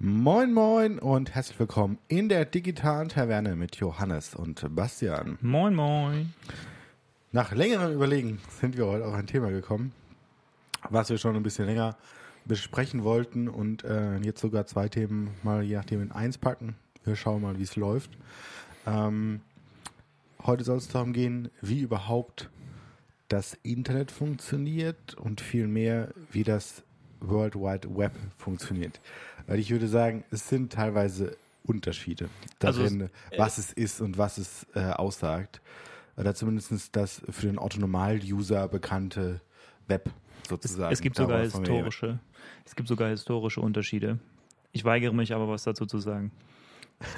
Moin 0.00 0.52
Moin 0.52 1.00
und 1.00 1.34
herzlich 1.34 1.58
willkommen 1.58 1.98
in 2.06 2.28
der 2.28 2.44
digitalen 2.44 3.08
Taverne 3.08 3.56
mit 3.56 3.74
Johannes 3.78 4.36
und 4.36 4.64
Bastian. 4.76 5.38
Moin 5.40 5.74
Moin. 5.74 6.34
Nach 7.32 7.50
längerem 7.50 7.94
Überlegen 7.94 8.40
sind 8.60 8.76
wir 8.76 8.86
heute 8.86 9.04
auf 9.04 9.14
ein 9.14 9.26
Thema 9.26 9.50
gekommen, 9.50 9.92
was 10.88 11.10
wir 11.10 11.18
schon 11.18 11.34
ein 11.34 11.42
bisschen 11.42 11.66
länger 11.66 11.96
besprechen 12.44 13.02
wollten 13.02 13.48
und 13.48 13.82
äh, 13.82 14.18
jetzt 14.18 14.40
sogar 14.40 14.66
zwei 14.66 14.88
Themen 14.88 15.34
mal 15.42 15.64
je 15.64 15.74
nachdem 15.74 16.00
in 16.00 16.12
eins 16.12 16.38
packen. 16.38 16.76
Wir 17.02 17.16
schauen 17.16 17.42
mal, 17.42 17.58
wie 17.58 17.64
es 17.64 17.74
läuft. 17.74 18.12
Ähm, 18.86 19.40
heute 20.46 20.62
soll 20.62 20.78
es 20.78 20.86
darum 20.86 21.12
gehen, 21.12 21.50
wie 21.60 21.80
überhaupt 21.80 22.50
das 23.26 23.58
Internet 23.64 24.12
funktioniert 24.12 25.14
und 25.14 25.40
vielmehr, 25.40 26.14
wie 26.30 26.44
das 26.44 26.84
World 27.20 27.56
Wide 27.56 27.96
Web 27.96 28.12
funktioniert. 28.36 29.00
Weil 29.48 29.58
ich 29.58 29.70
würde 29.70 29.88
sagen, 29.88 30.24
es 30.30 30.48
sind 30.48 30.72
teilweise 30.72 31.36
Unterschiede 31.64 32.28
darin, 32.58 33.02
also 33.02 33.04
es, 33.30 33.38
was 33.38 33.58
es 33.58 33.72
ist 33.72 34.00
und 34.00 34.18
was 34.18 34.38
es 34.38 34.66
äh, 34.74 34.80
aussagt. 34.90 35.60
Oder 36.16 36.34
zumindest 36.34 36.94
das 36.94 37.22
für 37.30 37.46
den 37.46 37.58
Autonormal-User 37.58 38.68
bekannte 38.68 39.40
Web 39.86 40.10
sozusagen. 40.48 40.92
Es, 40.92 40.98
es 40.98 41.02
gibt 41.02 41.16
sogar 41.16 41.40
historische, 41.40 42.18
es 42.66 42.76
gibt 42.76 42.88
sogar 42.88 43.08
historische 43.08 43.60
Unterschiede. 43.60 44.18
Ich 44.72 44.84
weigere 44.84 45.14
mich 45.14 45.34
aber, 45.34 45.48
was 45.48 45.64
dazu 45.64 45.86
zu 45.86 45.98
sagen. 45.98 46.30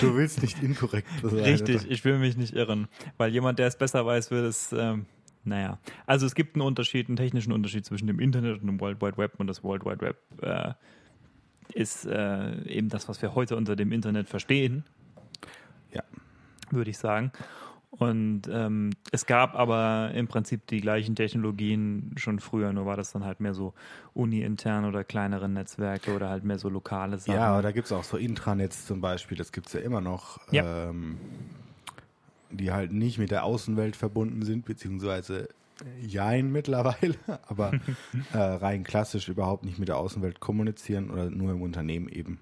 du 0.00 0.14
willst 0.14 0.40
nicht 0.40 0.62
inkorrekt 0.62 1.08
sein. 1.22 1.40
Richtig, 1.40 1.90
ich 1.90 2.04
will 2.04 2.18
mich 2.18 2.36
nicht 2.36 2.54
irren. 2.54 2.88
Weil 3.18 3.32
jemand, 3.32 3.58
der 3.58 3.66
es 3.66 3.76
besser 3.76 4.06
weiß, 4.06 4.30
wird 4.30 4.46
es 4.46 4.72
ähm, 4.72 5.06
naja, 5.44 5.78
also 6.06 6.26
es 6.26 6.34
gibt 6.34 6.54
einen 6.54 6.62
Unterschied, 6.62 7.08
einen 7.08 7.16
technischen 7.16 7.52
Unterschied 7.52 7.84
zwischen 7.84 8.06
dem 8.06 8.20
Internet 8.20 8.60
und 8.60 8.66
dem 8.66 8.80
World 8.80 9.00
Wide 9.02 9.16
Web 9.16 9.34
und 9.38 9.46
das 9.46 9.64
World 9.64 9.84
Wide 9.84 10.00
Web 10.00 10.16
äh, 10.40 10.72
ist 11.74 12.06
äh, 12.06 12.62
eben 12.68 12.88
das, 12.88 13.08
was 13.08 13.22
wir 13.22 13.34
heute 13.34 13.56
unter 13.56 13.76
dem 13.76 13.92
Internet 13.92 14.28
verstehen. 14.28 14.84
Ja. 15.92 16.02
Würde 16.70 16.90
ich 16.90 16.98
sagen. 16.98 17.32
Und 17.90 18.48
ähm, 18.50 18.90
es 19.10 19.26
gab 19.26 19.54
aber 19.54 20.12
im 20.14 20.26
Prinzip 20.26 20.66
die 20.66 20.80
gleichen 20.80 21.14
Technologien 21.14 22.14
schon 22.16 22.38
früher, 22.38 22.72
nur 22.72 22.86
war 22.86 22.96
das 22.96 23.12
dann 23.12 23.22
halt 23.24 23.40
mehr 23.40 23.52
so 23.52 23.74
uni-intern 24.14 24.86
oder 24.86 25.04
kleinere 25.04 25.46
Netzwerke 25.46 26.14
oder 26.14 26.30
halt 26.30 26.42
mehr 26.42 26.58
so 26.58 26.70
lokale 26.70 27.18
Sachen. 27.18 27.34
Ja, 27.34 27.48
aber 27.48 27.60
da 27.60 27.70
gibt 27.70 27.86
es 27.86 27.92
auch 27.92 28.04
so 28.04 28.16
Intranets 28.16 28.86
zum 28.86 29.02
Beispiel, 29.02 29.36
das 29.36 29.52
gibt 29.52 29.66
es 29.66 29.74
ja 29.74 29.80
immer 29.80 30.00
noch. 30.00 30.40
Ja. 30.50 30.88
Ähm, 30.88 31.18
die 32.56 32.72
halt 32.72 32.92
nicht 32.92 33.18
mit 33.18 33.30
der 33.30 33.44
Außenwelt 33.44 33.96
verbunden 33.96 34.42
sind, 34.42 34.64
beziehungsweise 34.64 35.48
äh, 35.80 36.06
jein 36.06 36.52
mittlerweile, 36.52 37.16
aber 37.48 37.72
äh, 38.32 38.38
rein 38.38 38.84
klassisch 38.84 39.28
überhaupt 39.28 39.64
nicht 39.64 39.78
mit 39.78 39.88
der 39.88 39.96
Außenwelt 39.98 40.40
kommunizieren 40.40 41.10
oder 41.10 41.30
nur 41.30 41.52
im 41.52 41.62
Unternehmen 41.62 42.08
eben 42.08 42.38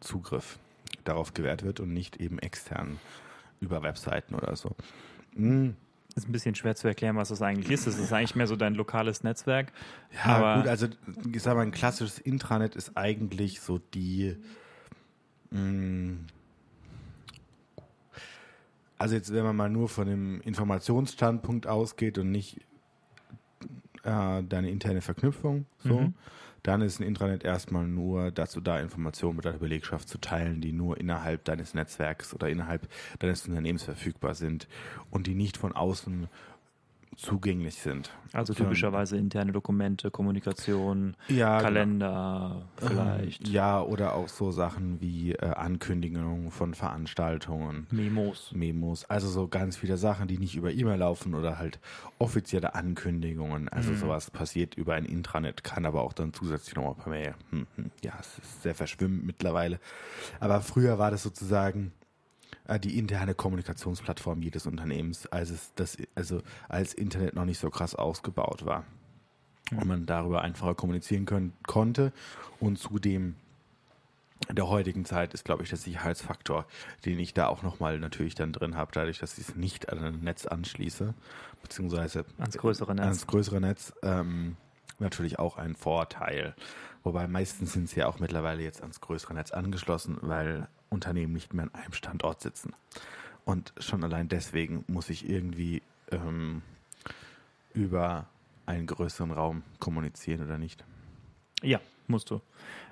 Zugriff 0.00 0.58
darauf 1.04 1.34
gewährt 1.34 1.64
wird 1.64 1.80
und 1.80 1.92
nicht 1.92 2.16
eben 2.16 2.38
extern 2.38 2.98
über 3.60 3.82
Webseiten 3.82 4.34
oder 4.34 4.56
so. 4.56 4.76
Mhm. 5.34 5.76
Ist 6.14 6.28
ein 6.28 6.32
bisschen 6.32 6.54
schwer 6.54 6.74
zu 6.74 6.88
erklären, 6.88 7.16
was 7.16 7.28
das 7.28 7.42
eigentlich 7.42 7.70
ist. 7.70 7.86
Das 7.86 7.98
ist 7.98 8.10
eigentlich 8.10 8.34
mehr 8.34 8.46
so 8.46 8.56
dein 8.56 8.74
lokales 8.74 9.22
Netzwerk. 9.22 9.70
Ja, 10.24 10.56
gut, 10.56 10.66
also 10.66 10.86
ich 11.30 11.42
sag 11.42 11.56
mal, 11.56 11.62
ein 11.62 11.72
klassisches 11.72 12.18
Intranet 12.18 12.74
ist 12.74 12.96
eigentlich 12.96 13.60
so 13.60 13.78
die 13.78 14.34
mh, 15.50 15.60
mm, 15.60 16.26
also 18.98 19.14
jetzt, 19.14 19.32
wenn 19.32 19.44
man 19.44 19.56
mal 19.56 19.70
nur 19.70 19.88
von 19.88 20.06
dem 20.06 20.40
Informationsstandpunkt 20.40 21.66
ausgeht 21.66 22.18
und 22.18 22.30
nicht 22.30 22.60
äh, 24.02 24.42
deine 24.42 24.70
interne 24.70 25.00
Verknüpfung, 25.00 25.66
so, 25.78 26.00
mhm. 26.00 26.14
dann 26.62 26.80
ist 26.80 27.00
ein 27.00 27.02
Intranet 27.06 27.44
erstmal 27.44 27.86
nur 27.86 28.30
dazu 28.30 28.60
da, 28.60 28.80
Informationen 28.80 29.36
mit 29.36 29.44
deiner 29.44 29.58
Belegschaft 29.58 30.08
zu 30.08 30.18
teilen, 30.18 30.60
die 30.60 30.72
nur 30.72 30.98
innerhalb 30.98 31.44
deines 31.44 31.74
Netzwerks 31.74 32.32
oder 32.34 32.48
innerhalb 32.48 32.88
deines 33.18 33.46
Unternehmens 33.46 33.82
verfügbar 33.82 34.34
sind 34.34 34.68
und 35.10 35.26
die 35.26 35.34
nicht 35.34 35.56
von 35.56 35.72
außen 35.72 36.28
zugänglich 37.16 37.76
sind. 37.76 38.10
Also 38.32 38.52
typischerweise 38.52 39.16
interne 39.16 39.52
Dokumente, 39.52 40.10
Kommunikation, 40.10 41.16
ja, 41.28 41.56
genau. 41.56 41.62
Kalender 41.62 42.62
genau. 42.76 42.90
vielleicht. 42.90 43.48
Ja, 43.48 43.80
oder 43.80 44.14
auch 44.14 44.28
so 44.28 44.50
Sachen 44.50 45.00
wie 45.00 45.32
äh, 45.32 45.46
Ankündigungen 45.46 46.50
von 46.50 46.74
Veranstaltungen. 46.74 47.86
Memos. 47.90 48.52
Memos. 48.52 49.04
Also 49.06 49.28
so 49.28 49.48
ganz 49.48 49.76
viele 49.76 49.96
Sachen, 49.96 50.28
die 50.28 50.38
nicht 50.38 50.56
über 50.56 50.72
E-Mail 50.72 50.98
laufen 50.98 51.34
oder 51.34 51.58
halt 51.58 51.78
offizielle 52.18 52.74
Ankündigungen. 52.74 53.68
Also 53.68 53.92
mhm. 53.92 53.96
sowas 53.96 54.30
passiert 54.30 54.74
über 54.74 54.94
ein 54.94 55.06
Intranet, 55.06 55.64
kann 55.64 55.86
aber 55.86 56.02
auch 56.02 56.12
dann 56.12 56.34
zusätzlich 56.34 56.76
nochmal 56.76 56.94
per 56.94 57.10
Mail. 57.10 57.34
Hm, 57.50 57.66
hm. 57.76 57.90
Ja, 58.02 58.12
es 58.20 58.38
ist 58.38 58.62
sehr 58.62 58.74
verschwimmend 58.74 59.24
mittlerweile. 59.24 59.80
Aber 60.40 60.60
früher 60.60 60.98
war 60.98 61.10
das 61.10 61.22
sozusagen 61.22 61.92
die 62.82 62.98
interne 62.98 63.34
Kommunikationsplattform 63.34 64.42
jedes 64.42 64.66
Unternehmens, 64.66 65.26
als 65.26 65.50
es 65.50 65.72
das, 65.74 65.96
also 66.14 66.42
als 66.68 66.94
Internet 66.94 67.34
noch 67.34 67.44
nicht 67.44 67.58
so 67.58 67.70
krass 67.70 67.94
ausgebaut 67.94 68.64
war. 68.64 68.84
Und 69.72 69.86
man 69.86 70.06
darüber 70.06 70.42
einfacher 70.42 70.74
kommunizieren 70.74 71.26
können, 71.26 71.52
konnte. 71.66 72.12
Und 72.60 72.78
zudem 72.78 73.34
der 74.50 74.68
heutigen 74.68 75.04
Zeit 75.04 75.34
ist, 75.34 75.44
glaube 75.44 75.62
ich, 75.62 75.70
der 75.70 75.78
Sicherheitsfaktor, 75.78 76.66
den 77.04 77.18
ich 77.18 77.34
da 77.34 77.48
auch 77.48 77.62
nochmal 77.62 77.98
natürlich 77.98 78.34
dann 78.34 78.52
drin 78.52 78.76
habe, 78.76 78.92
dadurch, 78.92 79.18
dass 79.18 79.38
ich 79.38 79.48
es 79.48 79.56
nicht 79.56 79.88
an 79.88 79.98
ein 79.98 80.20
Netz 80.20 80.46
anschließe, 80.46 81.14
beziehungsweise 81.62 82.24
ans 82.38 82.56
größere 82.56 82.94
Netz, 82.94 83.04
ans 83.04 83.26
größere 83.26 83.60
Netz 83.60 83.92
ähm, 84.02 84.56
natürlich 84.98 85.38
auch 85.38 85.56
ein 85.56 85.74
Vorteil. 85.74 86.54
Wobei 87.02 87.26
meistens 87.26 87.72
sind 87.72 87.88
sie 87.88 88.00
ja 88.00 88.08
auch 88.08 88.18
mittlerweile 88.18 88.62
jetzt 88.62 88.82
ans 88.82 89.00
größere 89.00 89.34
Netz 89.34 89.50
angeschlossen, 89.50 90.18
weil 90.20 90.68
Unternehmen 90.96 91.32
nicht 91.32 91.54
mehr 91.54 91.64
an 91.64 91.74
einem 91.74 91.92
Standort 91.92 92.40
sitzen. 92.40 92.74
Und 93.44 93.72
schon 93.78 94.02
allein 94.02 94.28
deswegen 94.28 94.84
muss 94.88 95.08
ich 95.08 95.28
irgendwie 95.28 95.82
ähm, 96.10 96.62
über 97.74 98.26
einen 98.66 98.86
größeren 98.86 99.30
Raum 99.30 99.62
kommunizieren 99.78 100.44
oder 100.44 100.58
nicht. 100.58 100.84
Ja, 101.62 101.80
musst 102.08 102.30
du. 102.30 102.40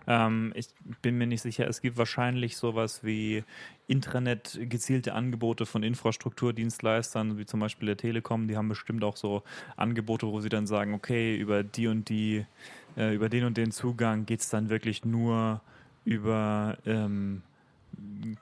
Ähm, 0.06 0.52
ich 0.54 0.68
bin 1.02 1.18
mir 1.18 1.26
nicht 1.26 1.42
sicher, 1.42 1.66
es 1.66 1.80
gibt 1.80 1.96
wahrscheinlich 1.96 2.56
sowas 2.56 3.02
wie 3.02 3.42
Intranet 3.86 4.58
gezielte 4.62 5.14
Angebote 5.14 5.66
von 5.66 5.82
Infrastrukturdienstleistern, 5.82 7.38
wie 7.38 7.46
zum 7.46 7.60
Beispiel 7.60 7.86
der 7.86 7.96
Telekom, 7.96 8.48
die 8.48 8.56
haben 8.56 8.68
bestimmt 8.68 9.02
auch 9.04 9.16
so 9.16 9.42
Angebote, 9.76 10.26
wo 10.26 10.40
sie 10.40 10.48
dann 10.48 10.66
sagen, 10.66 10.94
okay, 10.94 11.36
über 11.36 11.62
die 11.62 11.88
und 11.88 12.08
die, 12.08 12.46
äh, 12.96 13.14
über 13.14 13.28
den 13.28 13.44
und 13.44 13.56
den 13.56 13.72
Zugang 13.72 14.26
geht 14.26 14.40
es 14.40 14.50
dann 14.50 14.68
wirklich 14.68 15.04
nur 15.04 15.60
über 16.04 16.78
ähm, 16.86 17.42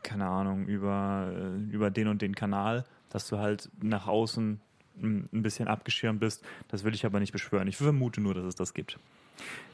keine 0.02 0.26
Ahnung, 0.26 0.66
über, 0.66 1.32
äh, 1.34 1.72
über 1.72 1.90
den 1.90 2.08
und 2.08 2.22
den 2.22 2.34
Kanal, 2.34 2.84
dass 3.10 3.28
du 3.28 3.38
halt 3.38 3.70
nach 3.80 4.06
außen 4.06 4.60
ein 5.00 5.28
bisschen 5.42 5.68
abgeschirmt 5.68 6.20
bist. 6.20 6.44
Das 6.68 6.84
will 6.84 6.94
ich 6.94 7.06
aber 7.06 7.20
nicht 7.20 7.32
beschwören. 7.32 7.66
Ich 7.68 7.76
vermute 7.76 8.20
nur, 8.20 8.34
dass 8.34 8.44
es 8.44 8.54
das 8.54 8.74
gibt. 8.74 8.98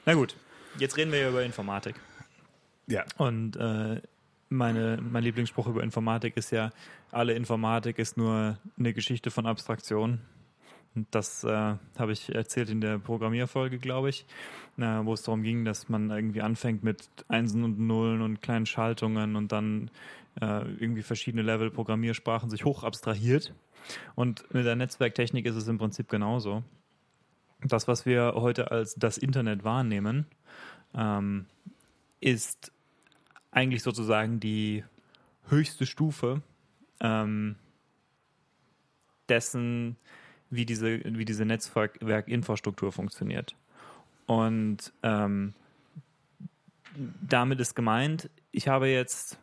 Na 0.06 0.14
gut, 0.14 0.36
jetzt 0.78 0.96
reden 0.96 1.12
wir 1.12 1.20
ja 1.20 1.28
über 1.28 1.44
Informatik. 1.44 1.96
Ja. 2.86 3.04
Und 3.16 3.56
äh, 3.56 4.00
meine, 4.48 4.98
mein 5.02 5.22
Lieblingsspruch 5.22 5.66
über 5.66 5.82
Informatik 5.82 6.36
ist 6.36 6.50
ja, 6.50 6.70
alle 7.10 7.34
Informatik 7.34 7.98
ist 7.98 8.16
nur 8.16 8.58
eine 8.78 8.92
Geschichte 8.94 9.30
von 9.30 9.46
Abstraktion. 9.46 10.20
Das 11.10 11.44
äh, 11.44 11.76
habe 11.98 12.12
ich 12.12 12.34
erzählt 12.34 12.70
in 12.70 12.80
der 12.80 12.98
Programmierfolge, 12.98 13.78
glaube 13.78 14.08
ich, 14.10 14.26
äh, 14.76 14.82
wo 14.82 15.12
es 15.12 15.22
darum 15.22 15.42
ging, 15.42 15.64
dass 15.64 15.88
man 15.88 16.10
irgendwie 16.10 16.42
anfängt 16.42 16.82
mit 16.82 17.08
Einsen 17.28 17.64
und 17.64 17.78
Nullen 17.78 18.22
und 18.22 18.42
kleinen 18.42 18.66
Schaltungen 18.66 19.36
und 19.36 19.52
dann 19.52 19.90
äh, 20.40 20.62
irgendwie 20.78 21.02
verschiedene 21.02 21.42
Level 21.42 21.70
Programmiersprachen 21.70 22.50
sich 22.50 22.64
hoch 22.64 22.84
abstrahiert. 22.84 23.54
Und 24.14 24.52
mit 24.52 24.66
der 24.66 24.76
Netzwerktechnik 24.76 25.46
ist 25.46 25.56
es 25.56 25.68
im 25.68 25.78
Prinzip 25.78 26.08
genauso. 26.08 26.62
Das, 27.62 27.88
was 27.88 28.06
wir 28.06 28.34
heute 28.36 28.70
als 28.70 28.94
das 28.94 29.18
Internet 29.18 29.64
wahrnehmen, 29.64 30.26
ähm, 30.94 31.46
ist 32.20 32.72
eigentlich 33.50 33.82
sozusagen 33.82 34.40
die 34.40 34.84
höchste 35.48 35.86
Stufe 35.86 36.42
ähm, 37.00 37.56
dessen, 39.28 39.96
wie 40.50 40.64
diese, 40.64 41.00
wie 41.04 41.24
diese 41.24 41.44
Netzwerkinfrastruktur 41.44 42.92
funktioniert. 42.92 43.54
Und 44.26 44.92
ähm, 45.02 45.54
damit 46.94 47.60
ist 47.60 47.74
gemeint, 47.74 48.30
ich 48.50 48.68
habe 48.68 48.88
jetzt 48.88 49.38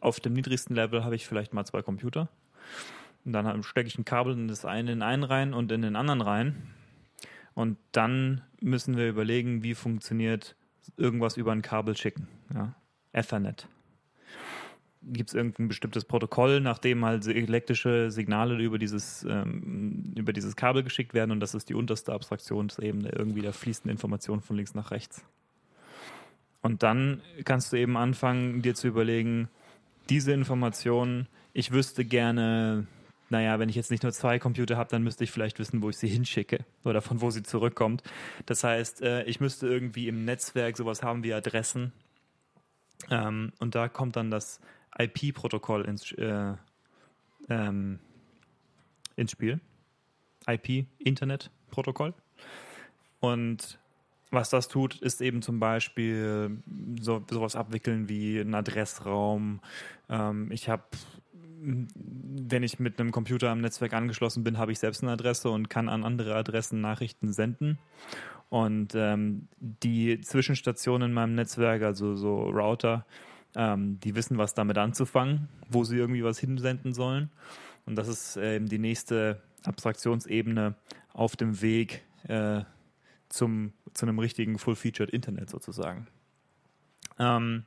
auf 0.00 0.20
dem 0.20 0.32
niedrigsten 0.32 0.74
Level 0.74 1.04
habe 1.04 1.14
ich 1.14 1.26
vielleicht 1.26 1.54
mal 1.54 1.64
zwei 1.64 1.82
Computer. 1.82 2.28
Und 3.24 3.32
dann 3.32 3.62
stecke 3.62 3.88
ich 3.88 3.98
ein 3.98 4.04
Kabel 4.04 4.32
in 4.32 4.48
das 4.48 4.64
eine 4.64 4.92
in 4.92 5.02
einen 5.02 5.24
rein 5.24 5.54
und 5.54 5.70
in 5.72 5.82
den 5.82 5.96
anderen 5.96 6.20
rein. 6.20 6.74
Und 7.54 7.78
dann 7.92 8.42
müssen 8.60 8.96
wir 8.96 9.08
überlegen, 9.08 9.62
wie 9.62 9.74
funktioniert 9.74 10.56
irgendwas 10.96 11.36
über 11.36 11.52
ein 11.52 11.62
Kabel 11.62 11.96
schicken. 11.96 12.28
Ja? 12.54 12.74
Ethernet 13.12 13.68
gibt 15.02 15.30
es 15.30 15.34
irgendein 15.34 15.68
bestimmtes 15.68 16.04
Protokoll, 16.04 16.60
nachdem 16.60 17.04
halt 17.04 17.26
elektrische 17.26 18.10
Signale 18.10 18.60
über 18.62 18.78
dieses, 18.78 19.24
ähm, 19.28 20.12
über 20.16 20.32
dieses 20.32 20.56
Kabel 20.56 20.82
geschickt 20.82 21.14
werden 21.14 21.30
und 21.30 21.40
das 21.40 21.54
ist 21.54 21.68
die 21.68 21.74
unterste 21.74 22.12
Abstraktionsebene 22.12 23.10
irgendwie, 23.10 23.42
da 23.42 23.52
fließt 23.52 23.84
eine 23.84 23.92
Information 23.92 24.40
von 24.40 24.56
links 24.56 24.74
nach 24.74 24.90
rechts. 24.90 25.24
Und 26.60 26.82
dann 26.82 27.22
kannst 27.44 27.72
du 27.72 27.76
eben 27.76 27.96
anfangen, 27.96 28.62
dir 28.62 28.74
zu 28.74 28.88
überlegen, 28.88 29.48
diese 30.08 30.32
Informationen, 30.32 31.28
ich 31.52 31.70
wüsste 31.70 32.04
gerne, 32.04 32.86
naja, 33.30 33.58
wenn 33.58 33.68
ich 33.68 33.76
jetzt 33.76 33.90
nicht 33.90 34.02
nur 34.02 34.12
zwei 34.12 34.38
Computer 34.38 34.76
habe, 34.76 34.90
dann 34.90 35.02
müsste 35.02 35.22
ich 35.24 35.30
vielleicht 35.30 35.58
wissen, 35.58 35.82
wo 35.82 35.90
ich 35.90 35.98
sie 35.98 36.08
hinschicke 36.08 36.64
oder 36.84 37.00
von 37.00 37.20
wo 37.20 37.30
sie 37.30 37.42
zurückkommt. 37.42 38.02
Das 38.46 38.64
heißt, 38.64 39.02
äh, 39.02 39.24
ich 39.24 39.40
müsste 39.40 39.68
irgendwie 39.68 40.08
im 40.08 40.24
Netzwerk 40.24 40.76
sowas 40.76 41.02
haben 41.02 41.22
wie 41.22 41.32
Adressen. 41.32 41.92
Ähm, 43.10 43.52
und 43.60 43.74
da 43.74 43.88
kommt 43.88 44.16
dann 44.16 44.30
das 44.30 44.60
IP-Protokoll 44.98 45.84
ins, 45.84 46.12
äh, 46.12 46.54
ähm, 47.48 47.98
ins 49.16 49.30
Spiel. 49.32 49.60
IP-Internet-Protokoll. 50.46 52.14
Und 53.20 53.78
was 54.30 54.50
das 54.50 54.68
tut, 54.68 54.96
ist 55.00 55.20
eben 55.22 55.42
zum 55.42 55.58
Beispiel 55.58 56.62
so, 57.00 57.24
sowas 57.30 57.56
abwickeln 57.56 58.08
wie 58.08 58.38
ein 58.38 58.54
Adressraum. 58.54 59.60
Ähm, 60.10 60.50
ich 60.52 60.68
habe, 60.68 60.84
wenn 61.60 62.62
ich 62.62 62.78
mit 62.78 63.00
einem 63.00 63.10
Computer 63.10 63.50
am 63.50 63.60
Netzwerk 63.60 63.94
angeschlossen 63.94 64.44
bin, 64.44 64.58
habe 64.58 64.72
ich 64.72 64.78
selbst 64.78 65.02
eine 65.02 65.12
Adresse 65.12 65.50
und 65.50 65.70
kann 65.70 65.88
an 65.88 66.04
andere 66.04 66.34
Adressen 66.34 66.80
Nachrichten 66.80 67.32
senden. 67.32 67.78
Und 68.50 68.94
ähm, 68.94 69.48
die 69.58 70.20
Zwischenstationen 70.20 71.08
in 71.10 71.14
meinem 71.14 71.34
Netzwerk, 71.34 71.82
also 71.82 72.14
so 72.14 72.48
Router, 72.48 73.04
ähm, 73.54 73.98
die 74.00 74.14
wissen, 74.14 74.38
was 74.38 74.54
damit 74.54 74.78
anzufangen, 74.78 75.48
wo 75.68 75.84
sie 75.84 75.96
irgendwie 75.96 76.24
was 76.24 76.38
hinsenden 76.38 76.92
sollen. 76.92 77.30
Und 77.86 77.96
das 77.96 78.08
ist 78.08 78.36
eben 78.36 78.68
die 78.68 78.78
nächste 78.78 79.42
Abstraktionsebene 79.64 80.74
auf 81.12 81.36
dem 81.36 81.60
Weg 81.62 82.04
äh, 82.28 82.62
zum, 83.28 83.72
zu 83.94 84.06
einem 84.06 84.18
richtigen 84.18 84.58
Full-Featured 84.58 85.10
Internet 85.10 85.50
sozusagen. 85.50 86.06
Ähm, 87.18 87.64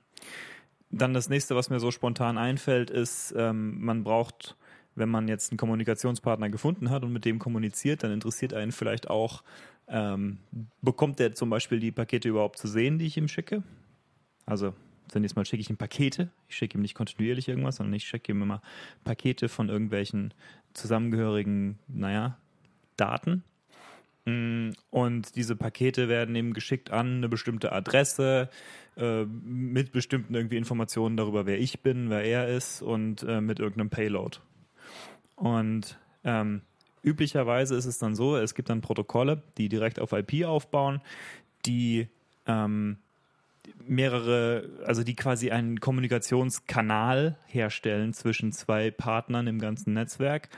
dann 0.90 1.14
das 1.14 1.30
nächste, 1.30 1.56
was 1.56 1.70
mir 1.70 1.80
so 1.80 1.92
spontan 1.92 2.38
einfällt, 2.38 2.90
ist, 2.90 3.34
ähm, 3.38 3.84
man 3.84 4.04
braucht, 4.04 4.58
wenn 4.96 5.10
man 5.10 5.28
jetzt 5.28 5.52
einen 5.52 5.58
Kommunikationspartner 5.58 6.50
gefunden 6.50 6.90
hat 6.90 7.04
und 7.04 7.14
mit 7.14 7.26
dem 7.26 7.40
kommuniziert, 7.40 8.04
dann 8.04 8.12
interessiert 8.12 8.54
einen 8.54 8.72
vielleicht 8.72 9.10
auch, 9.10 9.44
ähm, 9.88 10.40
bekommt 10.82 11.20
der 11.20 11.34
zum 11.34 11.50
Beispiel 11.50 11.80
die 11.80 11.92
Pakete 11.92 12.30
überhaupt 12.30 12.58
zu 12.58 12.68
sehen, 12.68 12.98
die 13.00 13.06
ich 13.06 13.18
ihm 13.18 13.28
schicke? 13.28 13.64
Also 14.46 14.74
zunächst 15.12 15.36
mal 15.36 15.46
schicke 15.46 15.62
ich 15.62 15.70
ihm 15.70 15.78
Pakete. 15.78 16.30
Ich 16.48 16.56
schicke 16.56 16.78
ihm 16.78 16.82
nicht 16.82 16.96
kontinuierlich 16.96 17.48
irgendwas, 17.50 17.76
sondern 17.76 17.94
ich 17.94 18.06
schicke 18.06 18.32
ihm 18.32 18.42
immer 18.42 18.62
Pakete 19.04 19.50
von 19.50 19.70
irgendwelchen 19.70 20.34
zusammengehörigen, 20.74 21.78
naja, 21.88 22.38
Daten. 22.96 23.44
Mm, 24.26 24.70
und 24.90 25.36
diese 25.36 25.56
Pakete 25.56 26.08
werden 26.08 26.36
eben 26.36 26.54
geschickt 26.54 26.92
an 26.92 27.18
eine 27.18 27.30
bestimmte 27.30 27.72
Adresse 27.72 28.50
äh, 28.96 29.26
mit 29.26 29.92
bestimmten 29.92 30.34
irgendwie 30.34 30.58
Informationen 30.58 31.18
darüber, 31.18 31.46
wer 31.46 31.60
ich 31.60 31.82
bin, 31.82 32.10
wer 32.10 32.24
er 32.24 32.48
ist 32.48 32.82
und 32.82 33.24
äh, 33.24 33.42
mit 33.42 33.60
irgendeinem 33.60 33.90
Payload. 33.90 34.38
Und 35.36 35.98
ähm, 36.24 36.62
üblicherweise 37.04 37.76
ist 37.76 37.86
es 37.86 37.98
dann 37.98 38.16
so, 38.16 38.38
es 38.38 38.56
gibt 38.56 38.70
dann 38.70 38.82
Protokolle, 38.82 39.42
die 39.58 39.68
direkt 39.68 40.00
auf 40.00 40.14
IP 40.14 40.46
aufbauen, 40.46 41.02
die 41.66 42.08
ähm, 42.46 42.98
mehrere, 43.86 44.70
also 44.86 45.04
die 45.04 45.16
quasi 45.16 45.52
einen 45.52 45.80
Kommunikationskanal 45.80 47.38
herstellen 47.46 48.14
zwischen 48.14 48.52
zwei 48.52 48.92
Partnern 48.92 49.48
im 49.48 49.60
ganzen 49.60 49.94
Netzwerk 49.94 50.50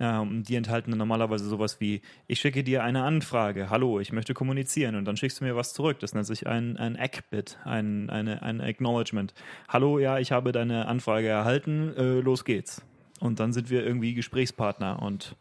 ähm, 0.00 0.42
die 0.42 0.56
enthalten 0.56 0.90
normalerweise 0.92 1.44
sowas 1.44 1.78
wie, 1.78 2.00
ich 2.26 2.40
schicke 2.40 2.64
dir 2.64 2.82
eine 2.82 3.04
Anfrage, 3.04 3.68
hallo, 3.68 4.00
ich 4.00 4.12
möchte 4.12 4.32
kommunizieren 4.32 4.96
und 4.96 5.04
dann 5.04 5.18
schickst 5.18 5.40
du 5.40 5.44
mir 5.44 5.54
was 5.54 5.74
zurück. 5.74 5.98
Das 6.00 6.14
nennt 6.14 6.26
sich 6.26 6.46
ein, 6.46 6.78
ein 6.78 6.96
ACK-Bit, 6.96 7.58
ein, 7.64 8.08
eine, 8.08 8.42
ein 8.42 8.62
Acknowledgement. 8.62 9.34
Hallo, 9.68 9.98
ja, 9.98 10.18
ich 10.18 10.32
habe 10.32 10.52
deine 10.52 10.88
Anfrage 10.88 11.28
erhalten, 11.28 11.94
äh, 11.96 12.20
los 12.20 12.44
geht's. 12.44 12.82
Und 13.20 13.38
dann 13.38 13.52
sind 13.52 13.68
wir 13.68 13.84
irgendwie 13.84 14.14
Gesprächspartner 14.14 15.02
und 15.02 15.36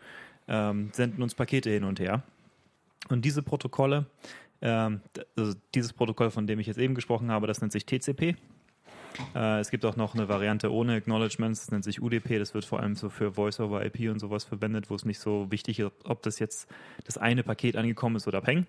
ähm, 0.49 0.89
senden 0.91 1.23
uns 1.23 1.35
Pakete 1.35 1.69
hin 1.69 1.85
und 1.85 2.01
her. 2.01 2.23
Und 3.07 3.23
diese 3.23 3.41
Protokolle, 3.41 4.07
ähm, 4.61 5.01
also 5.37 5.53
dieses 5.73 5.93
Protokoll, 5.93 6.31
von 6.31 6.47
dem 6.47 6.59
ich 6.59 6.67
jetzt 6.67 6.79
eben 6.79 6.95
gesprochen 6.95 7.31
habe, 7.31 7.47
das 7.47 7.61
nennt 7.61 7.71
sich 7.71 7.85
TCP. 7.85 8.35
Äh, 9.35 9.59
es 9.59 9.71
gibt 9.71 9.85
auch 9.85 9.95
noch 9.95 10.15
eine 10.15 10.29
Variante 10.29 10.71
ohne 10.71 10.95
Acknowledgements, 10.95 11.61
das 11.61 11.71
nennt 11.71 11.83
sich 11.83 12.01
UDP. 12.01 12.39
Das 12.39 12.53
wird 12.53 12.65
vor 12.65 12.79
allem 12.79 12.95
so 12.95 13.09
für 13.09 13.33
Voice-over-IP 13.33 14.09
und 14.09 14.19
sowas 14.19 14.43
verwendet, 14.43 14.89
wo 14.89 14.95
es 14.95 15.05
nicht 15.05 15.19
so 15.19 15.51
wichtig 15.51 15.79
ist, 15.79 15.91
ob 16.03 16.21
das 16.23 16.39
jetzt 16.39 16.69
das 17.05 17.17
eine 17.17 17.43
Paket 17.43 17.75
angekommen 17.75 18.15
ist 18.15 18.27
oder 18.27 18.41
Peng. 18.41 18.65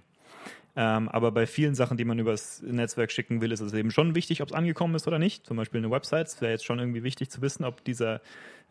Ähm, 0.76 1.08
aber 1.08 1.32
bei 1.32 1.46
vielen 1.46 1.74
Sachen, 1.74 1.96
die 1.96 2.04
man 2.04 2.18
übers 2.18 2.62
Netzwerk 2.62 3.10
schicken 3.10 3.40
will, 3.40 3.50
ist 3.50 3.60
es 3.60 3.72
eben 3.72 3.90
schon 3.90 4.14
wichtig, 4.14 4.40
ob 4.40 4.48
es 4.48 4.54
angekommen 4.54 4.94
ist 4.94 5.06
oder 5.08 5.18
nicht. 5.18 5.44
Zum 5.44 5.56
Beispiel 5.56 5.78
eine 5.78 5.90
Website. 5.90 6.28
Es 6.28 6.40
wäre 6.40 6.52
jetzt 6.52 6.64
schon 6.64 6.78
irgendwie 6.78 7.02
wichtig 7.02 7.30
zu 7.30 7.42
wissen, 7.42 7.64
ob 7.64 7.84
dieser 7.84 8.20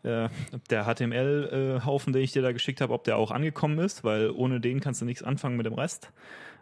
äh, 0.02 0.28
der 0.70 0.84
HTML-Haufen, 0.84 2.12
den 2.12 2.22
ich 2.22 2.32
dir 2.32 2.42
da 2.42 2.52
geschickt 2.52 2.80
habe, 2.80 2.94
ob 2.94 3.04
der 3.04 3.18
auch 3.18 3.30
angekommen 3.30 3.78
ist, 3.78 4.02
weil 4.02 4.30
ohne 4.30 4.60
den 4.60 4.80
kannst 4.80 5.02
du 5.02 5.04
nichts 5.04 5.22
anfangen 5.22 5.56
mit 5.56 5.66
dem 5.66 5.74
Rest. 5.74 6.10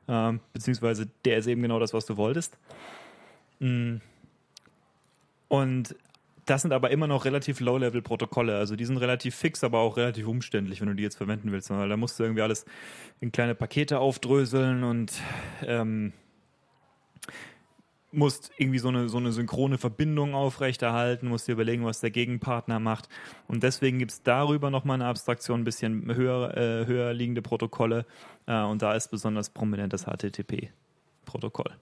Ähm, 0.09 0.41
beziehungsweise 0.53 1.09
der 1.25 1.39
ist 1.39 1.47
eben 1.47 1.63
genau 1.63 1.79
das, 1.79 1.93
was 1.93 2.07
du 2.07 2.17
wolltest. 2.17 2.57
Mhm. 3.61 4.01
Und 5.49 5.95
das 6.47 6.63
sind 6.63 6.73
aber 6.73 6.91
immer 6.91 7.07
noch 7.07 7.27
relativ 7.27 7.61
Low-Level-Protokolle. 7.61 8.57
Also 8.57 8.75
die 8.75 8.87
sind 8.87 8.97
relativ 8.97 9.35
fix, 9.35 9.63
aber 9.65 9.81
auch 9.81 9.99
relativ 9.99 10.27
umständlich, 10.27 10.81
wenn 10.81 10.89
du 10.89 10.95
die 10.95 11.03
jetzt 11.03 11.17
verwenden 11.17 11.53
willst. 11.53 11.69
Weil 11.71 11.89
da 11.89 11.97
musst 11.97 12.19
du 12.19 12.25
irgendwie 12.25 12.43
alles 12.43 12.65
in 13.21 13.33
kleine 13.33 13.55
Pakete 13.55 13.99
aufdröseln 13.99 14.83
und 14.83 15.13
ähm, 15.63 16.13
musst 18.11 18.51
irgendwie 18.57 18.79
so 18.79 18.89
eine, 18.89 19.09
so 19.09 19.19
eine 19.19 19.33
synchrone 19.33 19.79
Verbindung 19.79 20.35
aufrechterhalten, 20.35 21.29
musst 21.29 21.49
dir 21.49 21.53
überlegen, 21.53 21.85
was 21.85 22.01
der 22.01 22.11
Gegenpartner 22.11 22.81
macht. 22.81 23.09
Und 23.47 23.63
deswegen 23.63 23.99
gibt 23.99 24.13
es 24.13 24.23
darüber 24.23 24.71
nochmal 24.71 24.95
eine 24.95 25.07
Abstraktion, 25.07 25.61
ein 25.61 25.65
bisschen 25.65 26.15
höher, 26.15 26.57
äh, 26.57 26.87
höher 26.87 27.13
liegende 27.13 27.43
Protokolle. 27.43 28.07
Äh, 28.47 28.63
und 28.63 28.83
da 28.83 28.95
ist 28.95 29.11
besonders 29.11 29.51
prominent 29.51 29.93
das 29.93 30.07
HTTP-Protokoll. 30.07 31.77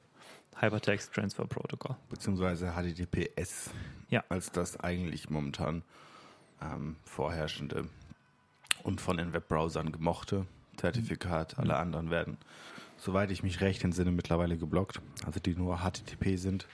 Hypertext 0.59 1.13
Transfer 1.13 1.47
Protocol. 1.47 1.97
Beziehungsweise 2.09 2.73
HTTPS 2.73 3.71
ja. 4.09 4.25
als 4.29 4.51
das 4.51 4.81
eigentlich 4.81 5.29
momentan 5.29 5.83
ähm, 6.63 6.97
vorherrschende 7.05 7.87
und 8.83 9.01
von 9.01 9.19
den 9.19 9.33
Webbrowsern 9.33 9.93
gemochte 9.93 10.47
Zertifikat. 10.77 11.57
Mhm. 11.57 11.65
Alle 11.65 11.77
anderen 11.77 12.11
werden, 12.11 12.39
soweit 12.97 13.31
ich 13.31 13.43
mich 13.43 13.61
recht 13.61 13.85
entsinne, 13.85 14.11
mittlerweile 14.11 14.57
geblockt, 14.57 15.01
also 15.25 15.41
die 15.41 15.55
nur 15.55 15.79
HTTP 15.79 16.37
sind. 16.37 16.67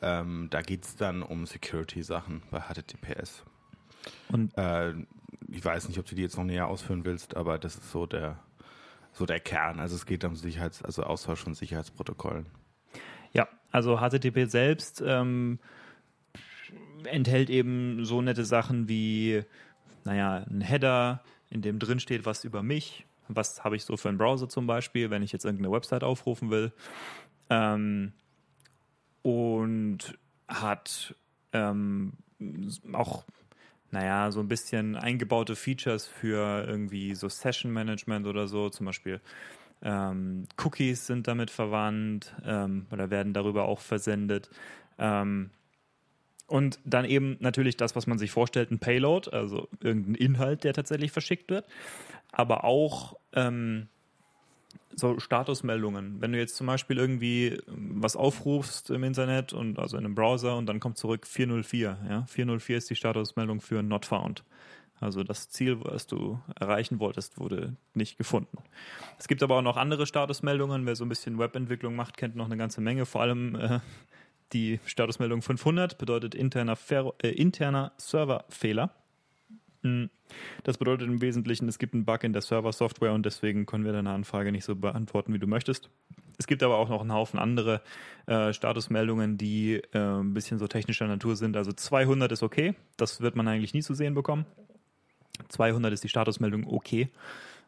Ähm, 0.00 0.48
da 0.50 0.62
geht 0.62 0.84
es 0.84 0.96
dann 0.96 1.22
um 1.22 1.46
Security-Sachen 1.46 2.42
bei 2.50 2.60
HTTPS. 2.60 3.44
Und 4.28 4.56
äh, 4.58 4.94
ich 5.48 5.64
weiß 5.64 5.88
nicht, 5.88 5.98
ob 5.98 6.06
du 6.06 6.14
die 6.14 6.22
jetzt 6.22 6.36
noch 6.36 6.44
näher 6.44 6.66
ausführen 6.66 7.04
willst, 7.04 7.36
aber 7.36 7.58
das 7.58 7.76
ist 7.76 7.90
so 7.90 8.06
der, 8.06 8.38
so 9.12 9.26
der 9.26 9.38
Kern. 9.38 9.78
Also 9.78 9.94
es 9.94 10.06
geht 10.06 10.24
um 10.24 10.34
Sicherheits-, 10.34 10.82
also 10.82 11.04
Austausch 11.04 11.40
von 11.40 11.54
Sicherheitsprotokollen. 11.54 12.46
Ja, 13.32 13.48
also 13.70 13.98
HTTP 13.98 14.46
selbst 14.46 15.02
ähm, 15.06 15.58
enthält 17.04 17.50
eben 17.50 18.04
so 18.04 18.22
nette 18.22 18.44
Sachen 18.44 18.88
wie, 18.88 19.44
naja, 20.04 20.44
ein 20.50 20.60
Header, 20.60 21.22
in 21.50 21.62
dem 21.62 21.78
drin 21.78 22.00
steht 22.00 22.26
was 22.26 22.44
über 22.44 22.62
mich. 22.62 23.06
Was 23.36 23.64
habe 23.64 23.76
ich 23.76 23.84
so 23.84 23.96
für 23.96 24.08
einen 24.08 24.18
Browser 24.18 24.48
zum 24.48 24.66
Beispiel, 24.66 25.10
wenn 25.10 25.22
ich 25.22 25.32
jetzt 25.32 25.44
irgendeine 25.44 25.72
Website 25.72 26.04
aufrufen 26.04 26.50
will. 26.50 26.72
Ähm, 27.50 28.12
und 29.22 30.18
hat 30.48 31.14
ähm, 31.52 32.12
auch, 32.92 33.24
naja, 33.90 34.30
so 34.30 34.40
ein 34.40 34.48
bisschen 34.48 34.96
eingebaute 34.96 35.56
Features 35.56 36.06
für 36.06 36.64
irgendwie 36.66 37.14
so 37.14 37.28
Session 37.28 37.72
Management 37.72 38.26
oder 38.26 38.46
so. 38.46 38.68
Zum 38.68 38.86
Beispiel 38.86 39.20
ähm, 39.82 40.46
Cookies 40.62 41.06
sind 41.06 41.28
damit 41.28 41.50
verwandt 41.50 42.34
ähm, 42.44 42.86
oder 42.90 43.10
werden 43.10 43.32
darüber 43.32 43.64
auch 43.64 43.80
versendet. 43.80 44.50
Ähm, 44.98 45.50
und 46.52 46.78
dann 46.84 47.06
eben 47.06 47.38
natürlich 47.40 47.78
das, 47.78 47.96
was 47.96 48.06
man 48.06 48.18
sich 48.18 48.30
vorstellt, 48.30 48.70
ein 48.70 48.78
Payload, 48.78 49.30
also 49.30 49.68
irgendein 49.80 50.16
Inhalt, 50.16 50.64
der 50.64 50.74
tatsächlich 50.74 51.10
verschickt 51.10 51.50
wird. 51.50 51.64
Aber 52.30 52.64
auch 52.64 53.16
ähm, 53.32 53.88
so 54.94 55.18
Statusmeldungen. 55.18 56.20
Wenn 56.20 56.32
du 56.32 56.38
jetzt 56.38 56.56
zum 56.56 56.66
Beispiel 56.66 56.98
irgendwie 56.98 57.58
was 57.66 58.16
aufrufst 58.16 58.90
im 58.90 59.02
Internet 59.02 59.54
und 59.54 59.78
also 59.78 59.96
in 59.96 60.04
einem 60.04 60.14
Browser 60.14 60.58
und 60.58 60.66
dann 60.66 60.78
kommt 60.78 60.98
zurück 60.98 61.26
404. 61.26 61.98
Ja? 62.06 62.26
404 62.26 62.76
ist 62.76 62.90
die 62.90 62.96
Statusmeldung 62.96 63.62
für 63.62 63.82
Not 63.82 64.04
Found. 64.04 64.44
Also 65.00 65.24
das 65.24 65.48
Ziel, 65.48 65.78
was 65.82 66.06
du 66.06 66.38
erreichen 66.60 67.00
wolltest, 67.00 67.38
wurde 67.38 67.76
nicht 67.94 68.18
gefunden. 68.18 68.58
Es 69.18 69.26
gibt 69.26 69.42
aber 69.42 69.56
auch 69.56 69.62
noch 69.62 69.78
andere 69.78 70.06
Statusmeldungen. 70.06 70.84
Wer 70.84 70.96
so 70.96 71.06
ein 71.06 71.08
bisschen 71.08 71.38
Webentwicklung 71.38 71.96
macht, 71.96 72.18
kennt 72.18 72.36
noch 72.36 72.44
eine 72.44 72.58
ganze 72.58 72.82
Menge. 72.82 73.06
Vor 73.06 73.22
allem 73.22 73.54
äh, 73.54 73.80
die 74.52 74.80
Statusmeldung 74.84 75.42
500 75.42 75.98
bedeutet 75.98 76.34
interner, 76.34 76.76
äh, 77.22 77.28
interner 77.28 77.92
Serverfehler. 77.96 78.94
Hm, 79.82 80.10
das 80.62 80.78
bedeutet 80.78 81.08
im 81.08 81.20
Wesentlichen, 81.20 81.68
es 81.68 81.78
gibt 81.78 81.94
einen 81.94 82.04
Bug 82.04 82.22
in 82.24 82.32
der 82.32 82.42
Server-Software 82.42 83.12
und 83.12 83.26
deswegen 83.26 83.66
können 83.66 83.84
wir 83.84 83.92
deine 83.92 84.10
Anfrage 84.10 84.52
nicht 84.52 84.64
so 84.64 84.76
beantworten, 84.76 85.34
wie 85.34 85.38
du 85.38 85.46
möchtest. 85.46 85.90
Es 86.38 86.46
gibt 86.46 86.62
aber 86.62 86.76
auch 86.76 86.88
noch 86.88 87.00
einen 87.00 87.12
Haufen 87.12 87.38
andere 87.38 87.82
äh, 88.26 88.52
Statusmeldungen, 88.52 89.38
die 89.38 89.82
äh, 89.92 89.98
ein 89.98 90.34
bisschen 90.34 90.58
so 90.58 90.66
technischer 90.66 91.06
Natur 91.06 91.36
sind. 91.36 91.56
Also 91.56 91.72
200 91.72 92.32
ist 92.32 92.42
okay, 92.42 92.74
das 92.96 93.20
wird 93.20 93.36
man 93.36 93.48
eigentlich 93.48 93.74
nie 93.74 93.82
zu 93.82 93.94
sehen 93.94 94.14
bekommen. 94.14 94.46
200 95.48 95.92
ist 95.92 96.04
die 96.04 96.08
Statusmeldung 96.08 96.66
okay. 96.66 97.10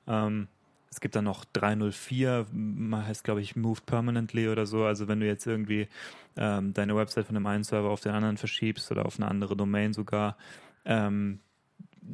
Ähm, 0.06 0.48
es 0.94 1.00
gibt 1.00 1.16
dann 1.16 1.24
noch 1.24 1.44
304, 1.44 2.46
heißt 2.92 3.24
glaube 3.24 3.40
ich 3.40 3.56
Moved 3.56 3.84
Permanently 3.84 4.48
oder 4.48 4.64
so. 4.64 4.84
Also 4.84 5.08
wenn 5.08 5.18
du 5.18 5.26
jetzt 5.26 5.44
irgendwie 5.44 5.88
ähm, 6.36 6.72
deine 6.72 6.94
Website 6.94 7.26
von 7.26 7.34
dem 7.34 7.44
einen 7.46 7.64
Server 7.64 7.90
auf 7.90 8.00
den 8.00 8.12
anderen 8.12 8.36
verschiebst 8.36 8.92
oder 8.92 9.04
auf 9.04 9.18
eine 9.18 9.28
andere 9.28 9.56
Domain 9.56 9.92
sogar, 9.92 10.36
ähm, 10.84 11.40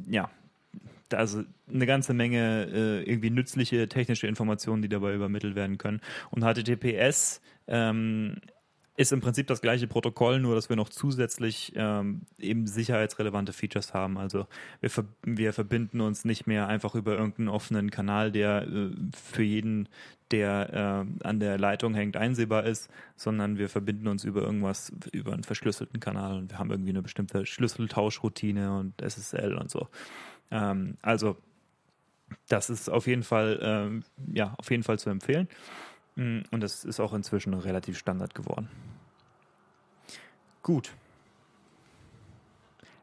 ja, 0.07 0.31
also 1.13 1.43
eine 1.71 1.85
ganze 1.85 2.15
Menge 2.15 2.69
äh, 2.73 3.03
irgendwie 3.03 3.29
nützliche 3.29 3.87
technische 3.87 4.25
Informationen, 4.25 4.81
die 4.81 4.89
dabei 4.89 5.13
übermittelt 5.13 5.53
werden 5.53 5.77
können. 5.77 6.01
Und 6.31 6.41
HTTPS 6.41 7.39
ähm, 7.67 8.37
ist 9.01 9.11
im 9.11 9.21
Prinzip 9.21 9.47
das 9.47 9.61
gleiche 9.61 9.87
Protokoll, 9.87 10.39
nur 10.39 10.55
dass 10.55 10.69
wir 10.69 10.75
noch 10.75 10.89
zusätzlich 10.89 11.73
ähm, 11.75 12.21
eben 12.39 12.67
sicherheitsrelevante 12.67 13.51
Features 13.51 13.93
haben. 13.93 14.17
Also 14.17 14.47
wir, 14.79 14.89
ver 14.89 15.05
wir 15.23 15.53
verbinden 15.53 16.01
uns 16.01 16.23
nicht 16.23 16.45
mehr 16.45 16.67
einfach 16.67 16.93
über 16.95 17.17
irgendeinen 17.17 17.49
offenen 17.49 17.89
Kanal, 17.89 18.31
der 18.31 18.67
äh, 18.67 18.91
für 19.13 19.43
jeden, 19.43 19.89
der 20.29 21.05
äh, 21.21 21.27
an 21.27 21.39
der 21.39 21.57
Leitung 21.57 21.95
hängt, 21.95 22.15
einsehbar 22.15 22.65
ist, 22.65 22.89
sondern 23.15 23.57
wir 23.57 23.69
verbinden 23.69 24.07
uns 24.07 24.23
über 24.23 24.43
irgendwas, 24.43 24.93
über 25.11 25.33
einen 25.33 25.43
verschlüsselten 25.43 25.99
Kanal 25.99 26.37
und 26.37 26.51
wir 26.51 26.59
haben 26.59 26.69
irgendwie 26.69 26.91
eine 26.91 27.01
bestimmte 27.01 27.45
Schlüsseltauschroutine 27.45 28.77
und 28.77 29.01
SSL 29.01 29.55
und 29.55 29.71
so. 29.71 29.87
Ähm, 30.51 30.97
also 31.01 31.37
das 32.47 32.69
ist 32.69 32.89
auf 32.89 33.07
jeden 33.07 33.23
Fall, 33.23 33.59
ähm, 33.61 34.03
ja, 34.31 34.53
auf 34.57 34.69
jeden 34.69 34.83
Fall 34.83 34.99
zu 34.99 35.09
empfehlen. 35.09 35.47
Mm, 36.15 36.41
und 36.51 36.61
das 36.61 36.83
ist 36.83 36.99
auch 36.99 37.13
inzwischen 37.13 37.53
relativ 37.53 37.97
Standard 37.97 38.35
geworden. 38.35 38.69
Gut. 40.63 40.93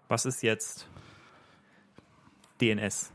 Was 0.08 0.24
ist 0.24 0.42
jetzt 0.42 0.86
DNS? 2.60 3.12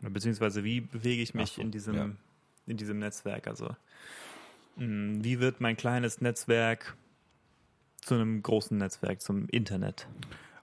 Beziehungsweise 0.00 0.64
wie 0.64 0.80
bewege 0.80 1.22
ich 1.22 1.34
mich 1.34 1.52
so, 1.52 1.62
in, 1.62 1.70
diesem, 1.70 1.94
ja. 1.94 2.10
in 2.66 2.76
diesem 2.76 2.98
Netzwerk? 2.98 3.46
Also 3.46 3.74
mm, 4.76 5.22
wie 5.22 5.40
wird 5.40 5.60
mein 5.60 5.76
kleines 5.76 6.20
Netzwerk 6.20 6.96
zu 8.02 8.14
einem 8.14 8.42
großen 8.42 8.76
Netzwerk, 8.76 9.20
zum 9.20 9.48
Internet? 9.48 10.06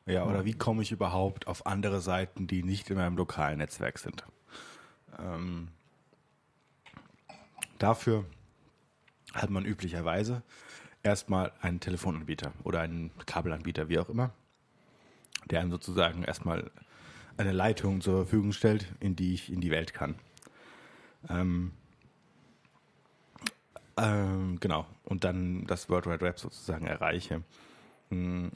Ja, 0.06 0.26
oder 0.26 0.46
wie 0.46 0.54
komme 0.54 0.82
ich 0.82 0.92
überhaupt 0.92 1.48
auf 1.48 1.66
andere 1.66 2.02
Seiten, 2.02 2.48
die 2.48 2.64
nicht 2.64 2.90
in 2.90 2.98
meinem 2.98 3.18
lokalen 3.18 3.58
Netzwerk 3.58 4.00
sind? 4.00 4.26
Ähm, 5.18 5.70
dafür 7.80 8.26
hat 9.34 9.50
man 9.50 9.66
üblicherweise 9.66 10.44
erstmal 11.04 11.52
einen 11.62 11.80
Telefonanbieter 11.80 12.54
oder 12.64 12.80
einen 12.80 13.12
Kabelanbieter, 13.26 13.90
wie 13.90 14.00
auch 14.00 14.10
immer, 14.10 14.32
der 15.50 15.60
einem 15.60 15.72
sozusagen 15.72 16.24
erstmal 16.24 16.72
eine 17.38 17.52
Leitung 17.52 18.02
zur 18.02 18.24
Verfügung 18.24 18.54
stellt, 18.54 18.88
in 19.00 19.16
die 19.16 19.34
ich 19.34 19.52
in 19.52 19.62
die 19.62 19.72
Welt 19.72 19.94
kann. 19.94 20.16
Ähm, 21.30 21.72
ähm, 23.98 24.60
genau. 24.60 24.86
Und 25.04 25.24
dann 25.24 25.66
das 25.68 25.90
World 25.90 26.08
Wide 26.08 26.22
Web 26.22 26.40
sozusagen 26.40 26.88
erreiche. 26.88 27.44
Hm, 28.10 28.52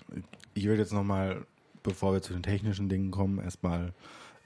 ich 0.53 0.65
würde 0.65 0.81
jetzt 0.81 0.93
nochmal, 0.93 1.45
bevor 1.83 2.13
wir 2.13 2.21
zu 2.21 2.33
den 2.33 2.43
technischen 2.43 2.89
Dingen 2.89 3.11
kommen, 3.11 3.39
erstmal 3.39 3.93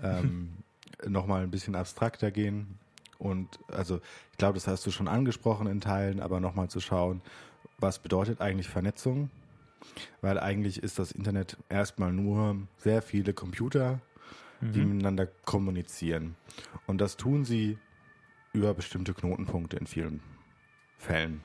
ähm, 0.02 0.54
nochmal 1.08 1.44
ein 1.44 1.52
bisschen 1.52 1.76
abstrakter 1.76 2.32
gehen. 2.32 2.80
Und 3.20 3.60
also 3.68 4.02
ich 4.32 4.38
glaube, 4.38 4.56
das 4.56 4.68
hast 4.68 4.86
du 4.86 4.92
schon 4.92 5.08
angesprochen 5.08 5.68
in 5.68 5.80
Teilen, 5.80 6.20
aber 6.20 6.40
nochmal 6.40 6.70
zu 6.70 6.80
schauen, 6.80 7.22
was 7.82 8.00
bedeutet 8.00 8.42
eigentlich 8.42 8.70
Vernetzung? 8.70 9.30
Weil 10.22 10.40
eigentlich 10.40 10.82
ist 10.84 11.00
das 11.00 11.12
Internet 11.12 11.58
erstmal 11.70 12.14
nur 12.14 12.56
sehr 12.78 13.02
viele 13.02 13.34
Computer, 13.34 14.00
mhm. 14.62 14.72
die 14.74 14.82
miteinander 14.82 15.28
kommunizieren. 15.46 16.36
Und 16.86 17.02
das 17.02 17.18
tun 17.18 17.46
sie 17.46 17.78
über 18.54 18.74
bestimmte 18.74 19.14
Knotenpunkte 19.14 19.78
in 19.78 19.88
vielen 19.88 20.22
Fällen. 20.98 21.42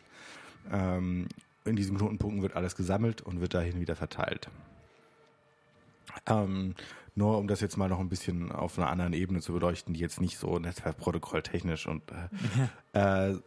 Ähm, 0.70 1.28
in 1.64 1.76
diesen 1.76 1.96
Knotenpunkten 1.96 2.42
wird 2.42 2.56
alles 2.56 2.76
gesammelt 2.76 3.22
und 3.22 3.40
wird 3.40 3.54
dahin 3.54 3.80
wieder 3.80 3.96
verteilt. 3.96 4.50
Ähm, 6.26 6.74
nur 7.14 7.38
um 7.38 7.48
das 7.48 7.60
jetzt 7.60 7.76
mal 7.76 7.88
noch 7.88 7.98
ein 7.98 8.08
bisschen 8.08 8.52
auf 8.52 8.78
einer 8.78 8.88
anderen 8.88 9.14
Ebene 9.14 9.40
zu 9.40 9.52
beleuchten, 9.52 9.94
die 9.94 10.00
jetzt 10.00 10.20
nicht 10.20 10.38
so 10.38 10.58
netzwerkprotokolltechnisch 10.58 11.86
und 11.86 12.02
äh, 12.92 13.30
äh, 13.32 13.38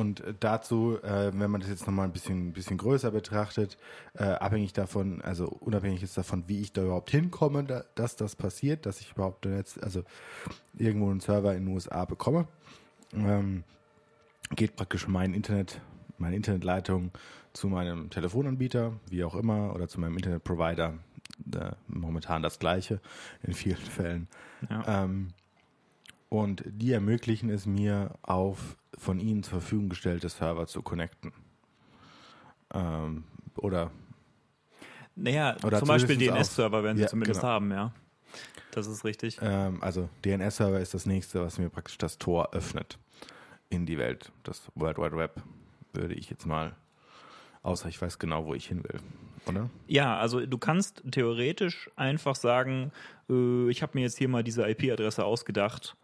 und 0.00 0.24
dazu, 0.40 0.98
äh, 1.02 1.30
wenn 1.34 1.50
man 1.50 1.60
das 1.60 1.68
jetzt 1.68 1.86
nochmal 1.86 2.06
ein 2.06 2.12
bisschen, 2.12 2.52
bisschen 2.52 2.78
größer 2.78 3.10
betrachtet, 3.10 3.76
äh, 4.14 4.24
abhängig 4.24 4.72
davon, 4.72 5.20
also 5.20 5.46
unabhängig 5.46 6.02
ist 6.02 6.16
davon, 6.16 6.44
wie 6.46 6.60
ich 6.60 6.72
da 6.72 6.82
überhaupt 6.82 7.10
hinkomme, 7.10 7.64
da, 7.64 7.84
dass 7.94 8.16
das 8.16 8.34
passiert, 8.34 8.86
dass 8.86 9.00
ich 9.00 9.12
überhaupt 9.12 9.44
jetzt, 9.44 9.82
also 9.82 10.02
irgendwo 10.74 11.10
einen 11.10 11.20
Server 11.20 11.54
in 11.54 11.66
den 11.66 11.74
USA 11.74 12.06
bekomme, 12.06 12.48
ähm, 13.12 13.62
geht 14.56 14.74
praktisch 14.74 15.06
mein 15.06 15.34
Internet, 15.34 15.80
meine 16.18 16.36
Internetleitung 16.36 17.12
zu 17.52 17.68
meinem 17.68 18.10
Telefonanbieter, 18.10 18.94
wie 19.08 19.22
auch 19.24 19.34
immer, 19.34 19.74
oder 19.74 19.88
zu 19.88 20.00
meinem 20.00 20.16
Internetprovider. 20.16 20.94
Äh, 21.54 21.72
momentan 21.88 22.42
das 22.42 22.58
gleiche 22.58 23.00
in 23.42 23.52
vielen 23.52 23.76
Fällen. 23.76 24.28
Ja. 24.68 25.04
Ähm, 25.04 25.28
und 26.30 26.62
die 26.64 26.92
ermöglichen 26.92 27.50
es 27.50 27.66
mir, 27.66 28.14
auf 28.22 28.78
von 28.96 29.20
ihnen 29.20 29.42
zur 29.42 29.60
Verfügung 29.60 29.90
gestellte 29.90 30.30
Server 30.30 30.66
zu 30.66 30.80
connecten. 30.80 31.32
Ähm, 32.72 33.24
oder 33.56 33.90
naja, 35.16 35.56
oder 35.62 35.80
zum 35.80 35.88
Beispiel 35.88 36.16
DNS-Server 36.16 36.82
werden 36.82 36.96
sie 36.96 37.02
ja, 37.02 37.08
zumindest 37.08 37.40
genau. 37.40 37.52
haben, 37.52 37.70
ja. 37.70 37.92
Das 38.70 38.86
ist 38.86 39.04
richtig. 39.04 39.38
Ähm, 39.42 39.82
also 39.82 40.08
DNS-Server 40.24 40.80
ist 40.80 40.94
das 40.94 41.04
nächste, 41.04 41.42
was 41.42 41.58
mir 41.58 41.68
praktisch 41.68 41.98
das 41.98 42.16
Tor 42.16 42.54
öffnet 42.54 42.98
in 43.68 43.84
die 43.84 43.98
Welt. 43.98 44.32
Das 44.44 44.62
World 44.74 44.96
Wide 44.96 45.16
Web 45.16 45.42
würde 45.92 46.14
ich 46.14 46.30
jetzt 46.30 46.46
mal 46.46 46.74
Außer 47.62 47.88
ich 47.88 48.00
weiß 48.00 48.18
genau, 48.18 48.46
wo 48.46 48.54
ich 48.54 48.66
hin 48.66 48.82
will, 48.84 49.00
oder? 49.46 49.68
Ja, 49.86 50.16
also 50.18 50.46
du 50.46 50.56
kannst 50.56 51.02
theoretisch 51.10 51.90
einfach 51.94 52.34
sagen, 52.34 52.90
äh, 53.28 53.68
ich 53.68 53.82
habe 53.82 53.92
mir 53.94 54.02
jetzt 54.02 54.16
hier 54.16 54.28
mal 54.28 54.42
diese 54.42 54.66
IP-Adresse 54.66 55.24
ausgedacht, 55.24 55.94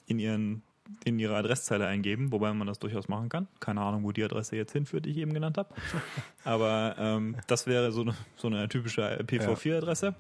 in 0.07 0.19
ihren 0.19 0.63
in 1.05 1.19
ihre 1.19 1.37
Adresszeile 1.37 1.87
eingeben, 1.87 2.31
wobei 2.31 2.53
man 2.53 2.67
das 2.67 2.79
durchaus 2.79 3.09
machen 3.09 3.29
kann. 3.29 3.49
Keine 3.59 3.81
Ahnung, 3.81 4.05
wo 4.05 4.13
die 4.13 4.23
Adresse 4.23 4.57
jetzt 4.57 4.73
hinführt, 4.73 5.07
die 5.07 5.11
ich 5.11 5.17
eben 5.17 5.33
genannt 5.33 5.59
habe. 5.59 5.75
Aber 6.45 6.95
ähm, 6.99 7.37
das 7.47 7.67
wäre 7.67 7.91
so 7.91 8.03
eine, 8.03 8.15
so 8.37 8.49
eine 8.49 8.69
typische 8.69 9.25
PV4-Adresse. 9.25 10.15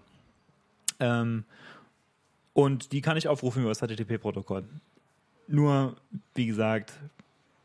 Ähm, 1.00 1.44
und 2.54 2.92
die 2.92 3.02
kann 3.02 3.16
ich 3.18 3.28
aufrufen 3.28 3.62
über 3.62 3.70
das 3.70 3.80
HTTP-Protokoll. 3.80 4.64
Nur, 5.46 5.96
wie 6.34 6.46
gesagt, 6.46 6.94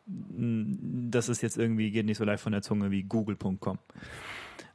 das 0.06 1.30
ist 1.30 1.42
jetzt 1.42 1.58
irgendwie, 1.58 1.92
geht 1.92 2.06
nicht 2.06 2.18
so 2.18 2.26
leicht 2.26 2.44
von 2.44 2.52
der 2.52 2.62
Zunge 2.62 2.92
wie 2.92 3.04
google.com. 3.04 3.78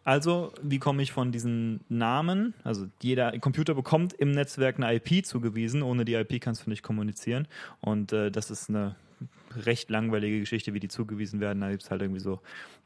Also, 0.04 0.52
wie 0.62 0.78
komme 0.78 1.02
ich 1.02 1.12
von 1.12 1.32
diesen 1.32 1.80
Namen? 1.88 2.54
Also, 2.62 2.86
jeder 3.02 3.38
Computer 3.38 3.74
bekommt 3.74 4.12
im 4.12 4.30
Netzwerk 4.30 4.78
eine 4.78 4.94
IP 4.94 5.24
zugewiesen. 5.24 5.82
Ohne 5.82 6.04
die 6.04 6.14
IP 6.14 6.40
kannst 6.40 6.66
du 6.66 6.70
nicht 6.70 6.82
kommunizieren. 6.82 7.48
Und 7.80 8.12
äh, 8.12 8.30
das 8.30 8.50
ist 8.50 8.68
eine 8.68 8.96
recht 9.56 9.90
langweilige 9.90 10.40
Geschichte, 10.40 10.74
wie 10.74 10.80
die 10.80 10.88
zugewiesen 10.88 11.40
werden. 11.40 11.60
Da 11.60 11.70
gibt 11.70 11.82
es 11.82 11.90
halt 11.90 12.02
irgendwie 12.02 12.20
so 12.20 12.40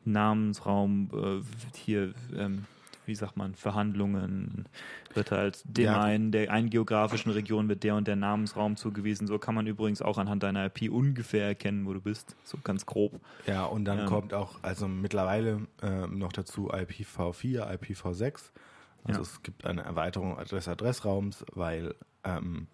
Namensraum, 0.05 1.11
äh, 1.13 1.77
hier, 1.77 2.15
ähm, 2.37 2.65
wie 3.09 3.15
sagt 3.15 3.37
man, 3.37 3.55
Verhandlungen, 3.55 4.67
wird 5.15 5.33
halt 5.33 5.63
dem 5.65 5.85
Ja. 5.87 6.01
einen, 6.01 6.31
der 6.31 6.53
einen 6.53 6.71
geografischen 6.71 7.33
Region 7.33 7.69
wird 7.69 7.83
der 7.83 7.97
und 7.97 8.07
der 8.07 8.17
Namensraum 8.17 8.77
zugewiesen. 8.77 9.27
So 9.27 9.39
kann 9.39 9.55
man 9.55 9.67
übrigens 9.67 10.01
auch 10.03 10.19
anhand 10.19 10.43
deiner 10.45 10.67
IP 10.67 10.91
ungefähr 10.93 11.47
erkennen, 11.47 11.87
wo 11.87 11.95
du 11.95 12.01
bist. 12.01 12.37
So 12.45 12.59
ganz 12.63 12.87
grob. 12.87 13.19
Ja, 13.47 13.65
und 13.65 13.85
dann 13.87 14.01
Ähm. 14.01 14.07
kommt 14.07 14.35
auch, 14.35 14.63
also 14.63 14.87
mittlerweile 14.87 15.67
ähm, 15.83 16.19
noch 16.19 16.33
dazu 16.33 16.71
IPv4, 16.71 17.67
IPv6. 17.79 18.53
Also 19.05 19.21
Ja. 19.21 19.23
es 19.23 19.43
gibt 19.43 19.65
eine 19.65 19.83
Erweiterung 19.83 20.37
des 20.45 20.69
Adressraums, 20.69 21.45
weil 21.55 21.95
ähm, 22.25 22.67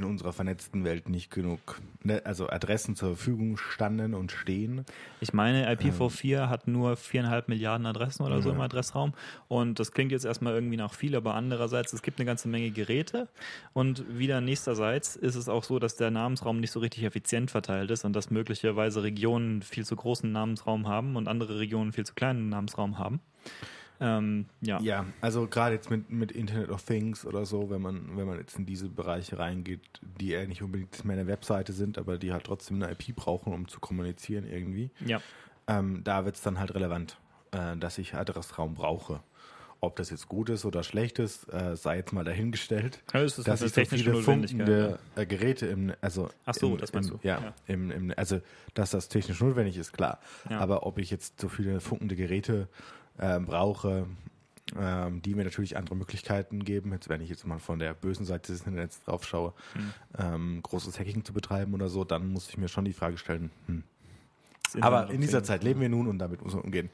in 0.00 0.06
unserer 0.06 0.32
vernetzten 0.32 0.84
Welt 0.84 1.08
nicht 1.08 1.30
genug, 1.30 1.80
ne, 2.02 2.22
also 2.24 2.48
Adressen 2.48 2.96
zur 2.96 3.10
Verfügung 3.10 3.56
standen 3.56 4.14
und 4.14 4.32
stehen. 4.32 4.84
Ich 5.20 5.32
meine, 5.32 5.70
IPv4 5.72 6.48
hat 6.48 6.66
nur 6.66 6.96
viereinhalb 6.96 7.48
Milliarden 7.48 7.86
Adressen 7.86 8.24
oder 8.24 8.42
so 8.42 8.48
Ja. 8.48 8.54
im 8.54 8.60
Adressraum. 8.60 9.12
Und 9.48 9.78
das 9.78 9.92
klingt 9.92 10.10
jetzt 10.12 10.24
erstmal 10.24 10.54
irgendwie 10.54 10.76
nach 10.76 10.94
viel, 10.94 11.14
aber 11.14 11.34
andererseits, 11.34 11.92
es 11.92 12.02
gibt 12.02 12.18
eine 12.18 12.26
ganze 12.26 12.48
Menge 12.48 12.70
Geräte. 12.70 13.28
Und 13.72 14.04
wieder 14.18 14.40
nächsterseits 14.40 15.16
ist 15.16 15.34
es 15.34 15.48
auch 15.48 15.64
so, 15.64 15.78
dass 15.78 15.96
der 15.96 16.10
Namensraum 16.10 16.60
nicht 16.60 16.70
so 16.72 16.80
richtig 16.80 17.04
effizient 17.04 17.50
verteilt 17.50 17.90
ist 17.90 18.04
und 18.04 18.14
dass 18.14 18.30
möglicherweise 18.30 19.02
Regionen 19.02 19.62
viel 19.62 19.84
zu 19.84 19.96
großen 19.96 20.30
Namensraum 20.32 20.88
haben 20.88 21.16
und 21.16 21.28
andere 21.28 21.58
Regionen 21.58 21.92
viel 21.92 22.06
zu 22.06 22.14
kleinen 22.14 22.48
Namensraum 22.48 22.98
haben. 22.98 23.20
Ähm, 24.00 24.46
ja. 24.62 24.80
Ja, 24.80 25.06
also 25.20 25.46
gerade 25.46 25.74
jetzt 25.74 25.90
mit, 25.90 26.10
mit 26.10 26.32
Internet 26.32 26.70
of 26.70 26.82
Things 26.82 27.26
oder 27.26 27.44
so, 27.44 27.68
wenn 27.70 27.82
man, 27.82 28.16
wenn 28.16 28.26
man 28.26 28.38
jetzt 28.38 28.58
in 28.58 28.64
diese 28.64 28.88
Bereiche 28.88 29.38
reingeht, 29.38 29.82
die 30.00 30.28
ja 30.28 30.44
nicht 30.46 30.62
unbedingt 30.62 31.04
mehr 31.04 31.18
eine 31.18 31.26
Webseite 31.26 31.72
sind, 31.72 31.98
aber 31.98 32.16
die 32.16 32.32
halt 32.32 32.44
trotzdem 32.44 32.82
eine 32.82 32.92
IP 32.92 33.14
brauchen, 33.14 33.52
um 33.52 33.68
zu 33.68 33.78
kommunizieren 33.80 34.46
irgendwie. 34.46 34.90
ja. 35.04 35.20
Ähm, 35.66 36.02
da 36.02 36.24
wird 36.24 36.34
es 36.34 36.42
dann 36.42 36.58
halt 36.58 36.74
relevant, 36.74 37.16
äh, 37.52 37.76
dass 37.76 37.98
ich 37.98 38.14
Adressraum 38.14 38.74
brauche. 38.74 39.20
Ob 39.82 39.94
das 39.96 40.10
jetzt 40.10 40.28
gut 40.28 40.50
ist 40.50 40.64
oder 40.64 40.82
schlecht 40.82 41.18
ist, 41.18 41.50
äh, 41.52 41.76
sei 41.76 41.98
jetzt 41.98 42.12
mal 42.12 42.24
dahingestellt. 42.24 43.00
Ja, 43.14 43.20
es 43.20 43.38
ist 43.38 43.46
dass 43.46 43.62
ich 43.62 43.72
so 43.72 43.84
viele 43.84 44.14
funkende 44.16 44.98
äh, 45.14 45.24
Geräte 45.26 45.66
im, 45.66 45.92
also 46.00 46.28
Ach 46.44 46.54
so, 46.54 46.72
im, 46.72 46.78
das 46.78 46.92
meinst 46.92 47.10
im, 47.10 47.20
du. 47.20 47.26
Ja, 47.28 47.40
Ja. 47.40 47.54
Im, 47.66 47.90
im, 47.90 48.14
also 48.16 48.40
dass 48.74 48.90
das 48.90 49.08
technisch 49.08 49.40
notwendig 49.40 49.76
ist, 49.76 49.92
klar. 49.92 50.18
Ja. 50.50 50.58
Aber 50.58 50.86
ob 50.86 50.98
ich 50.98 51.10
jetzt 51.10 51.40
so 51.40 51.48
viele 51.48 51.80
funkende 51.80 52.16
Geräte 52.16 52.68
ähm, 53.20 53.46
brauche, 53.46 54.06
ähm, 54.78 55.22
die 55.22 55.34
mir 55.34 55.44
natürlich 55.44 55.76
andere 55.76 55.96
Möglichkeiten 55.96 56.64
geben, 56.64 56.92
jetzt 56.92 57.08
wenn 57.08 57.20
ich 57.20 57.28
jetzt 57.28 57.46
mal 57.46 57.58
von 57.58 57.78
der 57.78 57.94
bösen 57.94 58.24
Seite 58.24 58.52
des 58.52 58.62
Internets 58.62 59.02
drauf 59.04 59.24
schaue, 59.26 59.52
Hm. 59.74 59.92
ähm, 60.18 60.62
großes 60.62 60.98
Hacking 60.98 61.24
zu 61.24 61.32
betreiben 61.32 61.74
oder 61.74 61.88
so, 61.88 62.04
dann 62.04 62.28
muss 62.28 62.48
ich 62.48 62.56
mir 62.56 62.68
schon 62.68 62.84
die 62.84 62.92
Frage 62.92 63.18
stellen, 63.18 63.50
hm, 63.66 63.84
aber 64.80 65.10
in 65.10 65.20
dieser 65.20 65.42
Zeit 65.42 65.64
leben 65.64 65.80
wir 65.80 65.88
nun 65.88 66.06
und 66.06 66.18
damit 66.18 66.42
muss 66.42 66.54
man 66.54 66.62
umgehen. 66.62 66.90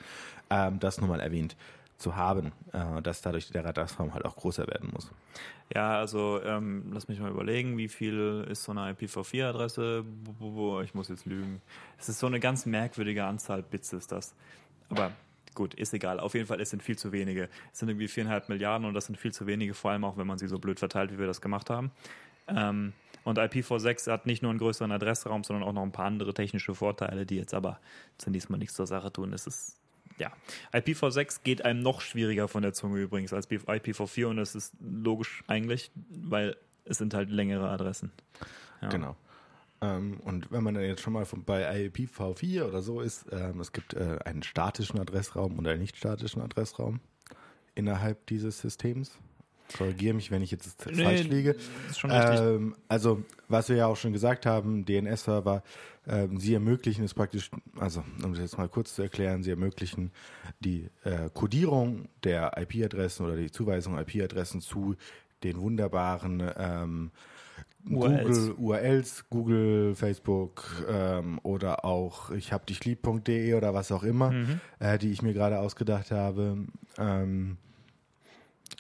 Ähm, 0.49 0.79
das 0.81 0.99
nur 0.99 1.09
mal 1.09 1.21
erwähnt 1.21 1.57
zu 1.99 2.15
haben, 2.17 2.53
äh, 2.73 3.03
dass 3.03 3.23
dadurch 3.23 3.51
der 3.51 3.65
Adressraum 3.67 4.15
halt 4.15 4.25
auch 4.25 4.37
größer 4.37 4.67
werden 4.67 4.91
muss. 4.93 5.11
Ja, 5.75 5.99
also 5.99 6.41
ähm, 6.43 6.91
lass 6.93 7.09
mich 7.09 7.19
mal 7.19 7.31
überlegen, 7.31 7.77
wie 7.79 7.89
viel 7.89 8.47
ist 8.51 8.65
so 8.65 8.73
eine 8.73 8.93
IPv4-Adresse? 8.93 10.05
Ich 10.85 10.95
muss 10.95 11.09
jetzt 11.09 11.27
lügen. 11.27 11.61
Es 11.99 12.09
ist 12.09 12.19
so 12.19 12.27
eine 12.27 12.39
ganz 12.39 12.67
merkwürdige 12.67 13.25
Anzahl 13.25 13.63
Bits 13.63 13.93
ist 13.93 14.13
das. 14.13 14.35
Aber 14.89 15.11
gut, 15.57 15.75
ist 15.75 15.93
egal. 15.93 16.21
Auf 16.21 16.35
jeden 16.35 16.47
Fall, 16.47 16.61
es 16.61 16.71
sind 16.71 16.83
viel 16.83 16.97
zu 16.97 17.11
wenige. 17.11 17.49
Es 17.73 17.81
sind 17.81 17.89
irgendwie 17.89 18.07
viereinhalb 18.07 18.49
Milliarden 18.49 18.87
und 18.87 18.95
das 18.95 19.07
sind 19.07 19.17
viel 19.17 19.33
zu 19.33 19.49
wenige, 19.49 19.75
vor 19.75 19.91
allem 19.91 20.05
auch, 20.05 20.17
wenn 20.17 20.27
man 20.27 20.39
sie 20.39 20.47
so 20.47 20.61
blöd 20.61 20.79
verteilt, 20.79 21.13
wie 21.13 21.19
wir 21.19 21.27
das 21.27 21.41
gemacht 21.41 21.69
haben. 21.71 21.91
Ähm, 22.47 22.93
und 23.25 23.41
IPv6 23.41 24.09
hat 24.11 24.27
nicht 24.27 24.43
nur 24.43 24.51
einen 24.51 24.61
größeren 24.61 24.93
Adressraum, 24.93 25.43
sondern 25.43 25.69
auch 25.69 25.73
noch 25.73 25.83
ein 25.83 25.91
paar 25.91 26.07
andere 26.07 26.33
technische 26.33 26.77
Vorteile, 26.77 27.27
die 27.27 27.37
jetzt 27.37 27.55
aber 27.55 27.81
zunächst 28.19 28.51
mal 28.51 28.59
nichts 28.59 28.77
zur 28.77 28.87
Sache 28.87 29.13
tun. 29.13 29.33
Es 29.33 29.49
ist 29.49 29.81
ja, 30.19 30.33
IPv6 30.73 31.41
geht 31.43 31.65
einem 31.65 31.81
noch 31.81 32.01
schwieriger 32.01 32.49
von 32.49 32.63
der 32.63 32.73
Zunge 32.73 33.01
übrigens 33.01 33.33
als 33.33 33.51
IPv4 33.51 34.27
und 34.27 34.37
das 34.37 34.55
ist 34.55 34.75
logisch 34.81 35.43
eigentlich, 35.47 35.91
weil 36.09 36.57
es 36.85 36.99
sind 36.99 37.15
halt 37.15 37.29
längere 37.29 37.69
Adressen. 37.69 38.13
Ja. 38.81 38.89
Genau. 38.89 39.17
Ähm, 39.81 40.21
und 40.25 40.51
wenn 40.51 40.63
man 40.63 40.75
dann 40.75 40.85
jetzt 40.85 41.03
schon 41.03 41.13
mal 41.13 41.25
von, 41.25 41.45
bei 41.45 41.89
IPv4 41.89 42.65
oder 42.65 42.83
so 42.83 43.01
ist, 43.01 43.27
ähm, 43.31 43.61
es 43.61 43.73
gibt 43.73 43.95
äh, 43.95 44.19
einen 44.25 44.43
statischen 44.43 44.99
Adressraum 44.99 45.59
und 45.59 45.67
einen 45.67 45.81
nicht 45.81 45.97
statischen 45.97 46.43
Adressraum 46.43 47.01
innerhalb 47.75 48.27
dieses 48.27 48.61
Systems. 48.61 49.19
Korrigiere 49.77 50.15
mich, 50.15 50.31
wenn 50.31 50.43
ich 50.43 50.51
jetzt 50.51 50.87
Nee, 50.87 51.03
falsch 51.03 51.25
liege. 51.25 51.57
Ähm, 52.09 52.77
also, 52.89 53.25
was 53.49 53.69
wir 53.69 53.77
ja 53.77 53.87
auch 53.87 53.97
schon 53.97 54.13
gesagt 54.13 54.47
haben, 54.47 54.85
DNS-Server, 54.85 55.63
ähm, 56.07 56.39
sie 56.39 56.55
ermöglichen 56.55 57.05
es 57.05 57.15
praktisch, 57.15 57.51
also 57.79 58.05
um 58.23 58.33
das 58.33 58.41
jetzt 58.41 58.59
mal 58.59 58.69
kurz 58.69 58.95
zu 58.95 59.03
erklären, 59.03 59.43
sie 59.43 59.51
ermöglichen 59.51 60.13
die 60.61 60.89
äh, 61.03 61.31
Codierung 61.35 62.09
der 62.23 62.57
IP-Adressen 62.57 63.27
oder 63.27 63.37
die 63.37 63.51
Zuweisung 63.51 63.99
IP-Adressen 63.99 64.61
zu 64.61 64.95
den 65.43 65.61
wunderbaren 65.61 66.43
ähm. 66.57 67.11
Google 67.89 68.53
URLs, 68.59 69.25
Google, 69.31 69.95
Facebook 69.95 70.65
ähm, 70.89 71.39
oder 71.45 71.85
auch 71.85 72.31
ich 72.31 72.53
hab 72.53 72.67
dich 72.67 72.85
lieb.de 72.85 73.55
oder 73.55 73.75
was 73.75 73.93
auch 73.93 74.03
immer, 74.03 74.33
Mhm. 74.33 74.61
äh, 74.81 74.99
die 74.99 75.11
ich 75.13 75.23
mir 75.23 75.33
gerade 75.33 75.59
ausgedacht 75.61 76.11
habe. 76.11 76.59
Ähm, 76.99 77.57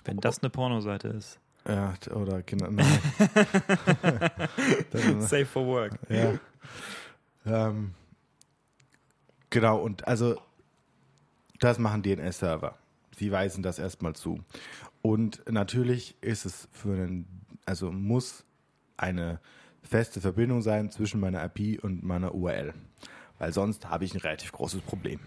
Wenn 0.04 0.16
das 0.18 0.40
eine 0.42 0.50
Pornoseite 0.50 1.08
ist. 1.08 1.38
ja, 1.68 1.94
oder 2.14 2.42
genau. 2.42 2.70
nein. 2.70 2.86
Dann- 4.90 5.22
Safe 5.22 5.46
for 5.46 5.66
work. 5.66 5.98
Ja. 6.08 6.34
ähm, 7.46 7.94
genau, 9.50 9.78
und 9.78 10.06
also 10.06 10.36
das 11.60 11.78
machen 11.78 12.02
DNS-Server. 12.02 12.76
Sie 13.16 13.30
weisen 13.32 13.62
das 13.62 13.78
erstmal 13.78 14.14
zu. 14.14 14.40
Und 15.02 15.42
natürlich 15.50 16.16
ist 16.20 16.44
es 16.44 16.68
für 16.72 16.92
einen, 16.92 17.26
also 17.64 17.90
muss 17.92 18.44
eine 18.96 19.40
feste 19.82 20.20
Verbindung 20.20 20.62
sein 20.62 20.90
zwischen 20.90 21.20
meiner 21.20 21.44
IP 21.44 21.82
und 21.82 22.02
meiner 22.02 22.34
URL. 22.34 22.74
Weil 23.38 23.52
sonst 23.52 23.88
habe 23.90 24.04
ich 24.04 24.14
ein 24.14 24.20
relativ 24.20 24.52
großes 24.52 24.80
Problem. 24.80 25.20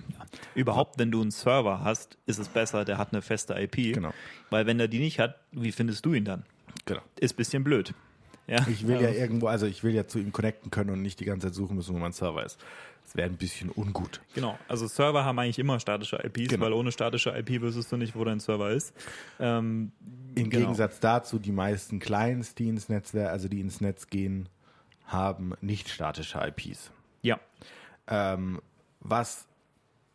Überhaupt, 0.55 0.97
wenn 0.97 1.11
du 1.11 1.21
einen 1.21 1.31
Server 1.31 1.83
hast, 1.83 2.17
ist 2.25 2.39
es 2.39 2.47
besser, 2.47 2.83
der 2.83 2.97
hat 2.97 3.13
eine 3.13 3.21
feste 3.21 3.53
IP. 3.53 3.93
Genau. 3.93 4.13
Weil 4.49 4.65
wenn 4.65 4.79
der 4.79 4.87
die 4.87 4.99
nicht 4.99 5.19
hat, 5.19 5.35
wie 5.51 5.71
findest 5.71 6.05
du 6.05 6.13
ihn 6.13 6.25
dann? 6.25 6.43
Genau. 6.85 7.01
Ist 7.19 7.33
ein 7.33 7.37
bisschen 7.37 7.63
blöd. 7.63 7.93
Ja, 8.47 8.65
Ich 8.67 8.87
will 8.87 8.99
ja 8.99 9.09
Also, 9.09 9.19
irgendwo, 9.19 9.47
also 9.47 9.65
ich 9.67 9.83
will 9.83 9.93
ja 9.93 10.07
zu 10.07 10.17
ihm 10.17 10.31
connecten 10.31 10.71
können 10.71 10.89
und 10.89 11.03
nicht 11.03 11.19
die 11.19 11.25
ganze 11.25 11.47
Zeit 11.47 11.53
suchen 11.53 11.75
müssen, 11.75 11.93
wo 11.93 11.99
mein 11.99 12.13
Server 12.13 12.43
ist. 12.43 12.59
Das 13.09 13.15
wäre 13.15 13.27
ein 13.29 13.37
bisschen 13.37 13.71
ungut. 13.71 14.21
Genau, 14.35 14.59
also 14.67 14.85
Server 14.85 15.25
haben 15.25 15.39
eigentlich 15.39 15.57
immer 15.57 15.79
statische 15.79 16.17
IPs, 16.23 16.49
Genau. 16.49 16.65
weil 16.65 16.73
ohne 16.73 16.91
statische 16.91 17.31
IP 17.35 17.59
wüsstest 17.61 17.91
du 17.91 17.97
nicht, 17.97 18.15
wo 18.15 18.23
dein 18.23 18.39
Server 18.39 18.69
ist. 18.69 18.93
Ähm, 19.39 19.91
Im 20.35 20.49
genau. 20.51 20.61
Gegensatz 20.65 20.99
dazu, 20.99 21.39
die 21.39 21.51
meisten 21.51 21.97
Clients, 21.99 22.53
die 22.53 22.69
ins 22.69 22.87
Netzwerk, 22.87 23.31
also 23.31 23.47
die 23.47 23.61
ins 23.61 23.81
Netz 23.81 24.07
gehen, 24.07 24.47
haben 25.07 25.53
nicht 25.61 25.89
statische 25.89 26.39
IPs. 26.39 26.91
Ja, 27.23 27.39
Ähm, 28.07 28.61
was 28.99 29.47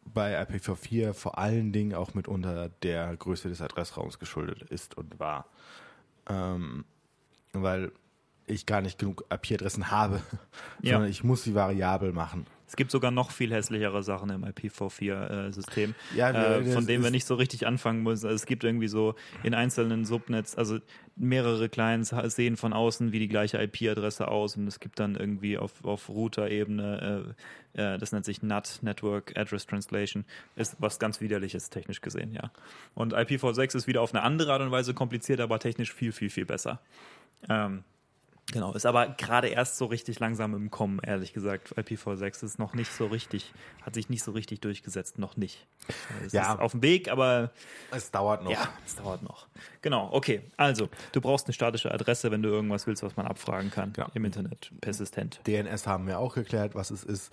bei 0.05 0.41
IPv4 0.41 1.15
vor 1.15 1.37
allen 1.39 1.73
Dingen 1.73 1.95
auch 1.95 2.15
mitunter 2.15 2.69
der 2.85 3.17
Größe 3.17 3.49
des 3.49 3.61
Adressraums 3.61 4.21
geschuldet 4.21 4.63
ist 4.71 4.97
und 4.97 5.19
war. 5.19 5.47
Ähm, 6.29 6.85
weil 7.53 7.91
ich 8.47 8.67
gar 8.67 8.83
nicht 8.83 8.99
genug 8.99 9.25
IP-Adressen 9.33 9.91
habe, 9.91 10.21
Ja. 10.83 10.93
sondern 10.95 11.11
ich 11.11 11.25
muss 11.25 11.43
sie 11.45 11.55
variabel 11.55 12.13
machen. 12.13 12.47
Es 12.67 12.77
gibt 12.77 12.91
sogar 12.91 13.11
noch 13.11 13.31
viel 13.31 13.53
hässlichere 13.53 14.03
Sachen 14.03 14.31
im 14.31 14.45
IPv4-System, 14.45 15.95
Ja, 16.17 16.31
äh, 16.31 16.65
von 16.65 16.87
denen 16.87 17.05
wir 17.05 17.11
nicht 17.11 17.27
so 17.27 17.35
richtig 17.35 17.67
anfangen 17.67 18.03
müssen. 18.03 18.27
Also 18.27 18.37
es 18.37 18.47
gibt 18.47 18.65
irgendwie 18.65 18.89
so 18.89 19.15
in 19.43 19.55
einzelnen 19.55 20.05
Subnets, 20.05 20.57
also 20.57 20.79
mehrere 21.17 21.69
Clients 21.69 22.15
sehen 22.35 22.57
von 22.57 22.73
außen 22.73 23.13
wie 23.13 23.19
die 23.19 23.29
gleiche 23.29 23.63
IP-Adresse 23.63 24.29
aus 24.29 24.57
und 24.57 24.67
es 24.67 24.81
gibt 24.81 24.99
dann 24.99 25.15
irgendwie 25.15 25.59
auf, 25.59 25.85
auf 25.85 26.09
Router-Ebene, 26.09 27.35
äh, 27.75 27.95
äh, 27.95 27.99
das 27.99 28.13
nennt 28.13 28.25
sich 28.25 28.43
NAT, 28.43 28.79
Network 28.83 29.37
Address 29.37 29.67
Translation, 29.67 30.25
ist 30.57 30.77
was 30.79 30.99
ganz 30.99 31.21
widerliches 31.21 31.71
technisch 31.71 32.01
gesehen, 32.01 32.33
ja. 32.33 32.51
Und 32.95 33.15
IPv6 33.15 33.77
ist 33.77 33.87
wieder 33.87 34.01
auf 34.01 34.15
eine 34.15 34.23
andere 34.23 34.53
Art 34.53 34.63
und 34.63 34.71
Weise 34.71 34.95
kompliziert, 34.95 35.41
aber 35.41 35.59
technisch 35.59 35.93
viel, 35.93 36.13
viel, 36.13 36.31
viel 36.31 36.47
besser. 36.47 36.81
Ähm, 37.49 37.85
Genau, 38.53 38.73
ist 38.75 38.85
aber 38.87 39.09
gerade 39.09 39.49
erst 39.49 39.79
so 39.79 39.87
richtig 39.87 40.21
langsam 40.21 40.55
im 40.55 40.71
Kommen, 40.71 41.01
ehrlich 41.03 41.33
gesagt. 41.33 41.75
IPv6 41.79 42.45
ist 42.45 42.59
noch 42.59 42.75
nicht 42.75 42.93
so 42.93 43.07
richtig, 43.07 43.53
hat 43.83 43.95
sich 43.95 44.11
nicht 44.11 44.23
so 44.23 44.33
richtig 44.33 44.61
durchgesetzt, 44.61 45.19
noch 45.19 45.37
nicht. 45.37 45.67
Es 46.25 46.33
Ja. 46.33 46.53
ist 46.53 46.61
auf 46.61 46.73
dem 46.73 46.83
Weg, 46.83 47.11
aber 47.11 47.51
Es 47.91 48.11
dauert 48.11 48.45
noch. 48.45 48.51
ja, 48.51 48.69
es 48.85 48.97
dauert 48.97 49.23
noch. 49.23 49.47
Genau, 49.81 50.11
okay. 50.13 50.43
Also, 50.59 50.89
du 51.13 51.21
brauchst 51.23 51.47
eine 51.47 51.55
statische 51.55 51.91
Adresse, 51.91 52.31
wenn 52.31 52.43
du 52.43 52.51
irgendwas 52.51 52.87
willst, 52.87 53.03
was 53.03 53.17
man 53.17 53.27
abfragen 53.27 53.71
kann 53.71 53.93
Ja. 53.97 54.09
im 54.15 54.25
Internet, 54.27 54.71
persistent. 54.81 55.41
DNS 55.47 55.87
haben 55.87 56.07
wir 56.07 56.19
auch 56.19 56.35
geklärt, 56.35 56.75
was 56.75 56.91
es 56.91 57.03
ist. 57.03 57.33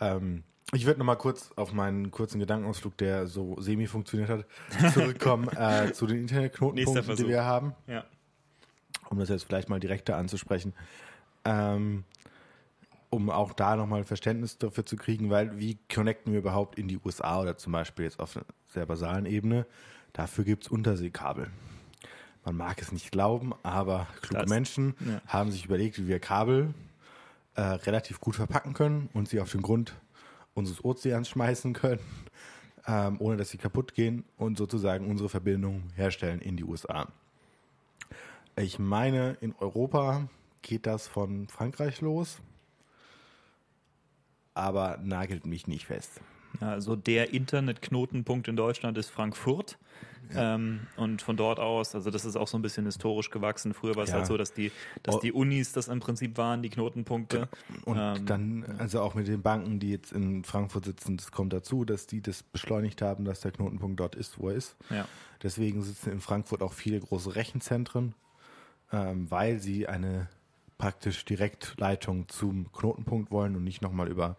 Ähm, 0.00 0.44
ich 0.74 0.86
würde 0.86 1.00
noch 1.00 1.06
mal 1.06 1.16
kurz 1.16 1.50
auf 1.56 1.72
meinen 1.72 2.10
kurzen 2.12 2.38
Gedankenausflug, 2.38 2.96
der 2.96 3.26
so 3.26 3.60
semi 3.60 3.86
funktioniert 3.86 4.30
hat, 4.30 4.46
zurückkommen 4.94 5.48
äh, 5.56 5.92
zu 5.92 6.06
den 6.06 6.18
Internetknotenpunkten, 6.18 7.16
die 7.16 7.28
wir 7.28 7.44
haben, 7.44 7.74
Ja. 7.88 8.04
Um 9.12 9.18
das 9.18 9.28
jetzt 9.28 9.44
vielleicht 9.44 9.68
mal 9.68 9.78
direkter 9.78 10.16
anzusprechen. 10.16 10.72
Ähm, 11.44 12.04
um 13.10 13.28
auch 13.28 13.52
da 13.52 13.76
nochmal 13.76 14.04
Verständnis 14.04 14.56
dafür 14.56 14.86
zu 14.86 14.96
kriegen, 14.96 15.28
weil 15.28 15.58
wie 15.58 15.78
connecten 15.92 16.32
wir 16.32 16.38
überhaupt 16.40 16.78
in 16.78 16.88
die 16.88 16.98
USA 17.04 17.42
oder 17.42 17.58
zum 17.58 17.72
Beispiel 17.72 18.06
jetzt 18.06 18.18
auf 18.18 18.36
einer 18.36 18.46
sehr 18.68 18.86
basalen 18.86 19.26
Ebene? 19.26 19.66
Dafür 20.14 20.44
gibt 20.44 20.64
es 20.64 20.68
Unterseekabel. 20.70 21.50
Man 22.44 22.56
mag 22.56 22.80
es 22.80 22.90
nicht 22.90 23.12
glauben, 23.12 23.52
aber 23.62 24.06
kluge 24.22 24.40
Das- 24.42 24.50
Menschen 24.50 24.94
ja. 25.06 25.20
haben 25.26 25.50
sich 25.52 25.66
überlegt, 25.66 25.98
wie 25.98 26.08
wir 26.08 26.20
Kabel 26.20 26.72
äh, 27.54 27.60
relativ 27.60 28.18
gut 28.18 28.34
verpacken 28.36 28.72
können 28.72 29.10
und 29.12 29.28
sie 29.28 29.40
auf 29.40 29.52
den 29.52 29.60
Grund 29.60 29.94
unseres 30.54 30.82
Ozeans 30.82 31.28
schmeißen 31.28 31.74
können, 31.74 32.00
ähm, 32.86 33.16
ohne 33.20 33.36
dass 33.36 33.50
sie 33.50 33.58
kaputt 33.58 33.92
gehen 33.94 34.24
und 34.38 34.56
sozusagen 34.56 35.06
unsere 35.10 35.28
Verbindung 35.28 35.82
herstellen 35.96 36.40
in 36.40 36.56
die 36.56 36.64
USA. 36.64 37.08
Ich 38.56 38.78
meine, 38.78 39.36
in 39.40 39.54
Europa 39.58 40.28
geht 40.60 40.86
das 40.86 41.08
von 41.08 41.48
Frankreich 41.48 42.00
los, 42.00 42.38
aber 44.54 44.98
nagelt 45.02 45.46
mich 45.46 45.66
nicht 45.66 45.86
fest. 45.86 46.20
Ja, 46.60 46.68
also 46.70 46.94
der 46.96 47.32
Internetknotenpunkt 47.32 48.46
in 48.48 48.56
Deutschland 48.56 48.98
ist 48.98 49.08
Frankfurt. 49.10 49.78
Ähm, 50.34 50.86
und 50.96 51.20
von 51.20 51.36
dort 51.36 51.58
aus, 51.60 51.94
also 51.94 52.10
das 52.10 52.24
ist 52.24 52.36
auch 52.36 52.48
so 52.48 52.56
ein 52.56 52.62
bisschen 52.62 52.86
historisch 52.86 53.28
gewachsen. 53.28 53.74
Früher 53.74 53.96
war 53.96 54.04
es 54.04 54.10
Ja. 54.10 54.16
halt 54.16 54.26
so, 54.26 54.38
dass 54.38 54.54
die, 54.54 54.70
dass 55.02 55.16
Oh. 55.16 55.20
die 55.20 55.30
Unis 55.32 55.72
das 55.72 55.88
im 55.88 56.00
Prinzip 56.00 56.38
waren, 56.38 56.62
die 56.62 56.70
Knotenpunkte. 56.70 57.48
Und 57.84 57.98
Ähm, 57.98 58.24
dann, 58.26 58.64
also 58.78 59.02
auch 59.02 59.14
mit 59.14 59.26
den 59.28 59.42
Banken, 59.42 59.78
die 59.78 59.90
jetzt 59.90 60.12
in 60.12 60.42
Frankfurt 60.44 60.86
sitzen, 60.86 61.18
das 61.18 61.32
kommt 61.32 61.52
dazu, 61.52 61.84
dass 61.84 62.06
die 62.06 62.22
das 62.22 62.42
beschleunigt 62.44 63.02
haben, 63.02 63.26
dass 63.26 63.40
der 63.40 63.50
Knotenpunkt 63.50 64.00
dort 64.00 64.14
ist, 64.14 64.38
wo 64.38 64.48
er 64.48 64.56
ist. 64.56 64.76
Ja. 64.88 65.06
Deswegen 65.42 65.82
sitzen 65.82 66.12
in 66.12 66.20
Frankfurt 66.20 66.62
auch 66.62 66.72
viele 66.72 67.00
große 67.00 67.34
Rechenzentren, 67.34 68.14
ähm, 68.92 69.30
weil 69.30 69.58
sie 69.60 69.86
eine 69.88 70.28
praktisch 70.78 71.24
Direktleitung 71.24 72.28
zum 72.28 72.72
Knotenpunkt 72.72 73.30
wollen 73.30 73.56
und 73.56 73.64
nicht 73.64 73.82
nochmal 73.82 74.08
über 74.08 74.36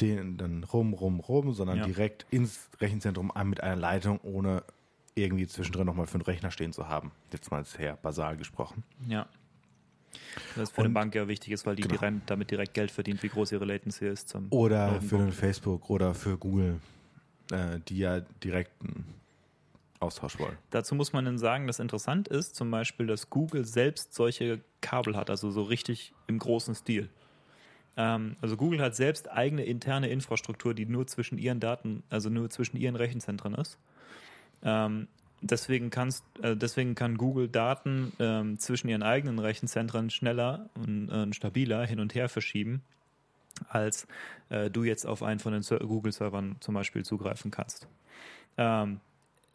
den 0.00 0.36
dann 0.36 0.64
rum, 0.64 0.92
rum, 0.94 1.18
rum, 1.20 1.52
sondern 1.54 1.78
Ja. 1.78 1.84
direkt 1.86 2.26
ins 2.30 2.68
Rechenzentrum 2.80 3.30
an 3.30 3.48
mit 3.48 3.62
einer 3.62 3.76
Leitung, 3.76 4.20
ohne 4.22 4.62
irgendwie 5.14 5.46
zwischendrin 5.46 5.86
nochmal 5.86 6.06
für 6.06 6.14
einen 6.14 6.22
Rechner 6.22 6.50
stehen 6.50 6.72
zu 6.72 6.88
haben. 6.88 7.10
Jetzt 7.32 7.50
mal 7.50 7.64
sehr 7.64 7.96
basal 7.96 8.36
gesprochen. 8.36 8.84
Ja. 9.08 9.26
Das 10.56 10.70
für 10.70 10.78
eine 10.78 10.88
Und- 10.88 10.94
Bank 10.94 11.14
ja 11.14 11.26
wichtig 11.26 11.52
ist, 11.52 11.66
weil 11.66 11.74
die 11.76 11.82
Genau. 11.82 11.96
direkt, 11.96 12.30
damit 12.30 12.50
direkt 12.50 12.74
Geld 12.74 12.90
verdient, 12.90 13.22
wie 13.22 13.28
groß 13.28 13.50
ihre 13.52 13.64
Latency 13.64 14.06
ist. 14.06 14.34
Oder 14.50 15.00
für 15.00 15.16
einen 15.16 15.32
Facebook 15.32 15.90
oder 15.90 16.14
für 16.14 16.36
Google, 16.36 16.80
äh, 17.50 17.80
die 17.88 17.98
ja 17.98 18.20
direkten 18.44 19.04
Austausch 19.04 19.27
wollen. 20.38 20.56
Dazu 20.70 20.94
muss 20.94 21.12
man 21.12 21.24
dann 21.24 21.38
sagen, 21.38 21.66
dass 21.66 21.78
interessant 21.78 22.28
ist, 22.28 22.54
zum 22.54 22.70
Beispiel, 22.70 23.06
dass 23.06 23.30
Google 23.30 23.64
selbst 23.64 24.14
solche 24.14 24.60
Kabel 24.80 25.16
hat, 25.16 25.30
also 25.30 25.50
so 25.50 25.62
richtig 25.62 26.12
im 26.26 26.38
großen 26.38 26.74
Stil. 26.74 27.08
Ähm, 27.96 28.36
also 28.40 28.56
Google 28.56 28.80
hat 28.80 28.94
selbst 28.94 29.30
eigene 29.30 29.64
interne 29.64 30.08
Infrastruktur, 30.08 30.72
die 30.72 30.86
nur 30.86 31.06
zwischen 31.06 31.36
ihren 31.36 31.60
Daten, 31.60 32.04
also 32.10 32.30
nur 32.30 32.48
zwischen 32.48 32.76
ihren 32.76 32.96
Rechenzentren 32.96 33.54
ist. 33.54 33.76
Ähm, 34.62 35.08
deswegen, 35.40 35.90
kannst, 35.90 36.24
äh, 36.42 36.56
deswegen 36.56 36.94
kann 36.94 37.16
Google 37.16 37.48
Daten 37.48 38.12
ähm, 38.20 38.58
zwischen 38.58 38.88
ihren 38.88 39.02
eigenen 39.02 39.38
Rechenzentren 39.38 40.10
schneller 40.10 40.70
und 40.74 41.10
äh, 41.10 41.32
stabiler 41.32 41.84
hin 41.86 42.00
und 42.00 42.14
her 42.14 42.28
verschieben, 42.28 42.82
als 43.68 44.06
äh, 44.48 44.70
du 44.70 44.84
jetzt 44.84 45.04
auf 45.04 45.22
einen 45.22 45.40
von 45.40 45.52
den 45.52 45.62
Ser 45.62 45.80
Google-Servern 45.80 46.56
zum 46.60 46.74
Beispiel 46.74 47.04
zugreifen 47.04 47.50
kannst. 47.50 47.88
Ähm, 48.56 49.00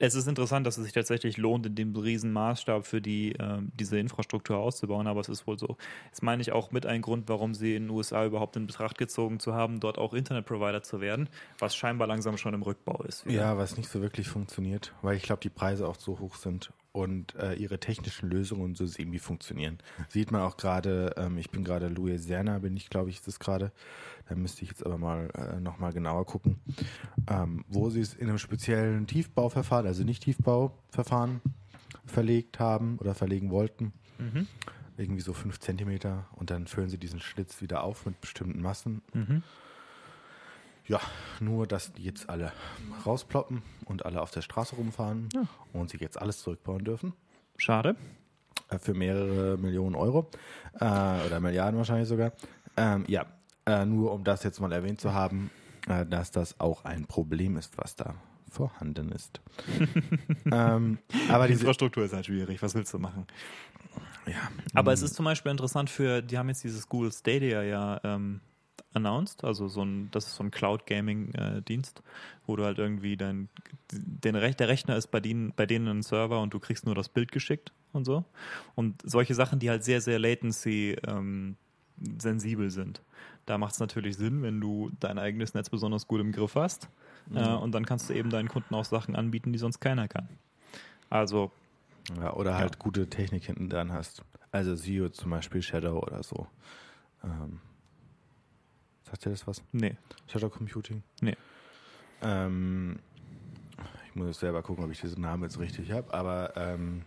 es 0.06 0.16
ist 0.16 0.28
interessant, 0.28 0.68
dass 0.68 0.78
es 0.78 0.84
sich 0.84 0.94
tatsächlich 0.94 1.38
lohnt, 1.38 1.66
in 1.66 1.76
dem 1.76 1.96
riesen 1.96 2.34
Maßstab 2.34 2.86
für 2.86 3.02
die, 3.02 3.34
ähm, 3.40 3.72
diese 3.80 3.98
Infrastruktur 3.98 4.58
auszubauen, 4.58 5.08
aber 5.08 5.22
es 5.22 5.30
ist 5.30 5.48
wohl 5.48 5.58
so. 5.58 5.78
Das 6.12 6.22
meine 6.22 6.42
ich 6.42 6.52
auch 6.52 6.72
mit 6.72 6.86
ein 6.86 7.02
Grund, 7.02 7.30
warum 7.30 7.54
sie 7.54 7.76
in 7.76 7.84
den 7.84 7.90
USA 7.90 8.26
überhaupt 8.26 8.58
in 8.58 8.68
Betracht 8.68 8.98
gezogen 8.98 9.40
zu 9.40 9.54
haben, 9.54 9.80
dort 9.80 9.98
auch 9.98 10.14
Internetprovider 10.14 10.84
zu 10.84 11.00
werden, 11.00 11.30
was 11.58 11.76
scheinbar 11.76 12.08
langsam 12.08 12.38
schon 12.38 12.54
im 12.54 12.64
Rückbau 12.64 13.02
ist. 13.04 13.26
wieder. 13.26 13.36
Ja, 13.36 13.58
was 13.58 13.78
nicht 13.78 13.90
so 13.90 14.02
wirklich 14.02 14.28
funktioniert, 14.28 14.94
weil 15.02 15.16
ich 15.16 15.24
glaube, 15.24 15.42
die 15.42 15.50
Preise 15.50 15.88
auch 15.88 15.96
so 15.96 16.20
hoch 16.20 16.36
sind 16.36 16.74
und 16.94 17.36
äh, 17.36 17.56
ihre 17.56 17.80
technischen 17.80 18.30
Lösungen 18.30 18.76
so 18.76 18.86
irgendwie 18.86 19.20
funktionieren. 19.20 19.80
Sieht 20.08 20.32
man 20.32 20.42
auch 20.42 20.58
gerade, 20.58 21.14
ähm, 21.18 21.38
ich 21.38 21.50
bin 21.50 21.64
gerade 21.64 21.88
Louisiana, 21.88 22.60
bin 22.60 22.78
ich, 22.78 22.90
glaube 22.90 23.10
ich, 23.10 23.18
ist 23.18 23.28
das 23.28 23.40
gerade. 23.40 23.72
Da 24.30 24.36
müsste 24.36 24.64
ich 24.64 24.70
jetzt 24.70 24.86
aber 24.86 24.98
mal 24.98 25.30
äh, 25.36 25.60
nochmal 25.60 25.92
genauer 25.92 26.26
gucken, 26.26 26.60
ähm, 27.28 27.66
wo 27.68 27.90
sie 27.90 28.00
es 28.00 28.14
in 28.14 28.30
einem 28.30 28.38
speziellen 28.38 29.08
Tiefbauverfahren, 29.08 29.88
also 29.88 30.04
nicht 30.04 30.24
Tiefbauverfahren, 30.24 31.42
verlegt 32.06 32.60
haben 32.60 32.98
oder 33.00 33.16
verlegen 33.16 33.50
wollten. 33.50 33.92
Mhm. 34.20 34.48
Irgendwie 34.96 35.22
so 35.22 35.34
fünf 35.34 35.60
Zentimeter 35.60 36.28
und 36.34 36.52
dann 36.52 36.68
füllen 36.68 36.90
sie 36.90 37.00
diesen 37.00 37.20
Schlitz 37.20 37.60
wieder 37.62 37.84
auf 37.84 38.06
mit 38.06 38.22
bestimmten 38.22 38.62
Massen 38.62 39.02
Mhm. 39.14 39.42
Ja, 40.88 41.00
nur 41.40 41.68
dass 41.68 41.94
die 41.94 42.04
jetzt 42.04 42.30
alle 42.30 42.52
rausploppen 43.06 43.62
und 43.86 44.06
alle 44.06 44.22
auf 44.22 44.32
der 44.32 44.42
Straße 44.42 44.76
rumfahren 44.76 45.30
Ja. 45.34 45.46
und 45.74 45.90
sich 45.90 46.02
jetzt 46.02 46.20
alles 46.22 46.40
zurückbauen 46.40 46.84
dürfen. 46.84 47.14
Schade. 47.58 47.96
Äh, 48.70 48.80
Für 48.80 48.94
mehrere 48.94 49.58
Millionen 49.58 49.96
Euro. 49.96 50.30
Äh, 50.80 50.86
oder 50.86 51.40
Milliarden 51.40 51.78
wahrscheinlich 51.78 52.08
sogar. 52.10 52.34
Ähm, 52.78 53.06
ja, 53.08 53.26
äh, 53.66 53.86
nur 53.86 54.12
um 54.12 54.24
das 54.24 54.44
jetzt 54.44 54.60
mal 54.60 54.72
erwähnt 54.72 55.00
zu 55.00 55.14
haben, 55.14 55.52
äh, 55.88 56.06
dass 56.06 56.32
das 56.32 56.60
auch 56.60 56.84
ein 56.86 57.06
Problem 57.06 57.56
ist, 57.58 57.78
was 57.78 57.96
da 57.96 58.16
vorhanden 58.50 59.12
ist. 59.12 59.42
ähm, 60.52 61.00
aber 61.30 61.48
Die. 61.48 61.54
Infrastruktur 61.54 62.04
ist 62.06 62.14
halt 62.14 62.26
schwierig, 62.28 62.62
was 62.62 62.76
willst 62.76 62.94
du 62.94 63.00
machen? 63.00 63.26
Ja, 64.26 64.36
Aber 64.74 64.94
es 64.94 65.02
ist 65.02 65.16
zum 65.16 65.26
Beispiel 65.26 65.52
interessant 65.52 65.90
für, 65.90 66.22
die 66.22 66.38
haben 66.38 66.50
jetzt 66.50 66.64
dieses 66.64 66.88
Google 66.88 67.12
Stadia 67.12 67.62
ja 67.64 68.00
ähm, 68.04 68.42
announced, 68.94 69.44
also 69.44 69.68
so 69.68 69.84
ein, 69.84 70.10
das 70.12 70.28
ist 70.28 70.36
so 70.36 70.44
ein 70.44 70.52
Cloud-Gaming-Dienst, 70.52 72.02
wo 72.46 72.56
du 72.56 72.64
halt 72.64 72.78
irgendwie 72.78 73.18
dein, 73.18 73.50
den 73.92 74.36
Rech 74.36 74.56
der 74.56 74.68
Rechner 74.68 74.96
ist 74.96 75.08
bei 75.08 75.20
denen, 75.20 75.54
bei 75.56 75.66
denen 75.66 75.88
ein 75.88 76.04
Server 76.04 76.42
und 76.42 76.54
du 76.54 76.60
kriegst 76.60 76.86
nur 76.86 76.96
das 76.96 77.10
Bild 77.10 77.32
geschickt 77.32 77.72
und 77.92 78.06
so. 78.06 78.24
Und 78.76 79.02
solche 79.04 79.36
Sachen, 79.36 79.60
die 79.60 79.70
halt 79.70 79.84
sehr, 79.84 80.02
sehr 80.02 80.20
latency 80.20 80.98
ähm, 81.08 81.56
sensibel 82.18 82.70
sind. 82.70 83.02
Da 83.46 83.58
macht 83.58 83.74
es 83.74 83.80
natürlich 83.80 84.18
Sinn, 84.18 84.42
wenn 84.42 84.62
du 84.62 84.92
dein 85.00 85.20
eigenes 85.20 85.54
Netz 85.54 85.70
besonders 85.70 86.08
gut 86.08 86.22
im 86.22 86.32
Griff 86.32 86.56
hast. 86.56 86.90
Äh, 87.34 87.56
und 87.56 87.72
dann 87.74 87.86
kannst 87.86 88.10
du 88.10 88.14
eben 88.14 88.30
deinen 88.30 88.50
Kunden 88.50 88.74
auch 88.76 88.86
Sachen 88.86 89.16
anbieten, 89.16 89.54
die 89.54 89.60
sonst 89.60 89.80
keiner 89.80 90.08
kann. 90.08 90.28
Also, 91.10 91.52
ja, 92.18 92.34
oder 92.34 92.58
halt 92.58 92.80
gute 92.80 93.10
Technik 93.10 93.46
hinten 93.46 93.70
dran 93.70 93.92
hast. 93.92 94.24
Also 94.52 94.76
Zio 94.76 95.10
zum 95.10 95.32
Beispiel 95.32 95.62
Shadow 95.62 96.00
oder 96.00 96.24
so. 96.24 96.48
Ähm, 97.24 97.60
sagt 99.14 99.26
dir 99.26 99.30
das 99.30 99.46
was? 99.46 99.62
nee. 99.72 99.96
Shadow 100.28 100.50
Computing? 100.50 101.04
Nee. 101.22 101.38
Ähm, 102.24 102.98
ich 104.08 104.16
muss 104.16 104.26
jetzt 104.28 104.40
selber 104.40 104.64
gucken, 104.64 104.84
ob 104.84 104.92
ich 104.92 105.02
diesen 105.02 105.22
Namen 105.22 105.44
jetzt 105.44 105.60
richtig 105.60 105.92
habe, 105.92 106.12
aber 106.12 106.54
ähm, 106.58 107.04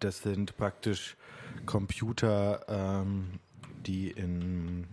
das 0.00 0.22
sind 0.22 0.56
praktisch 0.56 1.16
Computer, 1.66 2.64
ähm, 2.66 3.40
die 3.84 4.10
in 4.10 4.86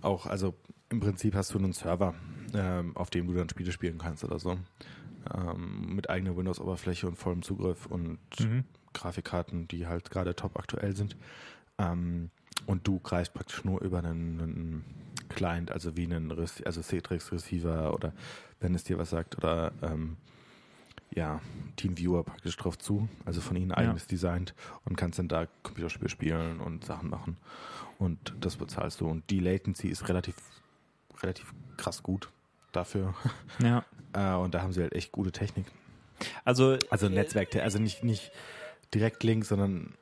auch, 0.00 0.24
also 0.26 0.54
im 0.88 1.00
Prinzip 1.00 1.34
hast 1.34 1.52
du 1.52 1.58
einen 1.58 1.72
Server, 1.74 2.14
ähm, 2.54 2.96
auf 2.96 3.10
dem 3.10 3.26
du 3.26 3.34
dann 3.34 3.50
Spiele 3.50 3.72
spielen 3.72 3.98
kannst 3.98 4.24
oder 4.24 4.38
so. 4.38 4.58
Ähm, 5.34 5.94
mit 5.94 6.08
eigener 6.08 6.34
Windows-Oberfläche 6.36 7.06
und 7.08 7.16
vollem 7.16 7.42
Zugriff 7.42 7.84
und 7.86 8.18
Mhm. 8.40 8.64
Grafikkarten, 8.94 9.68
die 9.68 9.86
halt 9.86 10.10
gerade 10.10 10.34
top 10.34 10.58
aktuell 10.58 10.96
sind. 10.96 11.16
Ähm, 11.78 12.30
und 12.66 12.86
du 12.86 12.98
greifst 13.00 13.34
praktisch 13.34 13.64
nur 13.64 13.80
über 13.82 13.98
einen, 13.98 14.40
einen 14.40 14.84
Client, 15.28 15.70
also 15.70 15.96
wie 15.96 16.04
einen 16.04 16.30
also 16.30 16.82
Citrix 16.82 17.32
Receiver 17.32 17.94
oder 17.94 18.12
wenn 18.60 18.74
es 18.74 18.84
dir 18.84 18.98
was 18.98 19.10
sagt 19.10 19.36
oder 19.36 19.72
ähm, 19.82 20.16
ja, 21.14 21.40
TeamViewer 21.76 22.24
praktisch 22.24 22.56
drauf 22.56 22.78
zu, 22.78 23.08
also 23.24 23.40
von 23.40 23.56
ihnen 23.56 23.72
eigenes 23.72 24.06
designt 24.06 24.54
und 24.84 24.96
kannst 24.96 25.18
dann 25.18 25.28
da 25.28 25.46
Computerspiel 25.62 26.08
spielen 26.08 26.60
und 26.60 26.84
Sachen 26.84 27.10
machen. 27.10 27.36
Und 27.98 28.34
das 28.40 28.56
bezahlst 28.56 29.00
du. 29.00 29.06
Und 29.08 29.28
die 29.30 29.40
Latency 29.40 29.88
ist 29.88 30.08
relativ, 30.08 30.36
relativ 31.22 31.52
krass 31.76 32.02
gut 32.02 32.30
dafür. 32.72 33.14
Ja. 33.58 33.84
Äh, 34.14 34.34
und 34.34 34.52
da 34.52 34.60
haben 34.60 34.74
sie 34.74 34.82
halt 34.82 34.92
echt 34.92 35.10
gute 35.10 35.32
Technik. 35.32 35.64
Also, 36.44 36.76
Also 36.90 37.08
Netzwerk, 37.08 37.56
also 37.56 37.78
nicht, 37.78 38.04
nicht 38.04 38.30
direkt 38.92 39.22
Link, 39.22 39.46
sondern 39.46 39.94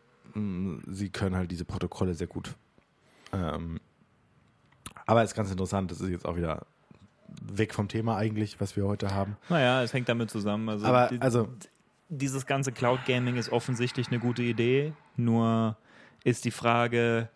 sie 0.87 1.09
können 1.11 1.37
halt 1.37 1.51
diese 1.51 1.65
Protokolle 1.65 2.15
sehr 2.15 2.27
gut. 2.27 2.55
Ähm, 3.33 3.81
aber 5.07 5.23
es 5.23 5.31
ist 5.31 5.37
ganz 5.37 5.51
interessant, 5.51 5.91
das 5.91 6.01
ist 6.01 6.09
jetzt 6.11 6.27
auch 6.27 6.37
wieder 6.37 6.67
weg 7.43 7.75
vom 7.75 7.89
Thema 7.89 8.17
eigentlich, 8.17 8.61
was 8.61 8.77
wir 8.77 8.85
heute 8.87 9.15
haben. 9.15 9.37
naja, 9.49 9.83
es 9.83 9.93
hängt 9.93 10.09
damit 10.09 10.31
zusammen. 10.31 10.69
Also, 10.69 10.87
Aber 10.87 11.09
die- 11.09 11.21
also 11.21 11.49
dieses 12.09 12.45
ganze 12.47 12.73
Cloud 12.73 13.05
Gaming 13.07 13.37
ist 13.37 13.51
offensichtlich 13.51 14.09
eine 14.09 14.19
gute 14.19 14.43
Idee, 14.43 14.93
nur 15.17 15.77
ist 16.25 16.45
die 16.45 16.51
Frage, 16.51 17.29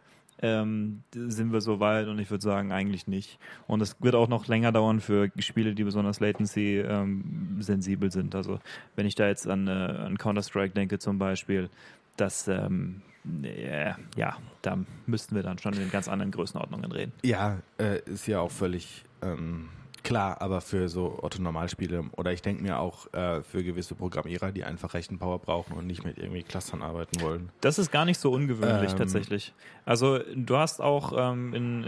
ähm, 0.43 1.05
sind 1.15 1.53
wir 1.53 1.61
so 1.61 1.79
weit? 1.79 2.09
Und 2.09 2.19
ich 2.19 2.29
würde 2.29 2.43
sagen, 2.43 2.73
eigentlich 2.73 3.07
nicht. 3.07 3.39
Und 3.69 3.81
es 3.81 3.95
wird 4.01 4.17
auch 4.17 4.27
noch 4.29 4.49
länger 4.49 4.73
dauern 4.73 4.99
für 5.01 5.31
Spiele, 5.39 5.75
die 5.77 5.85
besonders 5.85 6.19
latency 6.19 6.81
ähm, 6.81 7.57
sind. 7.61 8.35
Also 8.35 8.59
wenn 8.97 9.07
ich 9.07 9.15
da 9.15 9.29
jetzt 9.29 9.47
an, 9.47 9.69
äh, 9.69 9.71
an 9.71 10.19
Counter-Strike 10.19 10.75
denke 10.75 10.99
zum 10.99 11.19
Beispiel, 11.19 11.71
das, 12.17 12.49
ähm, 12.49 13.03
Nee, 13.27 13.95
ja, 14.17 14.37
da 14.61 14.79
müssten 15.07 15.35
wir 15.35 15.43
dann 15.43 15.59
schon 15.59 15.73
in 15.73 15.91
ganz 15.91 16.09
anderen 16.09 16.31
Größenordnungen 16.31 16.93
reden. 16.93 17.13
Ja, 17.23 17.57
äh, 17.79 18.01
ist 18.05 18.27
ja 18.27 18.41
auch 18.41 18.51
völlig 18.51 19.03
ähm, 19.23 19.71
klar, 20.03 20.43
aber 20.43 20.61
für 20.61 20.89
so 20.91 21.19
Otto-Normalspiele 21.23 22.05
oder 22.17 22.33
ich 22.33 22.43
denke 22.43 22.63
mir 22.63 22.79
auch 22.79 23.13
äh, 23.15 23.43
für 23.43 23.65
gewisse 23.65 23.95
Programmierer, 23.95 24.53
die 24.53 24.63
einfach 24.63 24.93
Rechenpower 24.93 25.39
brauchen 25.39 25.77
und 25.77 25.87
nicht 25.87 26.05
mit 26.05 26.19
irgendwie 26.19 26.43
Clustern 26.43 26.83
arbeiten 26.83 27.21
wollen. 27.23 27.49
Das 27.63 27.79
ist 27.79 27.91
gar 27.91 28.05
nicht 28.05 28.21
so 28.21 28.31
ungewöhnlich 28.31 28.93
Ähm. 28.93 28.99
tatsächlich. 28.99 29.55
Also 29.87 30.19
du 30.35 30.57
hast 30.59 30.81
auch 30.83 31.15
ähm, 31.17 31.55
in, 31.55 31.85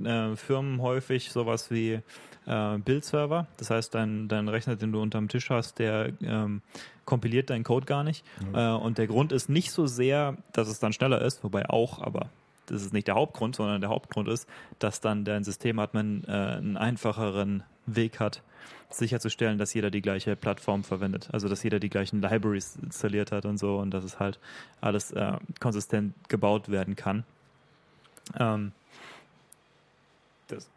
in 0.00 0.06
äh, 0.06 0.34
Firmen 0.36 0.80
häufig 0.80 1.30
sowas 1.30 1.70
wie 1.70 2.00
äh, 2.48 2.78
Build-Server. 2.78 3.46
Das 3.58 3.70
heißt, 3.70 3.94
dein, 3.94 4.28
dein 4.28 4.48
Rechner, 4.48 4.76
den 4.76 4.92
du 4.92 5.00
unterm 5.00 5.28
Tisch 5.28 5.50
hast, 5.50 5.78
der 5.78 6.12
ähm, 6.22 6.62
kompiliert 7.04 7.50
deinen 7.50 7.64
Code 7.64 7.86
gar 7.86 8.04
nicht. 8.04 8.24
Äh, 8.52 8.70
und 8.70 8.98
der 8.98 9.06
Grund 9.06 9.32
ist 9.32 9.48
nicht 9.48 9.70
so 9.70 9.86
sehr, 9.86 10.36
dass 10.52 10.68
es 10.68 10.78
dann 10.78 10.92
schneller 10.92 11.22
ist, 11.22 11.44
wobei 11.44 11.68
auch, 11.68 12.00
aber 12.00 12.28
das 12.66 12.82
ist 12.82 12.92
nicht 12.92 13.06
der 13.06 13.14
Hauptgrund, 13.14 13.56
sondern 13.56 13.80
der 13.80 13.90
Hauptgrund 13.90 14.28
ist, 14.28 14.48
dass 14.78 15.00
dann 15.00 15.24
dein 15.24 15.44
Systemadmin 15.44 16.24
äh, 16.26 16.30
einen 16.30 16.76
einfacheren 16.76 17.62
Weg 17.86 18.20
hat, 18.20 18.42
sicherzustellen, 18.90 19.58
dass 19.58 19.74
jeder 19.74 19.90
die 19.90 20.02
gleiche 20.02 20.36
Plattform 20.36 20.84
verwendet. 20.84 21.28
Also 21.32 21.48
dass 21.48 21.62
jeder 21.62 21.78
die 21.78 21.88
gleichen 21.88 22.20
Libraries 22.20 22.76
installiert 22.82 23.32
hat 23.32 23.44
und 23.44 23.58
so 23.58 23.78
und 23.78 23.90
dass 23.92 24.04
es 24.04 24.18
halt 24.18 24.38
alles 24.80 25.10
äh, 25.12 25.32
konsistent 25.60 26.14
gebaut 26.28 26.68
werden 26.68 26.96
kann. 26.96 27.24
Ähm, 28.38 28.72
das, 30.48 30.68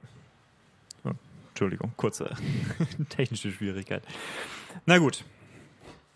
Entschuldigung, 1.62 1.94
kurze 1.96 2.28
technische 3.10 3.52
Schwierigkeit. 3.52 4.02
Na 4.88 4.98
gut. 4.98 5.24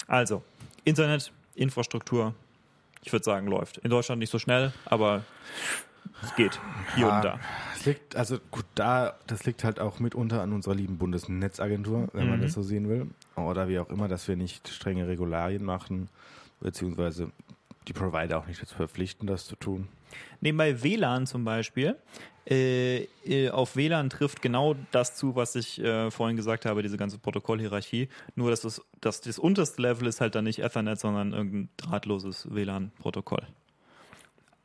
Also, 0.08 0.42
Internet, 0.86 1.32
Infrastruktur, 1.54 2.34
ich 3.04 3.12
würde 3.14 3.24
sagen, 3.24 3.46
läuft. 3.46 3.78
In 3.78 3.92
Deutschland 3.92 4.18
nicht 4.18 4.32
so 4.32 4.40
schnell, 4.40 4.74
aber 4.86 5.24
es 6.24 6.34
geht. 6.36 6.60
Hier 6.96 7.06
Ja, 7.06 7.18
und 7.18 7.26
da. 7.26 7.40
Es 7.76 7.86
liegt, 7.86 8.16
also 8.16 8.40
gut, 8.50 8.66
da, 8.74 9.20
das 9.28 9.46
liegt 9.46 9.64
halt 9.64 9.80
auch 9.80 10.00
mitunter 10.00 10.42
an 10.42 10.52
unserer 10.52 10.74
lieben 10.74 10.98
Bundesnetzagentur, 10.98 12.08
wenn 12.14 12.28
man 12.28 12.40
Mhm. 12.40 12.44
das 12.44 12.54
so 12.54 12.64
sehen 12.64 12.90
will. 12.90 13.08
Oder 13.36 13.68
wie 13.68 13.78
auch 13.78 13.92
immer, 13.92 14.08
dass 14.08 14.28
wir 14.28 14.36
nicht 14.38 14.68
strenge 14.70 15.08
Regularien 15.08 15.64
machen, 15.64 16.10
beziehungsweise 16.60 17.30
die 17.88 17.94
Provider 17.94 18.38
auch 18.38 18.48
nicht 18.48 18.62
dazu 18.62 18.76
verpflichten, 18.76 19.28
das 19.28 19.46
zu 19.46 19.56
tun. 19.56 19.88
Nebenbei 20.42 20.82
WLAN 20.84 21.28
zum 21.28 21.44
Beispiel. 21.46 21.96
Äh, 22.48 23.08
äh, 23.26 23.50
auf 23.50 23.76
WLAN 23.76 24.10
trifft 24.10 24.42
genau 24.42 24.76
das 24.92 25.16
zu, 25.16 25.36
was 25.36 25.56
ich 25.56 25.80
äh, 25.82 26.12
vorhin 26.12 26.38
gesagt 26.38 26.66
habe, 26.66 26.84
diese 26.84 26.98
ganze 26.98 27.18
Protokollhierarchie. 27.18 28.08
Nur, 28.36 28.52
dass 28.52 28.62
das, 28.62 28.82
dass 29.02 29.22
das 29.22 29.40
unterste 29.40 29.82
Level 29.82 30.08
ist 30.08 30.22
halt 30.22 30.36
dann 30.36 30.44
nicht 30.44 30.60
Ethernet, 30.60 31.00
sondern 31.00 31.34
irgendein 31.34 31.70
drahtloses 31.78 32.48
WLAN-Protokoll. 32.54 33.48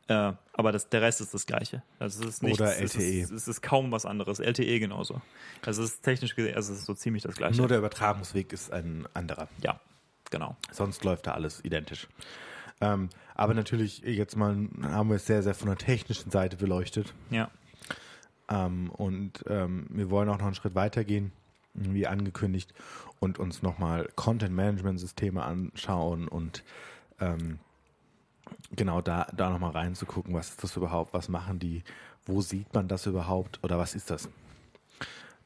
Äh, 0.09 0.33
aber 0.53 0.73
das, 0.73 0.89
der 0.89 1.03
Rest 1.03 1.21
ist 1.21 1.33
das 1.33 1.47
gleiche. 1.47 1.83
Also 1.99 2.25
es 2.25 2.29
ist 2.29 2.43
nichts, 2.43 2.61
Oder 2.61 2.73
Es 2.79 2.95
LTE. 2.97 3.21
ist, 3.23 3.31
es 3.31 3.49
ist 3.49 3.63
kaum 3.63 3.93
was 3.93 4.05
anderes. 4.05 4.41
LTE 4.41 4.79
genauso. 4.81 5.23
Also 5.65 5.83
es 5.83 5.93
ist 5.95 6.03
technisch 6.03 6.35
gesehen, 6.35 6.57
also 6.57 6.73
es 6.73 6.81
ist 6.81 6.87
so 6.87 6.95
ziemlich 6.95 7.23
das 7.23 7.37
gleiche. 7.37 7.57
Nur 7.57 7.69
der 7.69 7.79
Übertragungsweg 7.79 8.53
ist 8.53 8.73
ein 8.73 9.07
anderer. 9.15 9.49
ja, 9.63 9.81
genau. 10.31 10.57
Sonst 10.73 11.05
läuft 11.05 11.29
da 11.29 11.33
alles 11.33 11.65
identisch. 11.65 12.09
Ähm, 12.81 13.09
aber 13.35 13.55
natürlich, 13.55 13.99
jetzt 13.99 14.37
mal 14.37 14.69
haben 14.83 15.09
wir 15.09 15.17
es 15.17 15.27
sehr, 15.27 15.43
sehr 15.43 15.55
von 15.55 15.69
der 15.69 15.79
technischen 15.79 16.31
Seite 16.31 16.57
beleuchtet. 16.57 17.15
Ja. 17.31 17.51
Ähm, 18.49 18.91
und 18.91 19.45
ähm, 19.49 19.87
wir 19.91 20.11
wollen 20.11 20.29
auch 20.29 20.39
noch 20.39 20.47
einen 20.47 20.55
Schritt 20.55 20.75
weiter 20.75 21.05
gehen, 21.05 21.33
wie 21.75 22.07
angekündigt, 22.07 22.75
und 23.21 23.39
uns 23.39 23.63
nochmal 23.63 24.09
Content-Management-Systeme 24.17 25.43
anschauen 25.43 26.27
und 26.27 26.65
ähm, 27.21 27.59
genau 28.75 29.01
da, 29.01 29.27
da 29.35 29.51
nochmal 29.51 29.73
reinzugucken, 29.73 30.35
was 30.35 30.51
ist 30.51 30.65
das 30.65 30.77
überhaupt, 30.77 31.13
was 31.13 31.29
machen 31.29 31.59
die, 31.59 31.85
wo 32.25 32.41
sieht 32.41 32.73
man 32.75 32.89
das 32.89 33.07
überhaupt 33.07 33.61
oder 33.63 33.79
was 33.79 33.95
ist 33.95 34.11
das? 34.11 34.29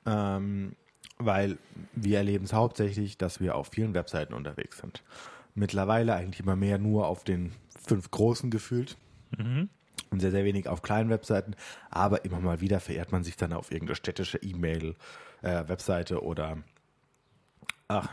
Ähm, 0.07 0.77
weil 1.19 1.59
wir 1.95 2.19
erleben 2.19 2.45
es 2.45 2.53
hauptsächlich, 2.53 3.19
dass 3.19 3.41
wir 3.41 3.55
auf 3.55 3.69
vielen 3.69 3.95
Webseiten 3.95 4.35
unterwegs 4.35 4.79
sind. 4.79 5.03
Mittlerweile 5.55 6.15
eigentlich 6.15 6.41
immer 6.41 6.57
mehr 6.57 6.79
nur 6.79 7.07
auf 7.07 7.25
den 7.25 7.53
fünf 7.87 8.11
großen 8.11 8.51
gefühlt 8.51 8.97
Mhm. 9.39 9.69
und 10.11 10.21
sehr, 10.21 10.31
sehr 10.31 10.45
wenig 10.45 10.69
auf 10.69 10.83
kleinen 10.83 11.11
Webseiten, 11.11 11.55
aber 11.91 12.25
immer 12.25 12.41
mal 12.41 12.61
wieder 12.61 12.81
verirrt 12.81 13.13
man 13.13 13.25
sich 13.25 13.37
dann 13.37 13.53
auf 13.53 13.71
irgendeine 13.71 13.97
städtische 13.97 14.39
E-Mail, 14.39 14.95
äh, 15.43 15.67
Webseite 15.69 16.23
oder 16.23 16.59
ach, 17.89 18.09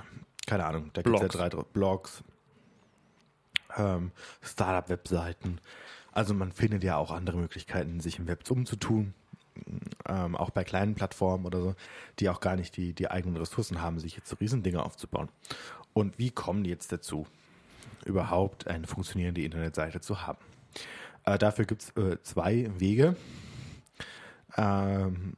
keine 0.47 0.65
Ahnung, 0.65 0.89
da 0.93 1.01
gibt 1.01 1.15
es 1.15 1.21
ja 1.21 1.27
drei 1.27 1.49
Blogs, 1.49 2.23
ähm, 3.77 4.11
Startup-Webseiten. 4.41 5.59
Also 6.11 6.33
man 6.33 6.51
findet 6.51 6.83
ja 6.83 6.97
auch 6.97 7.11
andere 7.11 7.37
Möglichkeiten, 7.37 7.99
sich 7.99 8.19
im 8.19 8.27
Web 8.27 8.49
umzutun. 8.49 9.13
Ähm, 10.07 10.35
auch 10.35 10.49
bei 10.49 10.63
kleinen 10.63 10.95
Plattformen 10.95 11.45
oder 11.45 11.61
so, 11.61 11.75
die 12.19 12.29
auch 12.29 12.39
gar 12.39 12.55
nicht 12.55 12.75
die, 12.77 12.93
die 12.93 13.11
eigenen 13.11 13.37
Ressourcen 13.37 13.81
haben, 13.81 13.99
sich 13.99 14.15
jetzt 14.15 14.29
so 14.29 14.37
Riesendinge 14.37 14.83
aufzubauen. 14.83 15.29
Und 15.93 16.17
wie 16.17 16.31
kommen 16.31 16.63
die 16.63 16.69
jetzt 16.69 16.91
dazu, 16.91 17.27
überhaupt 18.05 18.67
eine 18.67 18.87
funktionierende 18.87 19.41
Internetseite 19.41 20.01
zu 20.01 20.25
haben? 20.25 20.39
Äh, 21.25 21.37
dafür 21.37 21.65
gibt 21.65 21.83
es 21.83 21.89
äh, 21.97 22.21
zwei 22.23 22.71
Wege. 22.79 23.15
Ähm, 24.57 25.35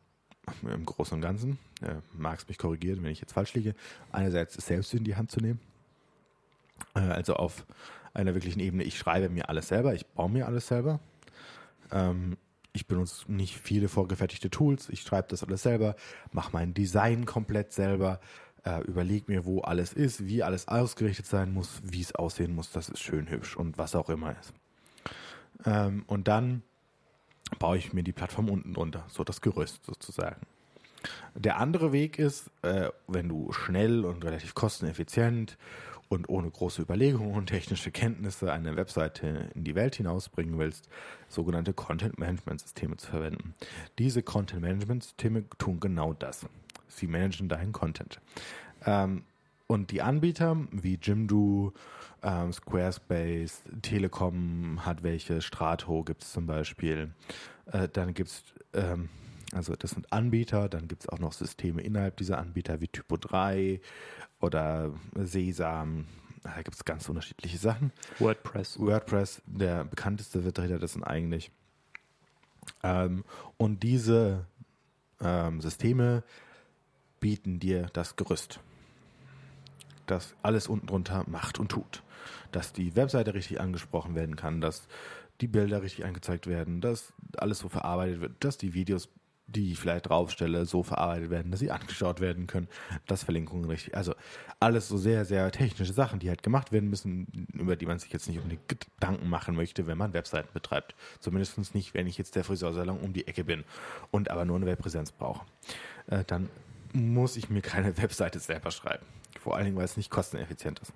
Im 0.61 0.85
Großen 0.85 1.15
und 1.15 1.21
Ganzen. 1.21 1.57
Äh, 1.81 1.95
magst 2.13 2.47
mich 2.47 2.57
korrigieren, 2.57 3.03
wenn 3.03 3.11
ich 3.11 3.21
jetzt 3.21 3.33
falsch 3.33 3.53
liege. 3.53 3.75
Einerseits 4.11 4.53
selbst 4.53 4.93
in 4.93 5.03
die 5.03 5.15
Hand 5.15 5.31
zu 5.31 5.39
nehmen. 5.39 5.59
Äh, 6.95 6.99
also 6.99 7.35
auf 7.35 7.65
einer 8.13 8.33
wirklichen 8.33 8.59
Ebene. 8.59 8.83
Ich 8.83 8.97
schreibe 8.97 9.29
mir 9.29 9.49
alles 9.49 9.67
selber, 9.67 9.93
ich 9.93 10.05
baue 10.05 10.29
mir 10.29 10.45
alles 10.45 10.67
selber. 10.67 10.99
Ähm, 11.91 12.37
ich 12.71 12.87
benutze 12.87 13.31
nicht 13.31 13.57
viele 13.57 13.87
vorgefertigte 13.87 14.49
Tools. 14.49 14.89
Ich 14.89 15.01
schreibe 15.01 15.27
das 15.29 15.43
alles 15.43 15.61
selber, 15.61 15.95
mache 16.31 16.51
mein 16.53 16.73
Design 16.73 17.25
komplett 17.25 17.71
selber, 17.71 18.19
äh, 18.65 18.81
überlege 18.81 19.31
mir, 19.31 19.45
wo 19.45 19.61
alles 19.61 19.93
ist, 19.93 20.25
wie 20.27 20.43
alles 20.43 20.67
ausgerichtet 20.67 21.25
sein 21.25 21.53
muss, 21.53 21.81
wie 21.83 22.01
es 22.01 22.15
aussehen 22.15 22.55
muss, 22.55 22.71
dass 22.71 22.89
es 22.89 22.99
schön 22.99 23.29
hübsch 23.29 23.55
und 23.57 23.77
was 23.77 23.95
auch 23.95 24.09
immer 24.09 24.35
ist. 24.39 24.53
Ähm, 25.65 26.03
und 26.07 26.27
dann 26.27 26.63
baue 27.59 27.77
ich 27.77 27.93
mir 27.93 28.03
die 28.03 28.13
Plattform 28.13 28.49
unten 28.49 28.73
drunter, 28.73 29.05
so 29.09 29.23
das 29.23 29.41
Gerüst 29.41 29.85
sozusagen. 29.85 30.41
Der 31.35 31.57
andere 31.57 31.91
Weg 31.91 32.17
ist, 32.17 32.49
äh, 32.61 32.89
wenn 33.07 33.27
du 33.27 33.51
schnell 33.51 34.05
und 34.05 34.23
relativ 34.23 34.55
kosteneffizient 34.55 35.57
und 36.07 36.29
ohne 36.29 36.49
große 36.49 36.81
Überlegungen 36.81 37.33
und 37.33 37.47
technische 37.47 37.91
Kenntnisse 37.91 38.51
eine 38.51 38.75
Webseite 38.75 39.49
in 39.55 39.63
die 39.63 39.75
Welt 39.75 39.95
hinausbringen 39.95 40.57
willst, 40.57 40.87
sogenannte 41.27 41.73
Content-Management-Systeme 41.73 42.97
zu 42.97 43.09
verwenden. 43.09 43.55
Diese 43.99 44.23
Content-Management-Systeme 44.23 45.45
tun 45.57 45.79
genau 45.79 46.13
das. 46.13 46.45
Sie 46.97 47.07
managen 47.07 47.49
deinen 47.49 47.71
Content. 47.71 48.19
Ähm, 48.85 49.23
und 49.67 49.91
die 49.91 50.01
Anbieter 50.01 50.57
wie 50.71 50.99
Jimdo, 51.01 51.73
ähm, 52.21 52.53
Squarespace, 52.53 53.63
Telekom 53.81 54.85
hat 54.85 55.03
welche, 55.03 55.41
Strato 55.41 56.03
gibt 56.03 56.23
es 56.23 56.31
zum 56.31 56.45
Beispiel. 56.45 57.11
Äh, 57.71 57.87
dann 57.89 58.13
gibt 58.13 58.29
es, 58.29 58.43
ähm, 58.73 59.09
also 59.53 59.75
das 59.75 59.91
sind 59.91 60.11
Anbieter, 60.11 60.69
dann 60.69 60.87
gibt 60.87 61.03
es 61.03 61.09
auch 61.09 61.19
noch 61.19 61.33
Systeme 61.33 61.81
innerhalb 61.81 62.17
dieser 62.17 62.37
Anbieter 62.39 62.81
wie 62.81 62.87
Typo 62.87 63.17
3 63.17 63.79
oder 64.39 64.93
Sesam. 65.15 66.05
Da 66.43 66.61
gibt 66.61 66.75
es 66.75 66.83
ganz 66.83 67.07
unterschiedliche 67.07 67.57
Sachen. 67.57 67.91
WordPress. 68.19 68.77
WordPress, 68.77 69.41
der 69.45 69.85
bekannteste 69.85 70.41
Vertreter 70.41 70.77
dessen 70.77 71.03
eigentlich. 71.03 71.51
Ähm, 72.83 73.23
und 73.57 73.83
diese 73.83 74.45
ähm, 75.21 75.61
Systeme 75.61 76.23
bieten 77.23 77.57
dir 77.57 77.87
das 77.93 78.17
Gerüst, 78.17 78.59
das 80.07 80.35
alles 80.43 80.67
unten 80.67 80.87
drunter 80.87 81.23
macht 81.25 81.57
und 81.57 81.69
tut. 81.69 82.03
Dass 82.51 82.73
die 82.73 82.97
Webseite 82.97 83.33
richtig 83.33 83.61
angesprochen 83.61 84.13
werden 84.13 84.35
kann, 84.35 84.59
dass 84.59 84.89
die 85.39 85.47
Bilder 85.47 85.81
richtig 85.81 86.03
angezeigt 86.03 86.47
werden, 86.47 86.81
dass 86.81 87.13
alles 87.37 87.59
so 87.59 87.69
verarbeitet 87.69 88.19
wird, 88.19 88.43
dass 88.43 88.57
die 88.57 88.73
Videos, 88.73 89.07
die 89.47 89.71
ich 89.71 89.79
vielleicht 89.79 90.09
draufstelle, 90.09 90.65
so 90.65 90.83
verarbeitet 90.83 91.29
werden, 91.29 91.49
dass 91.49 91.61
sie 91.61 91.71
angeschaut 91.71 92.19
werden 92.19 92.45
können, 92.45 92.67
dass 93.07 93.23
Verlinkungen 93.23 93.69
richtig, 93.69 93.95
also 93.95 94.13
alles 94.59 94.89
so 94.89 94.97
sehr, 94.97 95.23
sehr 95.23 95.49
technische 95.51 95.93
Sachen, 95.93 96.19
die 96.19 96.27
halt 96.27 96.43
gemacht 96.43 96.73
werden 96.73 96.89
müssen, 96.89 97.47
über 97.53 97.77
die 97.77 97.85
man 97.85 97.99
sich 97.99 98.11
jetzt 98.11 98.27
nicht 98.27 98.39
unbedingt 98.39 98.67
Gedanken 98.67 99.29
machen 99.29 99.55
möchte, 99.55 99.87
wenn 99.87 99.97
man 99.97 100.11
Webseiten 100.11 100.49
betreibt. 100.53 100.93
Zumindest 101.21 101.73
nicht, 101.73 101.93
wenn 101.93 102.05
ich 102.05 102.17
jetzt 102.17 102.35
der 102.35 102.43
Friseursalon 102.43 102.99
um 102.99 103.13
die 103.13 103.27
Ecke 103.27 103.45
bin 103.45 103.63
und 104.11 104.29
aber 104.29 104.43
nur 104.43 104.57
eine 104.57 104.65
Webpräsenz 104.65 105.13
brauche. 105.13 105.45
Äh, 106.07 106.25
dann 106.27 106.49
muss 106.93 107.35
ich 107.35 107.49
mir 107.49 107.61
keine 107.61 107.97
Webseite 108.01 108.39
selber 108.39 108.71
schreiben. 108.71 109.05
Vor 109.39 109.55
allen 109.55 109.65
Dingen, 109.65 109.77
weil 109.77 109.85
es 109.85 109.97
nicht 109.97 110.09
kosteneffizient 110.09 110.79
ist. 110.79 110.93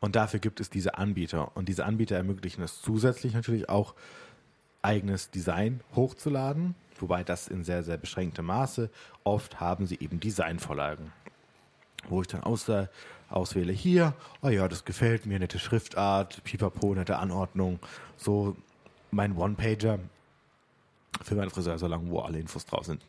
Und 0.00 0.16
dafür 0.16 0.40
gibt 0.40 0.60
es 0.60 0.68
diese 0.68 0.98
Anbieter. 0.98 1.56
Und 1.56 1.68
diese 1.68 1.86
Anbieter 1.86 2.16
ermöglichen 2.16 2.62
es 2.62 2.82
zusätzlich 2.82 3.32
natürlich 3.32 3.68
auch, 3.68 3.94
eigenes 4.84 5.30
Design 5.30 5.80
hochzuladen, 5.96 6.74
wobei 6.98 7.24
das 7.24 7.48
in 7.48 7.64
sehr, 7.64 7.82
sehr 7.82 7.96
beschränktem 7.96 8.44
Maße. 8.44 8.90
Oft 9.24 9.58
haben 9.58 9.86
sie 9.86 9.98
eben 9.98 10.20
Designvorlagen, 10.20 11.10
wo 12.08 12.20
ich 12.20 12.28
dann 12.28 12.42
aus, 12.42 12.70
auswähle 13.30 13.72
hier, 13.72 14.12
oh 14.42 14.50
ja, 14.50 14.68
das 14.68 14.84
gefällt 14.84 15.24
mir, 15.24 15.38
nette 15.38 15.58
Schriftart, 15.58 16.44
pipapo, 16.44 16.94
nette 16.94 17.16
Anordnung, 17.16 17.78
so 18.18 18.56
mein 19.10 19.36
One-Pager 19.36 20.00
für 21.22 21.34
meinen 21.34 21.50
Friseursalon, 21.50 22.10
wo 22.10 22.20
alle 22.20 22.38
Infos 22.38 22.66
drauf 22.66 22.84
sind. 22.84 23.02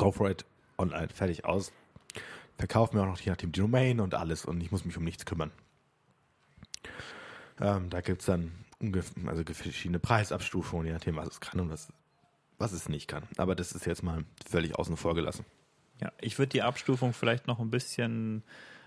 Go 0.00 0.12
for 0.12 0.30
it, 0.30 0.46
online, 0.78 1.08
fertig, 1.10 1.44
aus. 1.44 1.72
Verkauf 2.56 2.94
mir 2.94 3.02
auch 3.02 3.06
noch 3.06 3.20
je 3.20 3.32
nachdem 3.32 3.52
die 3.52 3.60
Domain 3.60 4.00
und 4.00 4.14
alles 4.14 4.46
und 4.46 4.58
ich 4.62 4.70
muss 4.70 4.86
mich 4.86 4.96
um 4.96 5.04
nichts 5.04 5.26
kümmern. 5.26 5.50
Ähm, 7.60 7.90
da 7.90 8.00
gibt 8.00 8.20
es 8.20 8.26
dann 8.26 8.50
also 9.26 9.44
verschiedene 9.44 9.98
Preisabstufungen, 9.98 10.86
je 10.86 10.94
nachdem, 10.94 11.16
was 11.16 11.28
es 11.28 11.40
kann 11.40 11.60
und 11.60 11.68
was, 11.68 11.92
was 12.56 12.72
es 12.72 12.88
nicht 12.88 13.08
kann. 13.08 13.24
Aber 13.36 13.54
das 13.54 13.72
ist 13.72 13.84
jetzt 13.84 14.02
mal 14.02 14.24
völlig 14.48 14.74
außen 14.74 14.96
vor 14.96 15.14
gelassen. 15.14 15.44
Ja, 16.00 16.10
ich 16.18 16.38
würde 16.38 16.48
die 16.48 16.62
Abstufung 16.62 17.12
vielleicht 17.12 17.46
noch 17.46 17.60
ein 17.60 17.70
bisschen, 17.70 18.42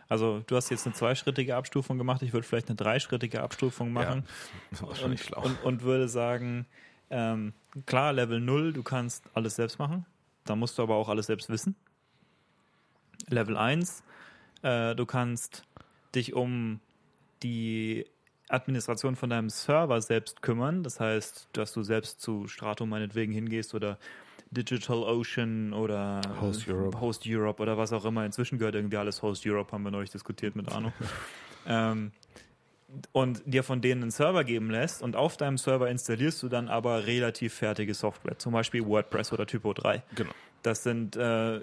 also 0.09 0.39
du 0.47 0.55
hast 0.55 0.71
jetzt 0.71 0.87
eine 0.87 0.95
zweischrittige 0.95 1.55
Abstufung 1.55 1.99
gemacht, 1.99 2.23
ich 2.23 2.33
würde 2.33 2.47
vielleicht 2.47 2.69
eine 2.69 2.75
dreischrittige 2.75 3.43
Abstufung 3.43 3.93
machen. 3.93 4.21
Ja, 4.21 4.27
das 4.71 4.81
ist 4.81 4.87
wahrscheinlich 4.87 5.21
und, 5.21 5.27
schlau. 5.27 5.43
Und, 5.43 5.63
und 5.63 5.81
würde 5.83 6.07
sagen, 6.07 6.65
ähm, 7.11 7.53
klar, 7.85 8.13
Level 8.13 8.39
0, 8.39 8.73
du 8.73 8.81
kannst 8.81 9.29
alles 9.35 9.57
selbst 9.57 9.77
machen. 9.77 10.07
Da 10.45 10.55
musst 10.55 10.77
du 10.77 10.83
aber 10.83 10.95
auch 10.95 11.09
alles 11.09 11.27
selbst 11.27 11.49
wissen. 11.49 11.75
Level 13.29 13.57
1, 13.57 14.03
äh, 14.61 14.95
du 14.95 15.05
kannst 15.05 15.63
dich 16.13 16.33
um 16.33 16.79
die 17.41 18.05
Administration 18.49 19.15
von 19.15 19.29
deinem 19.29 19.49
Server 19.49 20.01
selbst 20.01 20.41
kümmern. 20.41 20.83
Das 20.83 20.99
heißt, 20.99 21.49
dass 21.53 21.73
du 21.73 21.83
selbst 21.83 22.21
zu 22.21 22.47
Strato 22.47 22.85
meinetwegen 22.85 23.31
hingehst 23.33 23.73
oder 23.73 23.97
DigitalOcean 24.51 25.73
oder 25.73 26.21
Host 26.39 26.67
Europe. 26.67 26.99
Host 26.99 27.23
Europe 27.25 27.61
oder 27.61 27.77
was 27.77 27.91
auch 27.91 28.05
immer. 28.05 28.25
Inzwischen 28.25 28.59
gehört 28.59 28.75
irgendwie 28.75 28.97
alles 28.97 29.21
Host 29.21 29.45
Europe, 29.47 29.71
haben 29.71 29.83
wir 29.83 29.91
neulich 29.91 30.11
diskutiert 30.11 30.55
mit 30.55 30.71
Arno. 30.71 30.93
ähm, 31.67 32.11
und 33.11 33.41
dir 33.45 33.63
von 33.63 33.81
denen 33.81 34.03
einen 34.03 34.11
Server 34.11 34.43
geben 34.43 34.69
lässt 34.69 35.01
und 35.01 35.15
auf 35.15 35.37
deinem 35.37 35.57
Server 35.57 35.89
installierst 35.89 36.41
du 36.43 36.49
dann 36.49 36.67
aber 36.67 37.05
relativ 37.07 37.53
fertige 37.53 37.93
Software, 37.93 38.37
zum 38.37 38.53
Beispiel 38.53 38.85
WordPress 38.85 39.33
oder 39.33 39.45
Typo 39.45 39.73
3. 39.73 40.03
Genau. 40.15 40.31
Das 40.61 40.83
sind 40.83 41.15
äh, 41.17 41.59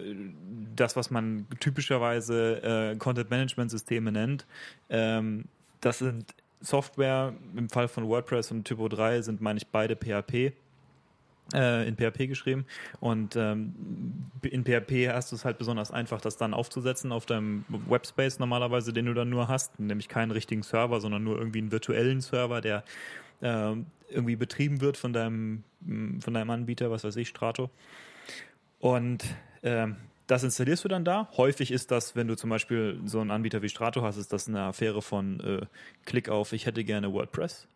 das, 0.77 0.95
was 0.95 1.11
man 1.11 1.47
typischerweise 1.59 2.93
äh, 2.93 2.97
Content-Management-Systeme 2.97 4.13
nennt. 4.13 4.47
Ähm, 4.91 5.47
das 5.81 6.01
sind 6.01 6.35
Software, 6.61 7.33
im 7.57 7.71
Fall 7.71 7.89
von 7.89 8.07
WordPress 8.07 8.51
und 8.51 8.65
Typo 8.65 8.89
3 8.89 9.23
sind, 9.23 9.41
meine 9.41 9.57
ich, 9.57 9.67
beide 9.67 9.97
PHP 9.97 10.53
äh, 11.55 11.87
in 11.87 11.97
PHP 11.97 12.29
geschrieben 12.29 12.67
und 13.01 13.37
ähm, 13.37 13.75
in 14.43 14.65
PHP 14.65 15.09
hast 15.09 15.33
du 15.33 15.37
es 15.37 15.45
halt 15.45 15.59
besonders 15.59 15.91
einfach, 15.91 16.21
das 16.21 16.37
dann 16.37 16.55
aufzusetzen 16.55 17.13
auf 17.13 17.27
deinem 17.27 17.65
Webspace 17.69 18.39
normalerweise, 18.39 18.93
den 18.93 19.07
du 19.07 19.15
dann 19.15 19.31
nur 19.31 19.49
hast, 19.49 19.79
nämlich 19.79 20.09
keinen 20.09 20.31
richtigen 20.31 20.63
Server, 20.63 21.01
sondern 21.01 21.25
nur 21.25 21.39
irgendwie 21.39 21.59
einen 21.59 21.73
virtuellen 21.73 22.21
Server, 22.21 22.61
der 22.61 22.85
äh, 23.41 23.75
irgendwie 24.11 24.37
betrieben 24.37 24.81
wird 24.81 24.97
von 24.97 25.13
deinem, 25.13 25.65
von 26.21 26.35
deinem 26.35 26.51
Anbieter, 26.51 26.91
was 26.91 27.05
weiß 27.05 27.17
ich, 27.17 27.29
Strato. 27.29 27.71
Und 28.79 29.25
ähm, 29.63 29.97
das 30.27 30.45
installierst 30.45 30.85
du 30.85 30.89
dann 30.89 31.05
da. 31.05 31.29
Häufig 31.37 31.71
ist 31.73 31.91
das, 31.91 32.15
wenn 32.15 32.29
du 32.29 32.37
zum 32.37 32.51
Beispiel 32.51 33.01
so 33.05 33.21
einen 33.21 33.31
Anbieter 33.31 33.63
wie 33.63 33.69
Strato 33.69 34.03
hast, 34.03 34.17
ist 34.17 34.33
das 34.33 34.49
eine 34.49 34.63
Affäre 34.63 35.03
von 35.03 35.41
äh, 35.41 35.67
Klick 36.05 36.29
auf, 36.29 36.53
ich 36.53 36.67
hätte 36.67 36.85
gerne 36.85 37.13
WordPress. 37.13 37.67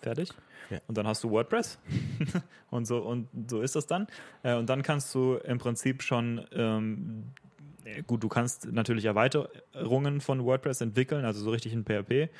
Fertig. 0.00 0.30
Ja. 0.70 0.78
Und 0.86 0.96
dann 0.96 1.06
hast 1.06 1.24
du 1.24 1.30
WordPress. 1.30 1.78
und, 2.70 2.86
so, 2.86 2.98
und 2.98 3.28
so 3.48 3.60
ist 3.60 3.74
das 3.76 3.86
dann. 3.86 4.06
Äh, 4.42 4.54
und 4.54 4.68
dann 4.68 4.82
kannst 4.82 5.14
du 5.14 5.34
im 5.36 5.58
Prinzip 5.58 6.02
schon, 6.02 6.44
ähm, 6.52 7.24
gut, 8.06 8.22
du 8.22 8.28
kannst 8.28 8.70
natürlich 8.70 9.06
Erweiterungen 9.06 10.20
von 10.20 10.44
WordPress 10.44 10.80
entwickeln, 10.80 11.24
also 11.24 11.40
so 11.40 11.50
richtig 11.50 11.72
in 11.72 11.84
PHP. 11.84 12.30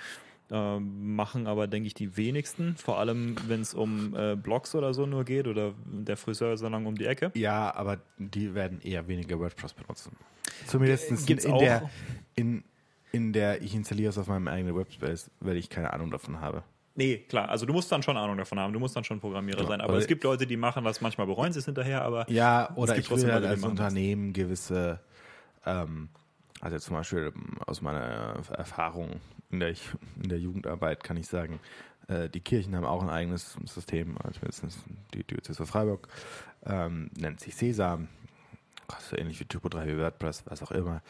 Äh, 0.51 0.81
machen 0.81 1.47
aber, 1.47 1.67
denke 1.67 1.89
ich, 1.89 1.95
die 1.95 2.17
wenigsten. 2.17 2.77
Vor 2.77 2.99
allem, 2.99 3.37
wenn 3.49 3.61
es 3.61 3.75
um 3.75 4.17
äh, 4.17 4.35
Blogs 4.35 4.75
oder 4.75 4.95
so 4.95 5.05
nur 5.05 5.25
geht 5.25 5.47
oder 5.47 5.75
der 5.85 6.17
Friseur 6.17 6.57
so 6.57 6.69
lange 6.69 6.89
um 6.89 6.97
die 6.97 7.05
Ecke. 7.05 7.31
Ja, 7.35 7.75
aber 7.75 7.99
die 8.17 8.55
werden 8.55 8.81
eher 8.81 9.09
weniger 9.09 9.39
WordPress 9.39 9.75
benutzen. 9.75 10.17
Zumindest 10.67 11.29
in, 11.29 11.39
in 11.39 11.53
auch? 11.53 11.59
der 11.59 11.91
in, 12.35 12.65
in 13.13 13.35
der 13.35 13.63
ich 13.63 13.75
installiere 13.75 14.09
es 14.09 14.17
auf 14.17 14.29
meinem 14.29 14.49
eigenen 14.49 14.75
Webspace, 14.75 15.31
weil 15.41 15.57
ich 15.59 15.69
keine 15.69 15.93
Ahnung 15.93 16.11
davon 16.11 16.41
habe. 16.41 16.63
Nee, 16.99 17.19
klar. 17.29 17.49
Also 17.49 17.65
du 17.65 17.73
musst 17.73 17.93
dann 17.93 18.03
schon 18.03 18.17
Ahnung 18.17 18.37
davon 18.37 18.59
haben. 18.59 18.73
Du 18.73 18.81
musst 18.81 18.97
dann 18.97 19.05
schon 19.05 19.21
Programmierer 19.21 19.59
Genau. 19.59 19.69
sein. 19.69 19.81
Aber 19.81 19.97
es 19.99 20.09
gibt 20.09 20.25
Leute, 20.25 20.49
die 20.49 20.57
machen 20.57 20.83
das, 20.83 21.01
manchmal 21.01 21.29
bereuen 21.29 21.53
sie 21.53 21.61
es 21.61 21.65
hinterher, 21.65 22.03
aber 22.03 22.29
Ja, 22.29 22.71
oder 22.75 22.95
gibt 22.95 23.07
ich 23.07 23.11
will 23.11 23.17
trotzdem 23.19 23.31
halt 23.33 23.43
Leute, 23.45 23.47
die 23.47 23.51
als 23.53 23.61
machen 23.61 23.77
das. 23.77 23.87
Unternehmen 23.87 24.33
gewisse, 24.33 24.99
ähm, 25.65 26.09
also 26.61 26.77
zum 26.79 26.97
Beispiel 26.97 27.33
ähm, 27.35 27.57
aus 27.67 27.81
meiner 27.83 28.35
Erfahrung 28.51 29.21
in 29.53 29.61
der, 29.61 29.69
in 30.23 30.29
der 30.29 30.41
Jugendarbeit 30.41 31.05
kann 31.05 31.17
ich 31.17 31.29
sagen, 31.29 31.61
äh, 32.09 32.29
die 32.29 32.41
Kirchen 32.41 32.75
haben 32.75 32.85
auch 32.85 33.03
ein 33.05 33.11
eigenes 33.11 33.57
System, 33.65 34.17
also 34.25 34.41
mindestens 34.41 34.83
die 35.15 35.23
Diözese 35.23 35.67
Freiburg, 35.67 36.09
ähm, 36.67 37.11
nennt 37.17 37.39
sich 37.39 37.55
Sesam, 37.55 38.09
so 38.99 39.17
ähnlich 39.17 39.39
wie 39.39 39.45
Typo 39.45 39.69
3 39.69 39.87
wie 39.87 39.99
WordPress, 39.99 40.43
was 40.47 40.65
auch 40.65 40.73
immer. 40.73 41.01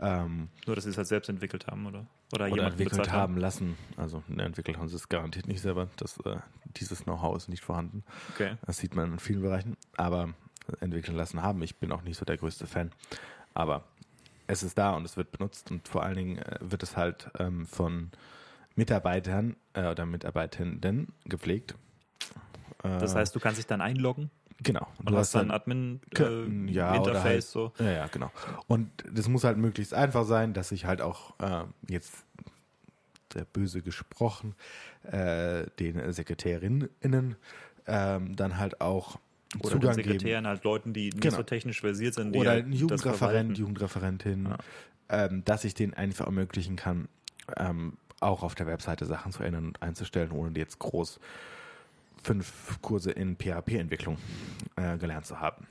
Ähm, 0.00 0.48
nur, 0.66 0.74
dass 0.74 0.84
sie 0.84 0.90
es 0.90 0.96
halt 0.96 1.06
selbst 1.06 1.28
entwickelt 1.28 1.66
haben 1.66 1.86
oder, 1.86 2.06
oder, 2.32 2.46
oder 2.46 2.48
jemand 2.48 2.72
entwickelt 2.72 3.12
haben 3.12 3.36
lassen. 3.36 3.76
Also 3.96 4.22
ne, 4.28 4.42
entwickelt 4.42 4.76
haben 4.78 4.88
sie 4.88 4.96
es 4.96 5.08
garantiert 5.08 5.46
nicht 5.46 5.60
selber. 5.60 5.88
Das, 5.96 6.18
äh, 6.20 6.36
dieses 6.76 7.04
Know-how 7.04 7.36
ist 7.36 7.48
nicht 7.48 7.62
vorhanden. 7.62 8.02
Okay. 8.34 8.56
Das 8.66 8.78
sieht 8.78 8.94
man 8.94 9.12
in 9.12 9.18
vielen 9.18 9.42
Bereichen. 9.42 9.76
Aber 9.96 10.34
entwickeln 10.80 11.16
lassen 11.16 11.42
haben. 11.42 11.62
Ich 11.62 11.76
bin 11.76 11.92
auch 11.92 12.02
nicht 12.02 12.16
so 12.16 12.24
der 12.24 12.36
größte 12.36 12.66
Fan. 12.66 12.90
Aber 13.52 13.84
es 14.46 14.62
ist 14.62 14.78
da 14.78 14.92
und 14.92 15.04
es 15.04 15.16
wird 15.16 15.30
benutzt 15.30 15.70
und 15.70 15.88
vor 15.88 16.02
allen 16.02 16.16
Dingen 16.16 16.38
äh, 16.38 16.58
wird 16.60 16.82
es 16.82 16.96
halt 16.96 17.30
ähm, 17.38 17.66
von 17.66 18.10
Mitarbeitern 18.74 19.56
äh, 19.74 19.88
oder 19.88 20.06
Mitarbeitenden 20.06 21.12
gepflegt. 21.24 21.74
Äh, 22.82 22.98
Das 22.98 23.14
heißt, 23.14 23.34
du 23.34 23.40
kannst 23.40 23.58
dich 23.58 23.66
dann 23.66 23.80
einloggen 23.80 24.30
genau. 24.62 24.86
und 25.04 25.14
hast 25.14 25.34
dann 25.34 25.50
ein 25.50 26.00
Ke- 26.14 26.26
Admin-Interface 26.26 26.74
ja, 26.74 27.00
oder 27.00 27.22
halt- 27.22 27.42
so. 27.44 27.72
Ja, 27.78 27.90
ja, 27.90 28.06
genau. 28.08 28.30
Und 28.66 28.90
das 29.12 29.28
muss 29.28 29.44
halt 29.44 29.56
möglichst 29.58 29.94
einfach 29.94 30.24
sein, 30.24 30.52
dass 30.54 30.72
ich 30.72 30.84
halt 30.86 31.00
auch 31.00 31.34
äh, 31.40 31.64
jetzt 31.88 32.12
sehr 33.32 33.44
böse 33.46 33.82
gesprochen 33.82 34.54
äh, 35.10 35.64
den 35.80 36.12
Sekretärinnen 36.12 36.88
ähm, 37.86 38.36
dann 38.36 38.58
halt 38.58 38.80
auch 38.80 39.18
Oder 39.58 39.70
den 39.70 39.80
Zugang 39.80 39.96
geben. 39.96 40.08
Sekretären, 40.12 40.46
halt 40.46 40.64
Leuten, 40.64 40.92
die 40.92 41.06
nicht 41.10 41.20
Genau. 41.20 41.36
so 41.38 41.42
technisch 41.42 41.80
versiert 41.80 42.14
sind. 42.14 42.32
Die 42.34 42.38
Oder 42.38 42.50
halt 42.52 42.68
Jugendreferent. 42.72 43.58
Jugendreferentin, 43.58 44.46
Ja. 44.46 44.58
ähm, 45.08 45.44
dass 45.44 45.64
ich 45.64 45.74
denen 45.74 45.94
einfach 45.94 46.26
ermöglichen 46.26 46.76
kann, 46.76 47.08
ähm, 47.56 47.94
auch 48.20 48.42
auf 48.42 48.54
der 48.54 48.66
Webseite 48.66 49.04
Sachen 49.04 49.32
zu 49.32 49.42
ändern 49.42 49.66
und 49.66 49.82
einzustellen, 49.82 50.30
ohne 50.30 50.56
jetzt 50.58 50.78
groß 50.78 51.18
fünf 52.24 52.80
Kurse 52.82 53.10
in 53.12 53.36
PHP-Entwicklung 53.36 54.18
äh, 54.76 54.96
gelernt 54.98 55.26
zu 55.26 55.40
haben. 55.40 55.66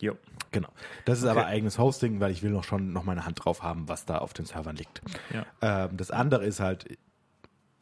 Jo. 0.00 0.16
Genau. 0.50 0.68
Das 1.04 1.18
ist 1.18 1.24
Okay. 1.24 1.32
aber 1.32 1.46
eigenes 1.46 1.78
Hosting, 1.78 2.20
weil 2.20 2.32
ich 2.32 2.42
will 2.42 2.50
noch 2.50 2.64
schon 2.64 2.92
noch 2.92 3.04
meine 3.04 3.24
Hand 3.26 3.44
drauf 3.44 3.62
haben, 3.62 3.88
was 3.88 4.06
da 4.06 4.18
auf 4.18 4.32
den 4.32 4.46
Servern 4.46 4.76
liegt. 4.76 5.00
Ja. 5.32 5.46
Ähm, 5.60 5.96
das 5.96 6.10
andere 6.10 6.44
ist 6.44 6.58
halt, 6.60 6.98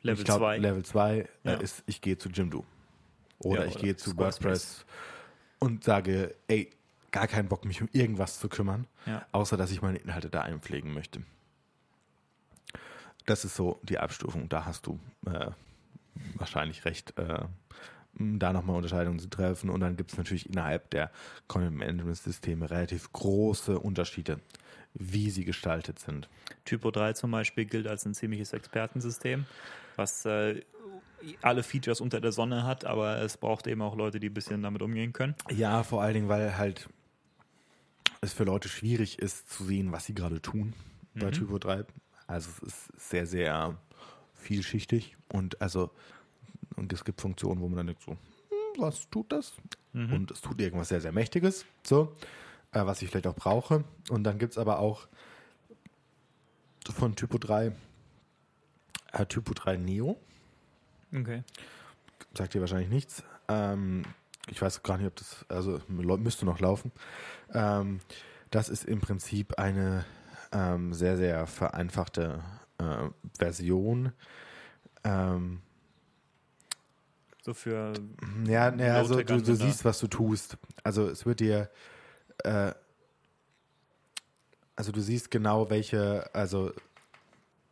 Level 0.02 0.18
ich 0.20 0.24
glaub, 0.24 0.38
2. 0.38 0.58
Level 0.58 0.84
2 0.84 1.28
Ja. 1.44 1.52
äh, 1.54 1.62
ist, 1.62 1.82
ich 1.86 2.00
gehe 2.00 2.18
zu 2.18 2.28
Jimdo. 2.28 2.64
Oder 3.38 3.62
Ja, 3.62 3.66
ich 3.68 3.78
gehe 3.78 3.96
zu. 3.96 4.16
WordPress 4.16 4.84
und 5.60 5.84
sage, 5.84 6.34
ey, 6.48 6.70
gar 7.12 7.28
keinen 7.28 7.48
Bock, 7.48 7.64
mich 7.64 7.80
um 7.80 7.88
irgendwas 7.92 8.38
zu 8.40 8.48
kümmern, 8.48 8.86
außer 9.32 9.56
dass 9.56 9.70
ich 9.70 9.80
meine 9.80 9.98
Inhalte 9.98 10.28
da 10.28 10.42
einpflegen 10.42 10.92
möchte. 10.92 11.22
Das 13.26 13.44
ist 13.44 13.54
so 13.56 13.78
die 13.82 13.98
Abstufung. 13.98 14.48
Da 14.48 14.64
hast 14.64 14.86
du 14.86 14.98
äh, 15.26 15.50
wahrscheinlich 16.34 16.84
recht, 16.84 17.16
äh, 17.18 17.44
da 18.18 18.52
nochmal 18.52 18.76
Unterscheidungen 18.76 19.18
zu 19.18 19.28
treffen. 19.28 19.70
Und 19.70 19.80
dann 19.80 19.96
gibt 19.96 20.12
es 20.12 20.18
natürlich 20.18 20.48
innerhalb 20.48 20.90
der 20.90 21.10
Content-Management-Systeme 21.46 22.70
relativ 22.70 23.12
große 23.12 23.78
Unterschiede, 23.78 24.40
wie 24.94 25.30
sie 25.30 25.44
gestaltet 25.44 25.98
sind. 25.98 26.28
Typo 26.64 26.90
3 26.90 27.14
zum 27.14 27.30
Beispiel 27.30 27.64
gilt 27.64 27.86
als 27.86 28.04
ein 28.04 28.14
ziemliches 28.14 28.52
Expertensystem, 28.52 29.46
was 29.96 30.24
äh, 30.24 30.62
alle 31.42 31.62
Features 31.62 32.00
unter 32.00 32.20
der 32.20 32.32
Sonne 32.32 32.64
hat, 32.64 32.84
aber 32.84 33.20
es 33.22 33.36
braucht 33.36 33.66
eben 33.66 33.82
auch 33.82 33.96
Leute, 33.96 34.20
die 34.20 34.28
ein 34.28 34.34
bisschen 34.34 34.62
damit 34.62 34.82
umgehen 34.82 35.12
können. 35.12 35.34
Ja, 35.50 35.82
vor 35.82 36.02
allen 36.02 36.14
Dingen, 36.14 36.28
weil 36.28 36.56
halt 36.56 36.88
es 38.20 38.32
für 38.32 38.44
Leute 38.44 38.68
schwierig 38.68 39.18
ist 39.18 39.50
zu 39.50 39.64
sehen, 39.64 39.92
was 39.92 40.06
sie 40.06 40.14
gerade 40.14 40.40
tun 40.42 40.74
bei 41.14 41.30
Typo 41.30 41.58
3. 41.58 41.84
Also 42.26 42.50
es 42.50 42.62
ist 42.62 43.10
sehr, 43.10 43.26
sehr 43.26 43.76
vielschichtig 44.34 45.16
und 45.32 45.60
also 45.60 45.90
und 46.78 46.92
es 46.92 47.04
gibt 47.04 47.20
Funktionen, 47.20 47.60
wo 47.60 47.68
man 47.68 47.76
dann 47.78 47.86
denkt 47.88 48.02
so, 48.02 48.12
hm, 48.12 48.18
was 48.78 49.08
tut 49.10 49.32
das? 49.32 49.54
Und 50.14 50.30
es 50.30 50.40
tut 50.40 50.60
irgendwas 50.60 50.88
sehr, 50.88 51.00
sehr 51.00 51.12
Mächtiges, 51.12 51.66
so, 51.82 52.16
äh, 52.72 52.84
was 52.86 53.02
ich 53.02 53.10
vielleicht 53.10 53.26
auch 53.26 53.34
brauche. 53.34 53.84
Und 54.10 54.24
dann 54.24 54.38
gibt 54.38 54.52
es 54.52 54.58
aber 54.58 54.78
auch 54.78 55.08
von 56.90 57.14
Typo 57.16 57.38
3 57.38 57.72
äh, 59.12 59.26
Typo 59.26 59.54
3 59.54 59.76
Neo 59.76 60.16
Okay. 61.14 61.42
sagt 62.34 62.54
dir 62.54 62.60
wahrscheinlich 62.60 62.90
nichts. 62.90 63.22
Ähm, 63.48 64.04
ich 64.48 64.60
weiß 64.60 64.82
gar 64.82 64.98
nicht, 64.98 65.06
ob 65.06 65.16
das, 65.16 65.44
also 65.48 65.80
müsste 65.88 66.44
noch 66.44 66.60
laufen. 66.60 66.92
Ähm, 67.52 68.00
das 68.50 68.68
ist 68.68 68.84
im 68.84 69.00
Prinzip 69.00 69.58
eine 69.58 70.04
ähm, 70.52 70.92
sehr, 70.92 71.16
sehr 71.16 71.46
vereinfachte 71.46 72.42
äh, 72.78 73.08
Version. 73.38 74.12
Ähm, 75.04 75.62
So 77.42 77.54
für 77.54 77.92
ja, 78.46 78.74
ja 78.74 78.96
also 78.96 79.22
du, 79.22 79.40
du 79.40 79.54
siehst, 79.54 79.84
was 79.84 79.98
du 80.00 80.06
tust. 80.06 80.56
Also 80.82 81.08
es 81.08 81.24
wird 81.24 81.40
dir, 81.40 81.70
äh, 82.38 82.72
also 84.76 84.92
du 84.92 85.00
siehst 85.00 85.30
genau, 85.30 85.70
welche, 85.70 86.28
also 86.34 86.72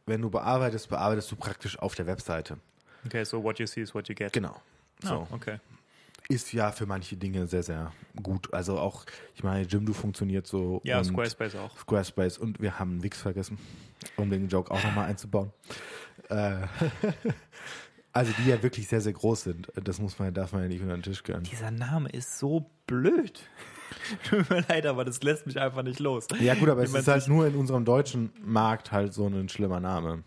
wenn 0.06 0.22
du 0.22 0.30
bearbeitest, 0.30 0.88
bearbeitest 0.88 1.30
du 1.30 1.36
praktisch 1.36 1.78
auf 1.78 1.94
der 1.94 2.06
Webseite. 2.06 2.58
Okay, 3.04 3.24
so 3.24 3.42
what 3.42 3.58
you 3.58 3.66
see 3.66 3.82
is 3.82 3.94
what 3.94 4.08
you 4.08 4.14
get. 4.14 4.32
Genau. 4.32 4.60
So. 5.02 5.26
Ah, 5.30 5.34
okay. 5.34 5.58
Ist 6.28 6.52
ja 6.52 6.72
für 6.72 6.86
manche 6.86 7.16
Dinge 7.16 7.46
sehr, 7.46 7.62
sehr 7.62 7.92
gut. 8.20 8.52
Also 8.52 8.78
auch, 8.78 9.04
ich 9.34 9.44
meine, 9.44 9.64
Jimdo 9.64 9.92
funktioniert 9.92 10.46
so. 10.46 10.80
Ja, 10.82 10.98
und 10.98 11.04
Squarespace 11.04 11.54
auch. 11.54 11.78
Squarespace 11.78 12.38
und 12.38 12.60
wir 12.60 12.78
haben 12.78 13.02
Wix 13.02 13.20
vergessen, 13.20 13.58
um 14.16 14.28
den 14.28 14.48
Joke 14.48 14.72
auch 14.72 14.82
nochmal 14.82 15.08
einzubauen. 15.08 15.52
Äh, 16.28 16.62
also 18.16 18.32
die 18.38 18.48
ja 18.48 18.62
wirklich 18.62 18.88
sehr, 18.88 19.02
sehr 19.02 19.12
groß 19.12 19.42
sind. 19.42 19.70
Das 19.74 20.00
muss 20.00 20.18
man, 20.18 20.32
darf 20.32 20.52
man 20.52 20.62
ja 20.62 20.68
nicht 20.68 20.80
unter 20.80 20.94
den 20.94 21.02
Tisch 21.02 21.22
kehren. 21.22 21.44
Dieser 21.44 21.70
Name 21.70 22.08
ist 22.08 22.38
so 22.38 22.70
blöd. 22.86 23.42
Tut 24.28 24.48
mir 24.48 24.64
leid, 24.68 24.86
aber 24.86 25.04
das 25.04 25.22
lässt 25.22 25.46
mich 25.46 25.60
einfach 25.60 25.82
nicht 25.82 26.00
los. 26.00 26.26
Ja 26.40 26.54
gut, 26.54 26.70
aber 26.70 26.80
Wie 26.82 26.86
es 26.86 26.94
ist 26.94 27.08
halt 27.08 27.28
nur 27.28 27.46
in 27.46 27.54
unserem 27.54 27.84
deutschen 27.84 28.32
Markt 28.42 28.90
halt 28.90 29.12
so 29.12 29.26
ein 29.26 29.48
schlimmer 29.50 29.80
Name. 29.80 30.24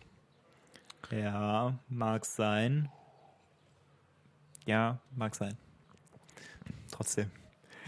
Ja, 1.09 1.79
mag 1.89 2.25
sein. 2.25 2.89
Ja, 4.65 4.99
mag 5.15 5.33
sein. 5.33 5.57
Trotzdem. 6.91 7.31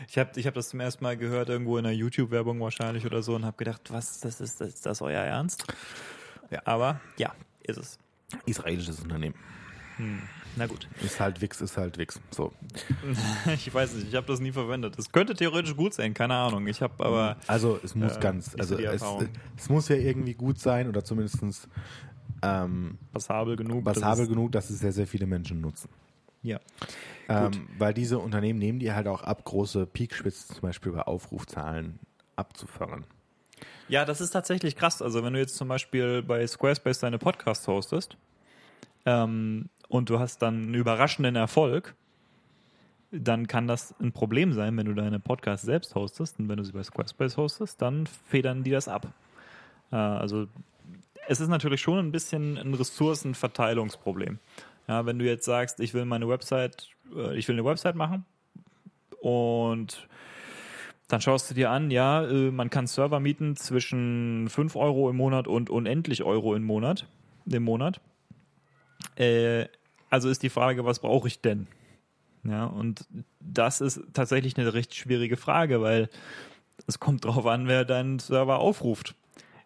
Ich 0.07 0.17
habe 0.17 0.31
ich 0.39 0.47
hab 0.47 0.55
das 0.55 0.69
zum 0.69 0.79
ersten 0.79 1.03
Mal 1.03 1.15
gehört, 1.15 1.49
irgendwo 1.49 1.77
in 1.77 1.85
einer 1.85 1.93
YouTube-Werbung 1.93 2.59
wahrscheinlich 2.59 3.05
oder 3.05 3.21
so, 3.21 3.35
und 3.35 3.45
habe 3.45 3.57
gedacht, 3.57 3.91
was, 3.91 4.19
das 4.19 4.41
ist, 4.41 4.59
das, 4.59 4.69
ist 4.69 4.85
das 4.87 5.01
euer 5.03 5.21
Ernst? 5.21 5.63
Ja. 6.49 6.61
Aber 6.65 6.99
ja, 7.17 7.35
ist 7.61 7.77
es. 7.77 7.99
Israelisches 8.47 8.99
Unternehmen. 8.99 9.35
Na 10.57 10.65
gut. 10.67 10.87
Ist 11.01 11.19
halt 11.19 11.41
Wix, 11.41 11.61
ist 11.61 11.77
halt 11.77 11.97
Wix. 11.97 12.19
So. 12.31 12.51
Ich 13.53 13.73
weiß 13.73 13.93
nicht, 13.93 14.09
ich 14.09 14.15
habe 14.15 14.27
das 14.27 14.39
nie 14.39 14.51
verwendet. 14.51 14.97
Es 14.99 15.11
könnte 15.11 15.33
theoretisch 15.33 15.75
gut 15.75 15.93
sein, 15.93 16.13
keine 16.13 16.35
Ahnung. 16.35 16.67
Ich 16.67 16.81
habe 16.81 17.03
aber. 17.05 17.37
Also 17.47 17.79
es 17.83 17.95
muss 17.95 18.17
Äh, 18.17 18.19
ganz, 18.19 18.55
also 18.59 18.77
es, 18.77 19.03
es 19.57 19.69
muss 19.69 19.87
ja 19.89 19.95
irgendwie 19.95 20.33
gut 20.33 20.59
sein 20.59 20.87
oder 20.89 21.03
zumindest 21.03 21.67
ähm, 22.41 22.97
passabel 23.13 23.55
genug. 23.55 23.85
dass 23.85 23.95
passabel 23.99 24.23
es- 24.23 24.29
genug, 24.29 24.51
dass 24.51 24.69
es 24.69 24.79
sehr, 24.79 24.91
sehr 24.91 25.07
viele 25.07 25.25
Menschen 25.27 25.61
nutzen. 25.61 25.89
Ja. 26.43 26.59
Ähm, 27.29 27.67
weil 27.77 27.93
diese 27.93 28.17
Unternehmen 28.19 28.57
nehmen 28.59 28.79
die 28.79 28.91
halt 28.91 29.07
auch 29.07 29.21
ab, 29.21 29.43
große 29.45 29.85
Peakspitzen 29.85 30.55
zum 30.55 30.61
Beispiel 30.61 30.91
bei 30.91 31.03
Aufrufzahlen 31.03 31.99
abzufangen. 32.35 33.05
Ja, 33.87 34.05
das 34.05 34.21
ist 34.21 34.31
tatsächlich 34.31 34.75
krass. 34.75 35.01
Also 35.03 35.23
wenn 35.23 35.33
du 35.33 35.39
jetzt 35.39 35.55
zum 35.55 35.67
Beispiel 35.67 36.23
bei 36.23 36.45
Squarespace 36.47 36.99
deine 36.99 37.19
Podcasts 37.19 37.67
hostest 37.67 38.17
ähm, 39.05 39.69
und 39.91 40.09
du 40.09 40.19
hast 40.19 40.41
dann 40.41 40.63
einen 40.63 40.73
überraschenden 40.73 41.35
Erfolg, 41.35 41.95
dann 43.11 43.47
kann 43.47 43.67
das 43.67 43.93
ein 43.99 44.13
Problem 44.13 44.53
sein, 44.53 44.77
wenn 44.77 44.85
du 44.85 44.93
deine 44.93 45.19
Podcasts 45.19 45.65
selbst 45.65 45.95
hostest 45.95 46.39
und 46.39 46.47
wenn 46.47 46.55
du 46.55 46.63
sie 46.63 46.71
bei 46.71 46.81
Squarespace 46.81 47.35
hostest, 47.35 47.81
dann 47.81 48.07
federn 48.07 48.63
die 48.63 48.71
das 48.71 48.87
ab. 48.87 49.07
Äh, 49.91 49.97
also 49.97 50.47
es 51.27 51.41
ist 51.41 51.49
natürlich 51.49 51.81
schon 51.81 51.99
ein 51.99 52.11
bisschen 52.13 52.57
ein 52.57 52.73
Ressourcenverteilungsproblem. 52.73 54.39
Ja, 54.87 55.05
wenn 55.05 55.19
du 55.19 55.25
jetzt 55.25 55.43
sagst, 55.43 55.81
ich 55.81 55.93
will 55.93 56.05
meine 56.05 56.29
Website, 56.29 56.87
äh, 57.13 57.37
ich 57.37 57.49
will 57.49 57.55
eine 57.55 57.65
Website 57.65 57.95
machen 57.95 58.23
und 59.19 60.07
dann 61.09 61.19
schaust 61.19 61.51
du 61.51 61.53
dir 61.53 61.69
an, 61.69 61.91
ja, 61.91 62.23
äh, 62.23 62.49
man 62.49 62.69
kann 62.69 62.87
Server 62.87 63.19
mieten 63.19 63.57
zwischen 63.57 64.47
5 64.47 64.77
Euro 64.77 65.09
im 65.09 65.17
Monat 65.17 65.49
und 65.49 65.69
unendlich 65.69 66.23
Euro 66.23 66.55
im 66.55 66.63
Monat. 66.63 67.07
Im 67.45 67.63
Monat. 67.63 67.99
Äh, 69.17 69.67
also 70.11 70.29
ist 70.29 70.43
die 70.43 70.49
Frage, 70.49 70.85
was 70.85 70.99
brauche 70.99 71.27
ich 71.27 71.41
denn? 71.41 71.67
Ja, 72.43 72.65
und 72.65 73.05
das 73.39 73.81
ist 73.81 74.01
tatsächlich 74.13 74.57
eine 74.57 74.73
recht 74.73 74.93
schwierige 74.93 75.37
Frage, 75.37 75.81
weil 75.81 76.09
es 76.87 76.99
kommt 76.99 77.25
drauf 77.25 77.45
an, 77.45 77.67
wer 77.67 77.85
deinen 77.85 78.19
Server 78.19 78.59
aufruft. 78.59 79.15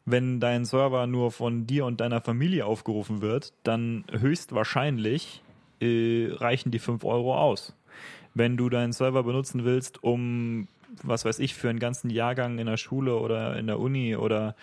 Wenn 0.06 0.39
dein 0.39 0.66
Server 0.66 1.08
nur 1.08 1.32
von 1.32 1.66
dir 1.66 1.86
und 1.86 2.00
deiner 2.00 2.22
Familie 2.22 2.66
aufgerufen 2.66 3.22
wird, 3.22 3.54
dann 3.64 4.06
höchstwahrscheinlich 4.12 5.41
äh, 5.82 6.28
reichen 6.32 6.72
die 6.72 6.80
5 6.80 7.04
Euro 7.06 7.38
aus. 7.38 7.74
Wenn 8.36 8.56
du 8.56 8.70
deinen 8.70 8.93
Server 8.93 9.24
benutzen 9.24 9.64
willst, 9.64 10.04
um, 10.04 10.68
was 11.02 11.26
weiß 11.26 11.39
ich, 11.39 11.56
für 11.56 11.70
einen 11.70 11.80
ganzen 11.80 12.10
Jahrgang 12.10 12.60
in 12.60 12.68
der 12.68 12.78
Schule 12.78 13.18
oder 13.18 13.58
in 13.58 13.66
der 13.66 13.80
Uni 13.80 14.16
oder 14.16 14.56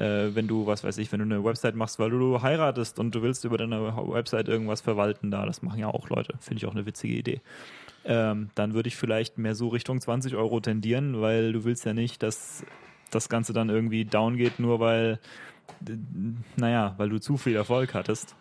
äh, 0.00 0.34
wenn 0.34 0.48
du, 0.48 0.66
was 0.66 0.82
weiß 0.82 0.96
ich, 0.98 1.12
wenn 1.12 1.18
du 1.18 1.26
eine 1.26 1.44
Website 1.44 1.76
machst, 1.76 1.98
weil 1.98 2.10
du 2.10 2.40
heiratest 2.40 2.98
und 2.98 3.14
du 3.14 3.20
willst 3.22 3.44
über 3.44 3.58
deine 3.58 3.94
Website 4.08 4.48
irgendwas 4.48 4.80
verwalten 4.80 5.30
da, 5.30 5.44
das 5.44 5.60
machen 5.60 5.78
ja 5.78 5.88
auch 5.88 6.08
Leute, 6.08 6.34
finde 6.40 6.58
ich 6.58 6.66
auch 6.66 6.74
eine 6.74 6.86
witzige 6.86 7.14
Idee. 7.14 7.40
Ähm, 8.04 8.48
dann 8.54 8.72
würde 8.72 8.88
ich 8.88 8.96
vielleicht 8.96 9.36
mehr 9.36 9.54
so 9.54 9.68
Richtung 9.68 10.00
20 10.00 10.34
Euro 10.36 10.60
tendieren, 10.60 11.20
weil 11.20 11.52
du 11.52 11.64
willst 11.64 11.84
ja 11.84 11.92
nicht, 11.92 12.22
dass 12.22 12.64
das 13.10 13.28
Ganze 13.28 13.52
dann 13.52 13.68
irgendwie 13.68 14.06
down 14.06 14.36
geht, 14.36 14.58
nur 14.58 14.80
weil, 14.80 15.20
naja, 16.56 16.94
weil 16.96 17.10
du 17.10 17.20
zu 17.20 17.36
viel 17.36 17.54
Erfolg 17.54 17.92
hattest. 17.92 18.34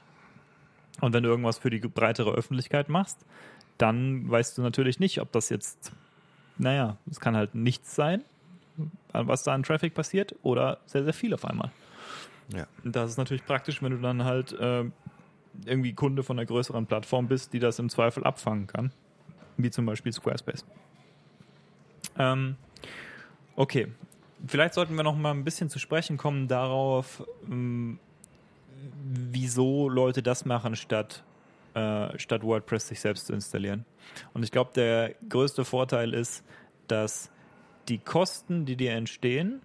Und 1.02 1.14
wenn 1.14 1.24
du 1.24 1.30
irgendwas 1.30 1.58
für 1.58 1.70
die 1.70 1.80
breitere 1.80 2.32
Öffentlichkeit 2.32 2.88
machst, 2.88 3.26
dann 3.78 4.30
weißt 4.30 4.58
du 4.58 4.62
natürlich 4.62 5.00
nicht, 5.00 5.20
ob 5.20 5.32
das 5.34 5.50
jetzt, 5.50 5.92
naja, 6.58 6.98
es 7.10 7.20
kann 7.20 7.36
halt 7.36 7.54
nichts 7.56 7.96
sein, 7.96 8.24
was 9.14 9.44
da 9.44 9.54
an 9.54 9.64
Traffic 9.64 9.94
passiert, 9.94 10.36
oder 10.44 10.80
sehr, 10.86 11.04
sehr 11.04 11.14
viel 11.14 11.34
auf 11.34 11.46
einmal. 11.46 11.72
Ja. 12.54 12.68
Das 12.84 13.12
ist 13.12 13.18
natürlich 13.18 13.46
praktisch, 13.46 13.82
wenn 13.82 13.92
du 13.92 13.98
dann 13.98 14.24
halt 14.24 14.54
äh, 14.54 14.86
irgendwie 15.66 15.94
Kunde 15.94 16.24
von 16.24 16.38
einer 16.38 16.46
größeren 16.46 16.86
Plattform 16.86 17.28
bist, 17.28 17.54
die 17.54 17.60
das 17.60 17.80
im 17.80 17.90
Zweifel 17.90 18.24
abfangen 18.24 18.68
kann, 18.68 18.92
wie 19.58 19.70
zum 19.70 19.86
Beispiel 19.86 20.12
Squarespace. 20.12 20.66
Ähm, 22.18 22.56
okay, 23.56 23.88
vielleicht 24.48 24.74
sollten 24.74 24.96
wir 24.96 25.04
noch 25.04 25.16
mal 25.16 25.32
ein 25.32 25.44
bisschen 25.44 25.70
zu 25.70 25.80
sprechen 25.80 26.18
kommen 26.18 26.48
darauf, 26.48 27.24
ähm, 27.50 28.00
wieso 29.04 29.90
Leute 29.90 30.24
das 30.24 30.46
machen, 30.46 30.76
statt, 30.76 31.24
äh, 31.74 32.18
statt 32.18 32.44
WordPress 32.44 32.88
sich 32.88 33.00
selbst 33.00 33.28
zu 33.28 33.34
installieren. 33.34 33.86
Und 34.34 34.44
ich 34.44 34.52
glaube, 34.52 34.72
der 34.74 35.16
größte 35.28 35.66
Vorteil 35.66 36.14
ist, 36.14 36.44
dass 36.88 37.30
die 37.90 37.98
Kosten, 37.98 38.66
die 38.66 38.76
dir 38.76 38.94
entstehen, 38.94 39.62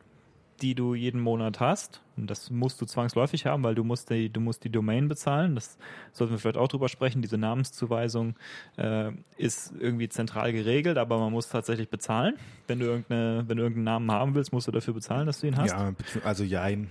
die 0.62 0.75
du 0.75 0.95
jeden 0.95 1.20
Monat 1.20 1.61
hast, 1.61 2.05
und 2.16 2.31
das 2.31 2.51
musst 2.51 2.81
du 2.81 2.87
zwangsläufig 2.87 3.47
haben, 3.47 3.64
weil 3.64 3.75
du 3.75 3.83
musst 3.83 4.11
die, 4.11 4.31
du 4.31 4.41
musst 4.41 4.62
die 4.62 4.70
Domain 4.70 5.09
bezahlen. 5.09 5.57
Das 5.57 5.79
sollten 6.12 6.33
wir 6.33 6.39
vielleicht 6.39 6.57
auch 6.57 6.68
drüber 6.68 6.89
sprechen. 6.89 7.22
Diese 7.22 7.39
Namenszuweisung 7.39 8.37
äh, 8.77 9.11
ist 9.37 9.72
irgendwie 9.79 10.09
zentral 10.09 10.53
geregelt, 10.53 10.97
aber 10.97 11.18
man 11.18 11.33
muss 11.33 11.49
tatsächlich 11.49 11.89
bezahlen. 11.89 12.37
Wenn 12.68 12.79
du, 12.79 12.87
irgendeine, 12.87 13.45
wenn 13.49 13.57
du 13.57 13.62
irgendeinen 13.64 13.85
Namen 13.85 14.12
haben 14.12 14.35
willst, 14.35 14.53
musst 14.53 14.68
du 14.68 14.72
dafür 14.72 14.95
bezahlen, 14.95 15.27
dass 15.27 15.41
du 15.41 15.49
ihn 15.49 15.57
hast. 15.57 15.72
Ja, 15.72 15.93
also 16.22 16.45
jein. 16.45 16.89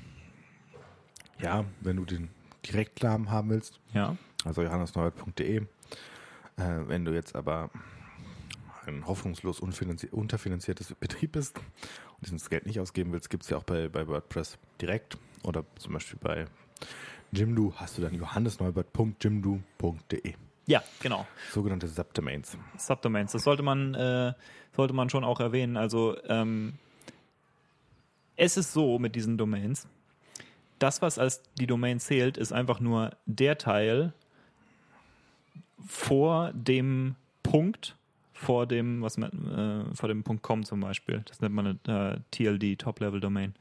Ja, 1.40 1.64
wenn 1.82 1.96
du 1.96 2.06
den 2.06 2.30
Direktnamen 2.66 3.32
haben 3.32 3.50
willst, 3.50 3.80
ja. 3.94 4.18
also 4.44 4.62
johannesneubert.de. 4.62 5.58
Äh, 5.58 5.66
wenn 6.88 7.06
du 7.06 7.14
jetzt 7.14 7.36
aber 7.36 7.70
ein 8.88 9.06
hoffnungslos 9.08 9.60
unterfinanziertes 9.60 10.96
Betrieb 11.00 11.34
bist 11.34 11.58
und 11.58 12.26
dieses 12.26 12.50
Geld 12.50 12.66
nicht 12.66 12.80
ausgeben 12.80 13.12
willst, 13.12 13.30
gibt 13.30 13.44
es 13.44 13.50
ja 13.50 13.58
auch 13.58 13.64
bei, 13.64 13.90
bei 13.90 14.08
WordPress 14.08 14.58
direkt 14.82 15.18
oder 15.44 15.66
zum 15.78 15.94
Beispiel 15.94 16.18
bei 16.22 16.46
Jimdo 17.32 17.74
hast 17.78 17.98
du 17.98 18.02
dann 18.02 18.14
johannesneubert.jimdo.de. 18.14 20.34
Ja, 20.66 20.84
genau. 21.02 21.28
Sogenannte 21.52 21.88
Subdomains. 21.88 22.58
Subdomains. 22.78 23.34
Das 23.34 23.44
sollte 23.44 23.64
man, 23.64 23.96
äh, 23.96 24.34
sollte 24.76 24.94
man 24.94 25.10
schon 25.10 25.24
auch 25.24 25.40
erwähnen. 25.40 25.76
Also 25.76 26.16
ähm, 26.28 26.74
es 28.36 28.58
ist 28.58 28.74
so 28.74 29.00
mit 29.00 29.16
diesen 29.16 29.38
Domains, 29.38 29.88
das, 30.80 31.02
was 31.02 31.20
als 31.20 31.42
die 31.58 31.68
Domain 31.68 32.00
zählt, 32.00 32.38
ist 32.38 32.52
einfach 32.52 32.80
nur 32.80 33.12
der 33.26 33.58
Teil 33.58 34.14
vor 35.86 36.52
dem 36.54 37.16
Punkt, 37.42 37.98
vor 38.44 38.68
dem, 38.68 39.02
was 39.02 39.18
man, 39.18 39.88
äh, 39.92 39.96
vor 39.96 40.10
dem 40.10 40.24
.com 40.24 40.64
zum 40.64 40.80
Beispiel. 40.80 41.22
Das 41.26 41.42
nennt 41.42 41.56
man 41.56 41.80
eine 41.86 42.14
äh, 42.16 42.20
TLD, 42.32 42.80
Top-Level 42.80 43.20
Domain. 43.20 43.54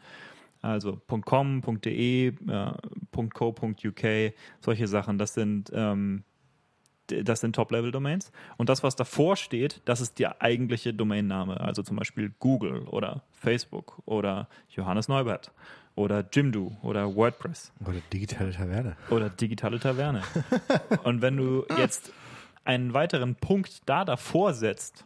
Also 0.61 1.01
.com, 1.25 1.61
.de, 1.85 2.29
äh, 2.29 2.73
.co, 3.35 3.49
.uk, 3.49 4.33
solche 4.61 4.87
Sachen. 4.87 5.19
Das 5.19 5.35
sind 5.35 5.71
ähm, 5.75 6.25
das 7.09 7.41
sind 7.41 7.55
Top-Level-Domains. 7.55 8.33
Und 8.57 8.69
das, 8.69 8.83
was 8.83 8.97
davor 8.97 9.37
steht, 9.37 9.83
das 9.85 10.01
ist 10.01 10.19
der 10.19 10.41
eigentliche 10.41 10.95
Domainname. 10.95 11.61
Also 11.61 11.83
zum 11.83 11.97
Beispiel 11.97 12.33
Google 12.39 12.83
oder 12.83 13.23
Facebook 13.33 14.01
oder 14.07 14.49
Johannes 14.71 15.09
Neubert 15.09 15.53
oder 15.95 16.25
Jimdo 16.33 16.73
oder 16.83 17.15
WordPress 17.15 17.73
Oder 17.85 17.99
digitale 18.13 18.53
Taverne. 18.53 18.97
oder 19.11 19.29
digitale 19.29 19.79
Taverne. 19.79 20.23
Und 21.05 21.21
wenn 21.21 21.37
du 21.37 21.67
jetzt 21.77 22.13
einen 22.65 22.95
weiteren 22.95 23.35
Punkt 23.35 23.83
da 23.87 24.05
davor 24.05 24.55
setzt, 24.55 25.05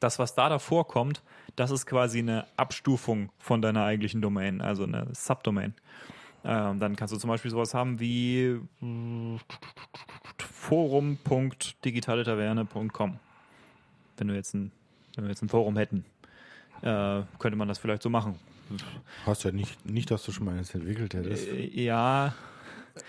das, 0.00 0.18
was 0.18 0.34
da 0.34 0.48
davor 0.48 0.86
kommt, 0.86 1.22
das 1.56 1.70
ist 1.70 1.84
quasi 1.86 2.18
eine 2.18 2.46
Abstufung 2.56 3.30
von 3.38 3.62
deiner 3.62 3.84
eigentlichen 3.84 4.20
Domain, 4.20 4.60
also 4.60 4.82
eine 4.84 5.06
Subdomain. 5.12 5.74
Ähm, 6.44 6.78
dann 6.78 6.96
kannst 6.96 7.14
du 7.14 7.18
zum 7.18 7.28
Beispiel 7.28 7.50
sowas 7.50 7.72
haben 7.74 7.98
wie 7.98 8.60
forum.digitaletaverne.com. 10.38 13.18
Wenn 14.16 14.28
wir 14.28 14.36
jetzt 14.36 14.54
ein, 14.54 14.70
wenn 15.14 15.24
wir 15.24 15.30
jetzt 15.30 15.42
ein 15.42 15.48
Forum 15.48 15.76
hätten, 15.76 16.04
äh, 16.82 17.22
könnte 17.38 17.56
man 17.56 17.68
das 17.68 17.78
vielleicht 17.78 18.02
so 18.02 18.10
machen. 18.10 18.38
Hast 19.24 19.44
ja 19.44 19.52
nicht, 19.52 19.86
nicht, 19.86 20.10
dass 20.10 20.24
du 20.24 20.32
schon 20.32 20.46
mal 20.46 20.54
eines 20.54 20.74
entwickelt 20.74 21.14
hättest. 21.14 21.46
Äh, 21.48 21.68
ja, 21.68 22.34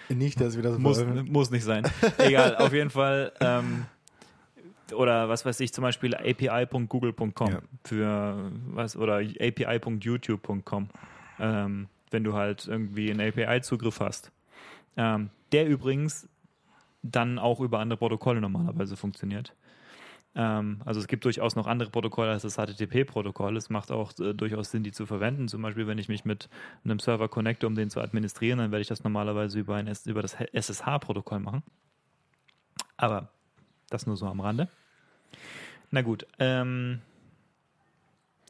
Nicht, 0.09 0.39
dass 0.41 0.55
wir 0.55 0.63
das 0.63 0.77
muss, 0.77 0.99
wollen. 0.99 1.31
muss 1.31 1.51
nicht 1.51 1.63
sein. 1.63 1.83
Egal, 2.17 2.55
auf 2.57 2.73
jeden 2.73 2.89
Fall. 2.89 3.31
Ähm, 3.39 3.85
oder 4.93 5.27
was 5.29 5.45
weiß 5.45 5.59
ich, 5.59 5.73
zum 5.73 5.81
Beispiel 5.81 6.15
api.google.com 6.15 7.49
Ja. 7.51 7.61
für 7.83 8.51
was 8.67 8.95
oder 8.95 9.17
api.youtube.com, 9.17 10.89
ähm, 11.39 11.87
wenn 12.11 12.23
du 12.23 12.33
halt 12.33 12.67
irgendwie 12.67 13.11
einen 13.11 13.21
API-Zugriff 13.21 13.99
hast. 13.99 14.31
Ähm, 14.95 15.29
der 15.51 15.67
übrigens 15.67 16.27
dann 17.03 17.37
auch 17.39 17.59
über 17.59 17.79
andere 17.79 17.97
Protokolle 17.97 18.41
normalerweise 18.41 18.95
funktioniert. 18.97 19.53
Ähm, 20.37 20.81
also 20.85 20.99
es 20.99 21.07
gibt 21.07 21.25
durchaus 21.25 21.55
noch 21.55 21.65
andere 21.65 21.89
Protokolle 21.89 22.31
als 22.31 22.43
das 22.43 22.57
HTTP-Protokoll. 22.57 23.57
Es 23.57 23.71
macht 23.71 23.91
auch 23.91 24.17
äh, 24.19 24.33
durchaus 24.33 24.69
Sinn, 24.69 24.83
die 24.83 24.91
zu 24.91 25.07
verwenden. 25.07 25.47
Zum 25.47 25.63
Beispiel, 25.63 25.87
wenn 25.87 25.97
ich 25.97 26.09
mich 26.09 26.25
mit 26.25 26.47
einem 26.85 26.99
Server 26.99 27.27
connecte, 27.27 27.65
um 27.65 27.73
den 27.73 27.89
zu 27.89 27.99
administrieren, 27.99 28.59
dann 28.59 28.71
werde 28.71 28.81
ich 28.81 28.87
das 28.87 29.03
normalerweise 29.03 29.59
über, 29.59 29.75
ein, 29.75 29.91
über 30.05 30.21
das 30.21 30.35
SSH-Protokoll 30.35 31.39
machen. 31.39 31.63
Aber 32.97 33.29
das 33.89 34.05
nur 34.05 34.15
so 34.15 34.27
am 34.27 34.39
Rande. 34.39 34.69
Na 35.89 36.03
gut, 36.03 36.27
ähm, 36.37 37.01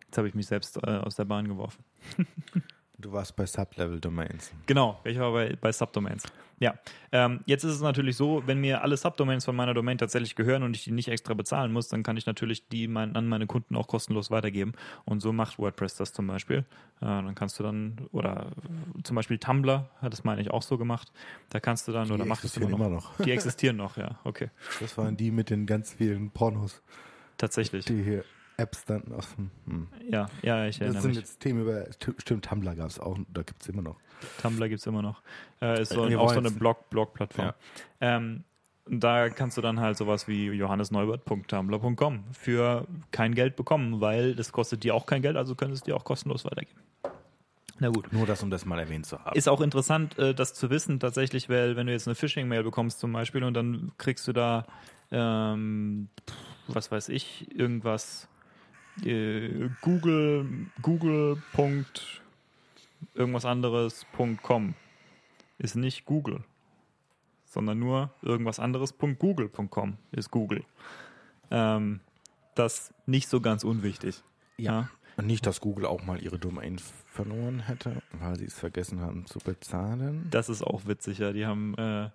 jetzt 0.06 0.18
habe 0.18 0.28
ich 0.28 0.36
mich 0.36 0.48
selbst 0.48 0.78
äh, 0.84 0.98
aus 0.98 1.16
der 1.16 1.26
Bahn 1.26 1.48
geworfen. 1.48 1.84
Du 3.00 3.12
warst 3.12 3.36
bei 3.36 3.46
Sublevel-Domains. 3.46 4.52
Genau, 4.66 5.00
ich 5.04 5.20
war 5.20 5.32
bei, 5.32 5.56
bei 5.62 5.72
Subdomains. 5.72 6.24
Ja, 6.60 6.74
ähm, 7.12 7.42
jetzt 7.46 7.64
ist 7.64 7.74
es 7.74 7.82
natürlich 7.82 8.18
so, 8.18 8.42
wenn 8.48 8.60
mir 8.60 8.82
alle 8.82 8.98
Subdomains 8.98 9.46
von 9.46 9.56
meiner 9.56 9.76
Domain 9.76 10.00
tatsächlich 10.00 10.34
gehören 10.34 10.64
und 10.64 10.76
ich 10.76 10.86
die 10.86 10.92
nicht 10.92 11.08
extra 11.08 11.36
bezahlen 11.36 11.72
muss, 11.72 11.90
dann 11.90 12.02
kann 12.02 12.18
ich 12.18 12.26
natürlich 12.26 12.68
die 12.70 12.88
mein, 12.88 13.16
an 13.16 13.28
meine 13.28 13.46
Kunden 13.46 13.76
auch 13.76 13.86
kostenlos 13.88 14.32
weitergeben. 14.32 14.74
Und 15.06 15.20
so 15.20 15.32
macht 15.32 15.60
WordPress 15.60 15.98
das 15.98 16.12
zum 16.12 16.26
Beispiel. 16.26 16.66
Äh, 17.00 17.06
dann 17.06 17.36
kannst 17.36 17.60
du 17.60 17.64
dann, 17.64 18.08
oder 18.12 18.48
äh, 18.98 19.04
zum 19.04 19.16
Beispiel 19.16 19.38
Tumblr 19.38 19.88
hat 20.02 20.12
das 20.12 20.24
meine 20.24 20.42
ich 20.42 20.50
auch 20.50 20.64
so 20.64 20.80
gemacht. 20.80 21.12
Da 21.50 21.60
kannst 21.60 21.88
du 21.88 21.92
dann, 21.92 22.12
oder 22.12 22.26
macht 22.26 22.44
es 22.44 22.58
immer 22.58 22.70
noch. 22.70 22.80
immer 22.80 22.90
noch. 22.90 23.16
Die 23.18 23.32
existieren 23.32 23.78
noch, 23.78 23.98
ja, 23.98 24.18
okay. 24.24 24.50
Das 24.80 24.98
waren 24.98 25.16
die 25.16 25.30
mit 25.30 25.52
den 25.52 25.68
ganz 25.68 25.94
vielen 25.94 26.32
Pornos, 26.32 26.82
Tatsächlich. 27.38 27.86
die 27.86 28.02
hier 28.02 28.24
Apps 28.58 28.86
dann 28.86 29.04
aus. 29.14 29.36
Hm. 29.66 29.88
Ja, 30.10 30.28
ja, 30.42 30.66
ich 30.66 30.78
Das 30.80 30.82
erinnere 30.82 31.02
sind 31.04 31.12
mich. 31.12 31.20
jetzt 31.20 31.40
Themen 31.40 31.62
über. 31.62 31.86
Stimmt, 32.18 32.46
Tumblr 32.46 32.76
gab 32.76 32.90
es 32.90 33.00
auch, 33.00 33.18
da 33.34 33.44
gibt 33.44 33.62
es 33.62 33.70
immer 33.70 33.84
noch. 33.84 33.98
Tumblr 34.42 34.68
gibt 34.68 34.80
es 34.80 34.88
immer 34.88 35.02
noch. 35.04 35.22
Äh, 35.62 35.82
ist 35.84 35.94
so, 35.94 36.10
Wir 36.10 36.20
auch 36.20 36.32
so 36.34 36.40
eine 36.40 36.48
jetzt- 36.50 36.58
Blog, 36.60 36.90
Blog-Plattform. 36.90 37.46
Ja. 37.46 37.56
Ähm, 38.02 38.44
da 38.90 39.30
kannst 39.30 39.58
du 39.58 39.62
dann 39.62 39.80
halt 39.80 39.98
sowas 39.98 40.28
wie 40.28 40.46
johannesneubert.tumblr.com 40.48 42.24
für 42.32 42.88
kein 43.12 43.36
Geld 43.36 43.56
bekommen, 43.56 44.02
weil 44.02 44.34
das 44.36 44.52
kostet 44.52 44.84
dir 44.84 44.96
auch 44.96 45.06
kein 45.06 45.22
Geld, 45.22 45.36
also 45.36 45.56
könntest 45.56 45.86
du 45.86 45.92
dir 45.92 45.96
auch 45.98 46.04
kostenlos 46.06 46.46
weitergeben. 46.46 46.80
Na 47.80 47.90
gut. 47.90 48.12
Nur 48.12 48.26
das, 48.26 48.42
um 48.42 48.50
das 48.50 48.66
mal 48.66 48.80
erwähnt 48.80 49.06
zu 49.06 49.24
haben. 49.24 49.36
Ist 49.38 49.48
auch 49.48 49.62
interessant, 49.62 50.18
äh, 50.18 50.34
das 50.34 50.56
zu 50.56 50.70
wissen, 50.72 51.00
tatsächlich, 51.00 51.48
weil 51.48 51.76
wenn 51.76 51.86
du 51.86 51.94
jetzt 51.94 52.08
eine 52.08 52.16
Phishing-Mail 52.16 52.64
bekommst 52.64 53.00
zum 53.00 53.12
Beispiel 53.14 53.44
und 53.44 53.54
dann 53.54 53.92
kriegst 54.00 54.28
du 54.28 54.34
da, 54.34 54.66
ähm, 55.12 56.08
was 56.68 56.92
weiß 56.92 57.10
ich, 57.10 57.54
irgendwas, 57.56 58.28
äh, 59.06 59.70
Google, 59.82 60.70
Google. 60.82 61.42
Irgendwas 63.14 63.46
anderes 63.46 64.06
Punkt 64.14 64.42
.com 64.42 64.74
ist 65.60 65.76
nicht 65.76 66.06
Google, 66.06 66.44
sondern 67.46 67.80
nur 67.80 68.12
irgendwas 68.22 68.60
anderes 68.60 68.94
Punkt 68.94 69.20
Google.com 69.20 69.98
ist 70.12 70.32
Google. 70.32 70.64
Ähm, 71.52 72.00
das 72.56 72.94
nicht 73.06 73.30
so 73.30 73.42
ganz 73.42 73.64
unwichtig. 73.64 74.24
Ja. 74.58 74.90
Und 75.16 75.28
nicht, 75.28 75.46
dass 75.48 75.62
Google 75.62 75.86
auch 75.86 76.04
mal 76.04 76.22
ihre 76.22 76.38
Domain 76.38 76.78
verloren 76.78 77.60
hätte, 77.60 78.04
weil 78.20 78.38
sie 78.38 78.46
es 78.46 78.58
vergessen 78.58 79.02
haben 79.02 79.26
zu 79.26 79.40
bezahlen. 79.40 80.28
Das 80.30 80.50
ist 80.50 80.62
auch 80.62 80.86
witzig, 80.86 81.20
ja. 81.20 81.34
Die 81.34 81.46
haben 81.46 81.76
äh, 81.76 82.10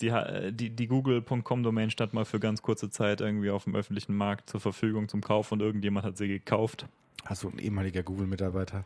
die, 0.00 0.12
die, 0.52 0.70
die 0.70 0.86
Google.com-Domain 0.86 1.90
stand 1.90 2.12
mal 2.14 2.24
für 2.24 2.40
ganz 2.40 2.62
kurze 2.62 2.90
Zeit 2.90 3.20
irgendwie 3.20 3.50
auf 3.50 3.64
dem 3.64 3.74
öffentlichen 3.74 4.14
Markt 4.16 4.48
zur 4.50 4.60
Verfügung 4.60 5.08
zum 5.08 5.20
Kauf 5.20 5.52
und 5.52 5.60
irgendjemand 5.60 6.06
hat 6.06 6.16
sie 6.16 6.28
gekauft. 6.28 6.86
Hast 7.24 7.42
du 7.42 7.48
ein 7.50 7.58
ehemaliger 7.58 8.02
Google-Mitarbeiter, 8.02 8.84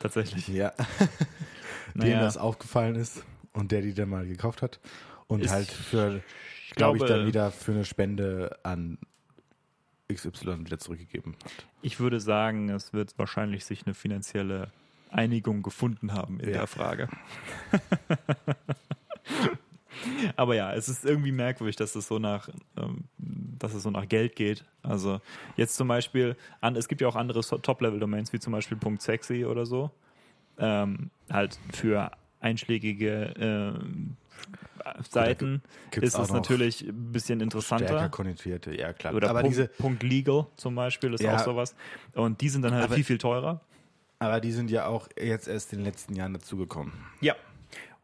Tatsächlich. 0.00 0.48
ja. 0.48 0.70
dem 1.94 2.00
Naja, 2.00 2.20
das 2.20 2.36
aufgefallen 2.36 2.96
ist 2.96 3.22
und 3.52 3.70
der 3.72 3.82
die 3.82 3.94
dann 3.94 4.08
mal 4.08 4.26
gekauft 4.26 4.62
hat 4.62 4.80
und 5.26 5.40
Ist- 5.44 5.50
halt 5.52 5.68
für, 5.70 6.22
ich 6.68 6.74
glaube 6.74 6.98
ich, 6.98 7.04
glaube- 7.04 7.18
dann 7.20 7.26
wieder 7.26 7.50
für 7.50 7.72
eine 7.72 7.84
Spende 7.84 8.58
an 8.62 8.98
XY 10.12 10.64
wieder 10.64 10.78
zurückgegeben 10.78 11.34
hat. 11.44 11.52
ich 11.82 11.98
würde 12.00 12.20
sagen, 12.20 12.68
es 12.70 12.92
wird 12.92 13.18
wahrscheinlich 13.18 13.64
sich 13.64 13.84
eine 13.86 13.94
finanzielle 13.94 14.70
Einigung 15.10 15.62
gefunden 15.62 16.12
haben 16.12 16.38
in 16.40 16.48
Ja. 16.50 16.58
der 16.58 16.66
Frage. 16.66 17.08
Aber 20.36 20.54
ja, 20.54 20.72
es 20.74 20.88
ist 20.88 21.04
irgendwie 21.04 21.32
merkwürdig, 21.32 21.76
dass 21.76 21.94
es 21.94 22.06
so 22.08 22.18
nach, 22.18 22.48
ähm, 22.76 23.04
dass 23.18 23.74
es 23.74 23.82
so 23.82 23.90
nach 23.90 24.08
Geld 24.08 24.36
geht. 24.36 24.64
Also 24.82 25.20
jetzt 25.56 25.76
zum 25.76 25.88
Beispiel, 25.88 26.36
an, 26.60 26.76
es 26.76 26.88
gibt 26.88 27.00
ja 27.00 27.08
auch 27.08 27.16
andere 27.16 27.40
Top-Level-Domains, 27.40 28.32
wie 28.32 28.38
zum 28.40 28.52
Beispiel 28.52 28.78
.sexy 28.98 29.44
oder 29.44 29.66
so. 29.66 29.90
Ähm, 30.58 31.10
halt 31.30 31.58
für 31.72 32.10
einschlägige 32.40 33.34
ähm, 33.38 34.16
Seiten 35.10 35.62
Gibt's 35.90 36.10
ist 36.14 36.18
es 36.18 36.30
natürlich 36.30 36.82
ein 36.82 37.12
bisschen 37.12 37.40
interessanter. 37.40 37.86
Stärker 37.88 38.08
konnotierte, 38.08 38.76
ja 38.76 38.92
klar. 38.92 39.14
Oder 39.14 39.30
aber, 39.30 39.40
Punkt, 39.40 39.56
diese, 39.56 39.68
Punkt 39.68 40.02
Legal 40.02 40.46
zum 40.56 40.74
Beispiel 40.74 41.12
ist 41.14 41.22
Ja. 41.22 41.34
auch 41.36 41.40
sowas. 41.44 41.74
Und 42.14 42.40
die 42.40 42.48
sind 42.48 42.62
dann 42.62 42.72
halt 42.74 42.84
Aber- 42.84 42.94
viel, 42.94 43.04
viel 43.04 43.18
teurer. 43.18 43.60
aber 44.18 44.40
die 44.40 44.52
sind 44.52 44.70
ja 44.70 44.86
auch 44.86 45.08
jetzt 45.20 45.48
erst 45.48 45.72
in 45.72 45.80
den 45.80 45.86
letzten 45.86 46.14
Jahren 46.14 46.34
dazugekommen. 46.34 46.92
Ja. 47.20 47.34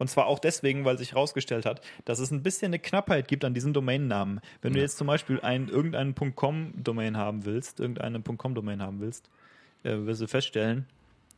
Und 0.03 0.09
zwar 0.09 0.25
auch 0.25 0.39
deswegen, 0.39 0.83
weil 0.83 0.97
sich 0.97 1.13
herausgestellt 1.13 1.65
hat, 1.65 1.79
dass 2.03 2.19
es 2.19 2.29
ein 2.29 2.43
bisschen 2.43 2.71
eine 2.71 2.79
Knappheit 2.79 3.29
gibt 3.29 3.45
an 3.45 3.53
diesen 3.53 3.71
Domainnamen. 3.71 4.41
Wenn 4.61 4.73
du 4.73 4.81
jetzt 4.81 4.97
zum 4.97 5.07
Beispiel 5.07 5.39
ein, 5.39 5.69
irgendeinen 5.69 6.13
.com-Domain 6.13 7.15
haben 7.15 7.45
willst, 7.45 7.79
irgendeine 7.79 8.19
.com-Domain 8.19 8.81
haben 8.81 8.99
willst, 8.99 9.29
äh, 9.83 9.95
wirst 9.99 10.19
du 10.19 10.27
feststellen, 10.27 10.87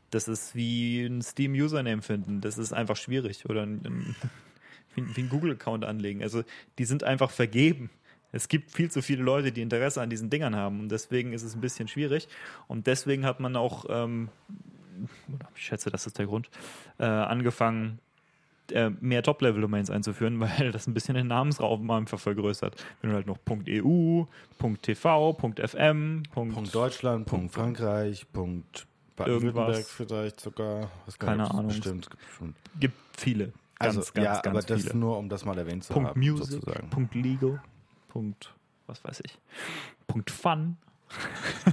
das 0.09 0.27
ist 0.27 0.55
wie 0.55 1.05
ein 1.05 1.21
Steam-Username 1.21 2.01
finden. 2.01 2.41
Das 2.41 2.57
ist 2.57 2.73
einfach 2.73 2.95
schwierig. 2.95 3.47
Oder 3.47 3.67
ein, 3.67 3.81
ein, 4.97 5.15
wie, 5.15 5.21
ein- 5.21 5.29
Google-Account 5.29 5.85
anlegen. 5.85 6.23
Also 6.23 6.41
die 6.79 6.85
sind 6.85 7.03
einfach 7.03 7.29
vergeben. 7.29 7.91
Es 8.31 8.47
gibt 8.47 8.71
viel 8.71 8.89
zu 8.89 9.03
viele 9.03 9.21
Leute, 9.21 9.51
die 9.51 9.61
Interesse 9.61 10.01
an 10.01 10.09
diesen 10.09 10.31
Dingern 10.31 10.55
haben. 10.55 10.79
Und 10.79 10.89
deswegen 10.89 11.33
ist 11.33 11.43
es 11.43 11.53
ein 11.53 11.61
bisschen 11.61 11.87
schwierig. 11.87 12.27
Und 12.67 12.87
deswegen 12.87 13.27
hat 13.27 13.39
man 13.39 13.55
auch, 13.57 13.85
ähm, 13.89 14.29
ich 15.55 15.65
schätze, 15.67 15.91
das 15.91 16.07
ist 16.07 16.17
der 16.17 16.25
Grund, 16.25 16.49
äh, 16.97 17.03
angefangen, 17.05 17.99
äh, 18.71 18.89
mehr 19.01 19.23
Top-Level-Domains 19.23 19.89
einzuführen, 19.89 20.39
weil 20.39 20.71
das 20.71 20.87
ein 20.87 20.93
bisschen 20.93 21.15
den 21.15 21.27
Namensraum 21.27 21.89
einfach 21.91 22.19
vergrößert. 22.19 22.75
Wenn 23.01 23.11
du 23.11 23.15
halt 23.15 23.27
noch 23.27 23.39
.eu, 23.67 24.25
.tv, 24.81 25.37
.fm, 25.67 26.23
Punkt 26.31 26.73
Deutschland, 26.73 27.25
Punkt 27.27 27.53
Frankreich, 27.53 28.25
Punkt 28.31 28.87
Baden-Württemberg 29.15 29.85
vielleicht 29.85 30.39
sogar. 30.39 30.91
Was 31.05 31.17
Keine 31.17 31.49
Ahnung. 31.49 31.67
Bestimmt. 31.67 32.09
gibt 32.79 32.95
viele. 33.17 33.53
Ganz, 33.77 33.97
Also, 33.97 34.11
ganz, 34.13 34.25
ja, 34.25 34.33
ganz 34.41 34.47
aber 34.47 34.61
das 34.61 34.83
viele. 34.83 34.95
nur, 34.97 35.17
um 35.17 35.29
das 35.29 35.43
mal 35.45 35.57
erwähnt 35.57 35.83
zu 35.83 35.93
Punkt 35.93 36.09
haben, 36.11 36.19
Music, 36.19 36.45
sozusagen. 36.47 36.89
Punkt 36.89 37.13
Legal, 37.15 37.61
Punkt, 38.09 38.53
was 38.87 39.03
weiß 39.03 39.21
ich, 39.25 39.37
Punkt 40.07 40.31
Fun. 40.31 40.77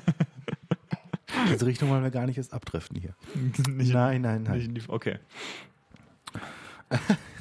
Diese 1.49 1.65
Richtung 1.67 1.89
wollen 1.91 2.03
wir 2.03 2.11
gar 2.11 2.27
nicht 2.27 2.39
erst 2.39 2.53
abdriften 2.53 3.01
hier. 3.01 3.15
nicht, 3.69 3.93
Nein, 3.93 4.23
nein, 4.23 4.43
nein. 4.43 4.59
Nicht 4.73 4.89
okay. 4.89 5.19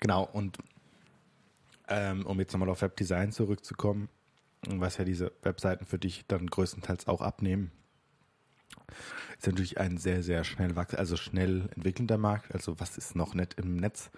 Genau, 0.00 0.28
und 0.32 0.58
ähm, 1.88 2.24
um 2.26 2.38
jetzt 2.38 2.52
nochmal 2.52 2.68
auf 2.68 2.82
Webdesign 2.82 3.32
zurückzukommen, 3.32 4.08
was 4.66 4.96
ja 4.98 5.04
diese 5.04 5.32
Webseiten 5.42 5.86
für 5.86 5.98
dich 5.98 6.24
dann 6.28 6.46
größtenteils 6.46 7.08
auch 7.08 7.20
abnehmen, 7.20 7.72
ist 9.38 9.46
natürlich 9.46 9.78
ein 9.78 9.98
sehr, 9.98 10.22
sehr 10.22 10.44
schnell 10.44 10.76
wachs 10.76 10.94
also 10.94 11.16
schnell 11.16 11.68
entwickelnder 11.74 12.18
Markt. 12.18 12.54
Also 12.54 12.78
was 12.78 12.96
ist 12.96 13.16
noch 13.16 13.34
nicht 13.34 13.54
im 13.54 13.76
Netz? 13.76 14.10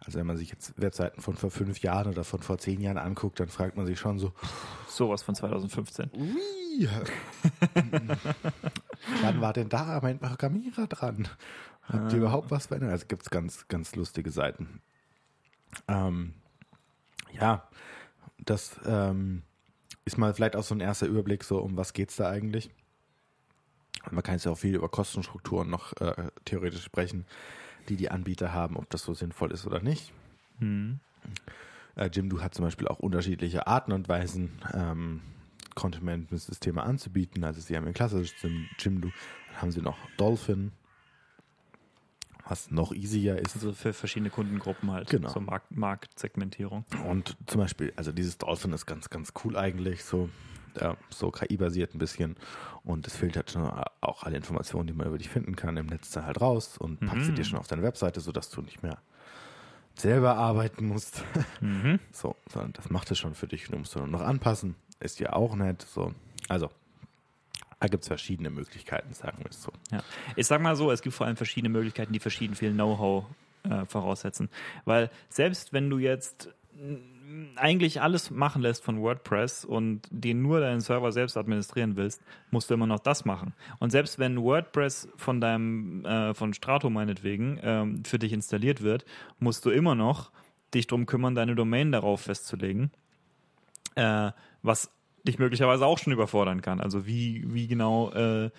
Also 0.00 0.18
wenn 0.18 0.26
man 0.26 0.36
sich 0.36 0.50
jetzt 0.50 0.80
Webseiten 0.80 1.20
von 1.20 1.36
vor 1.36 1.50
fünf 1.50 1.80
Jahren 1.80 2.12
oder 2.12 2.24
von 2.24 2.42
vor 2.42 2.58
zehn 2.58 2.80
Jahren 2.80 2.98
anguckt, 2.98 3.38
dann 3.38 3.48
fragt 3.48 3.76
man 3.76 3.86
sich 3.86 4.00
schon 4.00 4.18
so, 4.18 4.32
Sowas 4.88 5.22
von 5.22 5.34
2015. 5.34 6.10
Ui. 6.14 6.36
Wann 9.22 9.40
war 9.40 9.52
denn 9.52 9.68
da 9.68 10.00
mein 10.02 10.18
Programmierer 10.18 10.86
dran? 10.86 11.28
Habt 11.82 12.12
ihr 12.12 12.18
überhaupt 12.18 12.50
was 12.50 12.66
verändert? 12.66 12.92
Also 12.92 13.06
gibt 13.06 13.22
es 13.22 13.30
ganz, 13.30 13.66
ganz 13.68 13.94
lustige 13.96 14.30
Seiten. 14.30 14.80
Ähm, 15.88 16.34
ja, 17.32 17.68
das, 18.38 18.78
ähm, 18.86 19.42
ist 20.04 20.18
mal 20.18 20.34
vielleicht 20.34 20.56
auch 20.56 20.64
so 20.64 20.74
ein 20.74 20.80
erster 20.80 21.06
Überblick, 21.06 21.44
so 21.44 21.58
um 21.58 21.76
was 21.76 21.92
geht's 21.92 22.16
da 22.16 22.28
eigentlich. 22.28 22.70
Man 24.10 24.22
kann 24.22 24.34
jetzt 24.34 24.44
ja 24.44 24.52
auch 24.52 24.58
viel 24.58 24.74
über 24.74 24.88
Kostenstrukturen 24.88 25.70
noch 25.70 25.92
äh, 26.00 26.30
theoretisch 26.44 26.82
sprechen, 26.82 27.24
die 27.88 27.96
die 27.96 28.10
Anbieter 28.10 28.52
haben, 28.52 28.76
ob 28.76 28.90
das 28.90 29.02
so 29.02 29.14
sinnvoll 29.14 29.52
ist 29.52 29.66
oder 29.66 29.80
nicht. 29.80 30.12
Hm. 30.58 30.98
Äh, 31.94 32.10
Jimdo 32.12 32.40
hat 32.40 32.54
zum 32.54 32.64
Beispiel 32.64 32.88
auch 32.88 32.98
unterschiedliche 32.98 33.66
Arten 33.66 33.92
und 33.92 34.08
Weisen, 34.08 34.50
ähm, 34.74 35.22
Content-Management-Systeme 35.74 36.82
anzubieten. 36.82 37.44
Also 37.44 37.60
sie 37.60 37.76
haben 37.76 37.86
ein 37.86 37.94
klassisches 37.94 38.34
Jimdo, 38.78 39.10
dann 39.48 39.62
haben 39.62 39.72
sie 39.72 39.80
noch 39.80 39.98
Dolphin, 40.16 40.72
was 42.48 42.70
noch 42.70 42.92
easier 42.92 43.38
ist. 43.38 43.54
Also 43.56 43.72
für 43.72 43.92
verschiedene 43.92 44.30
Kundengruppen 44.30 44.90
halt. 44.90 45.08
Genau. 45.08 45.30
So 45.30 45.40
Markt, 45.40 45.76
Marktsegmentierung. 45.76 46.84
Und 47.08 47.36
zum 47.46 47.60
Beispiel, 47.60 47.92
also 47.96 48.12
dieses 48.12 48.38
Dolphin 48.38 48.72
ist 48.72 48.86
ganz, 48.86 49.10
ganz 49.10 49.32
cool 49.44 49.56
eigentlich, 49.56 50.04
so, 50.04 50.28
ja, 50.80 50.96
so 51.10 51.30
KI-basiert 51.30 51.94
ein 51.94 51.98
bisschen. 51.98 52.36
Und 52.84 53.06
es 53.06 53.16
filtert 53.16 53.50
schon 53.50 53.70
auch 54.00 54.24
alle 54.24 54.36
Informationen, 54.36 54.86
die 54.88 54.92
man 54.92 55.06
über 55.06 55.18
dich 55.18 55.28
finden 55.28 55.56
kann, 55.56 55.76
im 55.76 55.86
Netz 55.86 56.10
dann 56.10 56.26
halt 56.26 56.40
raus 56.40 56.76
und 56.78 57.00
packt 57.00 57.24
sie 57.24 57.32
dir 57.32 57.44
schon 57.44 57.58
auf 57.58 57.68
deine 57.68 57.82
Webseite, 57.82 58.20
sodass 58.20 58.50
du 58.50 58.60
nicht 58.62 58.82
mehr 58.82 58.98
selber 59.94 60.36
arbeiten 60.36 60.86
musst. 60.86 61.24
Mhm. 61.60 61.98
So, 62.12 62.36
sondern 62.50 62.72
das 62.74 62.90
macht 62.90 63.10
es 63.10 63.18
schon 63.18 63.34
für 63.34 63.46
dich. 63.46 63.66
Du 63.68 63.76
musst 63.78 63.96
nur 63.96 64.06
noch 64.06 64.20
anpassen. 64.20 64.74
Ist 65.02 65.20
ja 65.20 65.32
auch 65.32 65.56
nett. 65.56 65.82
So, 65.82 66.14
also, 66.48 66.70
da 67.80 67.88
gibt 67.88 68.04
es 68.04 68.08
verschiedene 68.08 68.50
Möglichkeiten, 68.50 69.12
sagen 69.12 69.38
wir 69.40 69.50
es 69.50 69.60
so. 69.60 69.72
Ja. 69.90 70.02
Ich 70.36 70.46
sag 70.46 70.60
mal 70.60 70.76
so, 70.76 70.92
es 70.92 71.02
gibt 71.02 71.16
vor 71.16 71.26
allem 71.26 71.36
verschiedene 71.36 71.68
Möglichkeiten, 71.68 72.12
die 72.12 72.20
verschieden 72.20 72.54
viel 72.54 72.72
Know-how 72.72 73.24
äh, 73.64 73.84
voraussetzen. 73.86 74.48
Weil 74.84 75.10
selbst 75.28 75.72
wenn 75.72 75.90
du 75.90 75.98
jetzt 75.98 76.50
mm, 76.76 77.56
eigentlich 77.56 78.00
alles 78.00 78.30
machen 78.30 78.62
lässt 78.62 78.84
von 78.84 79.00
WordPress 79.00 79.64
und 79.64 80.02
den 80.10 80.42
nur 80.42 80.60
deinen 80.60 80.80
Server 80.80 81.10
selbst 81.10 81.36
administrieren 81.36 81.96
willst, 81.96 82.22
musst 82.52 82.70
du 82.70 82.74
immer 82.74 82.86
noch 82.86 83.00
das 83.00 83.24
machen. 83.24 83.52
Und 83.80 83.90
selbst 83.90 84.20
wenn 84.20 84.40
WordPress 84.40 85.08
von 85.16 85.40
deinem, 85.40 86.04
äh, 86.04 86.34
von 86.34 86.54
Strato 86.54 86.88
meinetwegen, 86.88 87.58
ähm, 87.64 88.04
für 88.04 88.20
dich 88.20 88.32
installiert 88.32 88.82
wird, 88.82 89.04
musst 89.40 89.64
du 89.64 89.70
immer 89.70 89.96
noch 89.96 90.30
dich 90.72 90.86
drum 90.86 91.06
kümmern, 91.06 91.34
deine 91.34 91.56
Domain 91.56 91.90
darauf 91.90 92.22
festzulegen. 92.22 92.92
Äh, 93.94 94.30
was 94.62 94.90
dich 95.24 95.38
möglicherweise 95.38 95.86
auch 95.86 95.98
schon 95.98 96.12
überfordern 96.12 96.62
kann. 96.62 96.80
Also 96.80 97.06
wie, 97.06 97.44
wie 97.52 97.66
genau, 97.66 98.10
äh, 98.12 98.50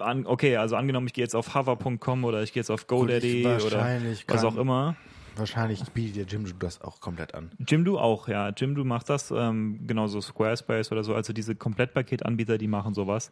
an, 0.00 0.26
okay, 0.26 0.56
also 0.56 0.76
angenommen, 0.76 1.06
ich 1.06 1.12
gehe 1.12 1.24
jetzt 1.24 1.34
auf 1.34 1.54
hover.com 1.54 2.24
oder 2.24 2.42
ich 2.42 2.52
gehe 2.52 2.60
jetzt 2.60 2.70
auf 2.70 2.86
GoDaddy 2.86 3.46
oder 3.46 4.00
was 4.28 4.44
auch 4.44 4.56
immer. 4.56 4.96
Wahrscheinlich 5.36 5.82
bietet 5.92 6.16
dir 6.16 6.24
Jimdo 6.24 6.52
das 6.58 6.80
auch 6.80 7.00
komplett 7.00 7.34
an. 7.34 7.50
Jimdo 7.66 7.98
auch, 7.98 8.26
ja. 8.28 8.48
Jimdo 8.50 8.84
macht 8.84 9.10
das, 9.10 9.30
ähm, 9.30 9.86
genauso 9.86 10.20
Squarespace 10.20 10.92
oder 10.92 11.04
so. 11.04 11.14
Also 11.14 11.32
diese 11.32 11.54
Komplettpaketanbieter, 11.54 12.56
die 12.56 12.68
machen 12.68 12.94
sowas. 12.94 13.30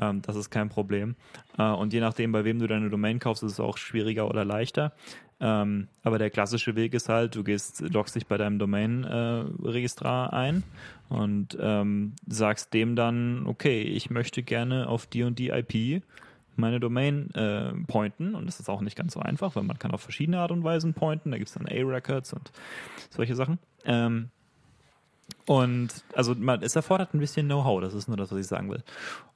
Ähm, 0.00 0.22
das 0.22 0.36
ist 0.36 0.50
kein 0.50 0.70
Problem. 0.70 1.14
Äh, 1.58 1.64
und 1.64 1.92
je 1.92 2.00
nachdem, 2.00 2.32
bei 2.32 2.44
wem 2.44 2.58
du 2.58 2.66
deine 2.66 2.88
Domain 2.88 3.18
kaufst, 3.18 3.42
ist 3.42 3.52
es 3.52 3.60
auch 3.60 3.76
schwieriger 3.76 4.28
oder 4.28 4.44
leichter. 4.44 4.92
Ähm, 5.40 5.88
aber 6.04 6.18
der 6.18 6.30
klassische 6.30 6.76
Weg 6.76 6.94
ist 6.94 7.08
halt, 7.08 7.34
du 7.34 7.42
gehst, 7.42 7.80
loggst 7.80 8.14
dich 8.14 8.26
bei 8.26 8.38
deinem 8.38 8.58
Domain-Registrar 8.58 10.32
ein 10.32 10.62
und 11.08 11.58
ähm, 11.60 12.14
sagst 12.28 12.72
dem 12.72 12.94
dann, 12.94 13.46
okay, 13.46 13.82
ich 13.82 14.08
möchte 14.08 14.42
gerne 14.42 14.88
auf 14.88 15.06
die 15.06 15.24
und 15.24 15.38
die 15.38 15.48
IP 15.48 16.02
meine 16.56 16.80
Domain 16.80 17.30
äh, 17.34 17.72
pointen 17.86 18.34
und 18.34 18.46
das 18.46 18.60
ist 18.60 18.68
auch 18.68 18.80
nicht 18.80 18.96
ganz 18.96 19.14
so 19.14 19.20
einfach, 19.20 19.56
weil 19.56 19.62
man 19.62 19.78
kann 19.78 19.92
auf 19.92 20.02
verschiedene 20.02 20.38
Art 20.38 20.50
und 20.50 20.64
Weisen 20.64 20.94
pointen. 20.94 21.30
Da 21.30 21.38
gibt 21.38 21.48
es 21.48 21.54
dann 21.54 21.66
A-Records 21.66 22.32
und 22.32 22.52
solche 23.10 23.34
Sachen. 23.34 23.58
Ähm, 23.84 24.30
und 25.46 25.88
also 26.14 26.34
man, 26.34 26.62
es 26.62 26.76
erfordert 26.76 27.14
ein 27.14 27.18
bisschen 27.18 27.46
Know-how, 27.46 27.80
das 27.80 27.94
ist 27.94 28.08
nur 28.08 28.16
das, 28.16 28.30
was 28.30 28.38
ich 28.38 28.46
sagen 28.46 28.70
will. 28.70 28.82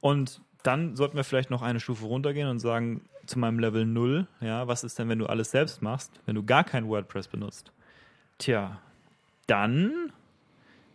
Und 0.00 0.40
dann 0.62 0.96
sollten 0.96 1.16
wir 1.16 1.24
vielleicht 1.24 1.50
noch 1.50 1.62
eine 1.62 1.80
Stufe 1.80 2.06
runtergehen 2.06 2.48
und 2.48 2.58
sagen, 2.58 3.02
zu 3.26 3.38
meinem 3.38 3.58
Level 3.58 3.86
0, 3.86 4.26
ja, 4.40 4.68
was 4.68 4.84
ist 4.84 4.98
denn, 4.98 5.08
wenn 5.08 5.18
du 5.18 5.26
alles 5.26 5.50
selbst 5.50 5.82
machst, 5.82 6.12
wenn 6.26 6.34
du 6.34 6.44
gar 6.44 6.64
kein 6.64 6.88
WordPress 6.88 7.28
benutzt? 7.28 7.72
Tja, 8.38 8.80
dann, 9.46 10.12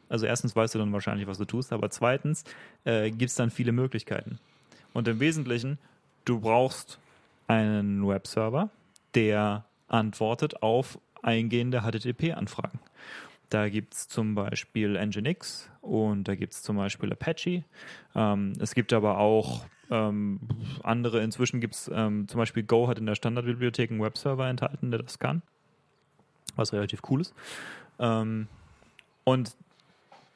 also 0.09 0.25
erstens 0.25 0.55
weißt 0.55 0.75
du 0.75 0.79
dann 0.79 0.93
wahrscheinlich, 0.93 1.27
was 1.27 1.37
du 1.37 1.45
tust, 1.45 1.73
aber 1.73 1.89
zweitens 1.89 2.43
äh, 2.85 3.09
gibt 3.09 3.29
es 3.29 3.35
dann 3.35 3.49
viele 3.49 3.71
Möglichkeiten. 3.71 4.39
Und 4.93 5.07
im 5.07 5.19
Wesentlichen, 5.19 5.77
du 6.25 6.39
brauchst 6.39 6.99
einen 7.47 8.07
Webserver, 8.07 8.69
der 9.15 9.65
antwortet 9.87 10.61
auf 10.61 10.99
eingehende 11.21 11.81
HTTP-Anfragen. 11.81 12.79
Da 13.49 13.67
gibt 13.67 13.93
es 13.93 14.07
zum 14.07 14.33
Beispiel 14.33 14.97
Nginx 14.97 15.69
und 15.81 16.27
da 16.27 16.35
gibt 16.35 16.53
es 16.53 16.63
zum 16.63 16.77
Beispiel 16.77 17.11
Apache. 17.11 17.65
Ähm, 18.15 18.53
es 18.59 18.73
gibt 18.73 18.93
aber 18.93 19.17
auch 19.17 19.65
ähm, 19.89 20.39
andere, 20.83 21.21
inzwischen 21.21 21.59
gibt 21.59 21.75
es 21.75 21.91
ähm, 21.93 22.29
zum 22.29 22.37
Beispiel 22.37 22.63
Go 22.63 22.87
hat 22.87 22.97
in 22.97 23.05
der 23.05 23.15
Standardbibliothek 23.15 23.91
einen 23.91 24.01
Webserver 24.01 24.47
enthalten, 24.47 24.89
der 24.89 25.03
das 25.03 25.19
kann, 25.19 25.41
was 26.55 26.71
relativ 26.71 27.01
cool 27.09 27.21
ist. 27.21 27.33
Ähm, 27.99 28.47
und 29.25 29.57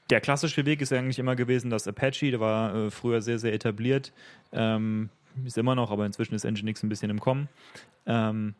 der 0.09 0.19
klassische 0.19 0.65
Weg 0.65 0.81
ist 0.81 0.91
eigentlich 0.91 1.17
immer 1.17 1.37
gewesen, 1.37 1.69
dass 1.69 1.87
Apache, 1.87 2.31
der 2.31 2.39
war 2.41 2.75
äh, 2.75 2.91
früher 2.91 3.21
sehr, 3.21 3.39
sehr 3.39 3.53
etabliert, 3.53 4.11
ähm, 4.51 5.09
ist 5.43 5.57
immer 5.57 5.75
noch, 5.75 5.91
aber 5.91 6.05
inzwischen 6.05 6.35
ist 6.35 6.45
Nginx 6.45 6.83
ein 6.83 6.89
bisschen 6.89 7.09
im 7.09 7.19
Kommen, 7.19 7.49
ähm, 8.05 8.55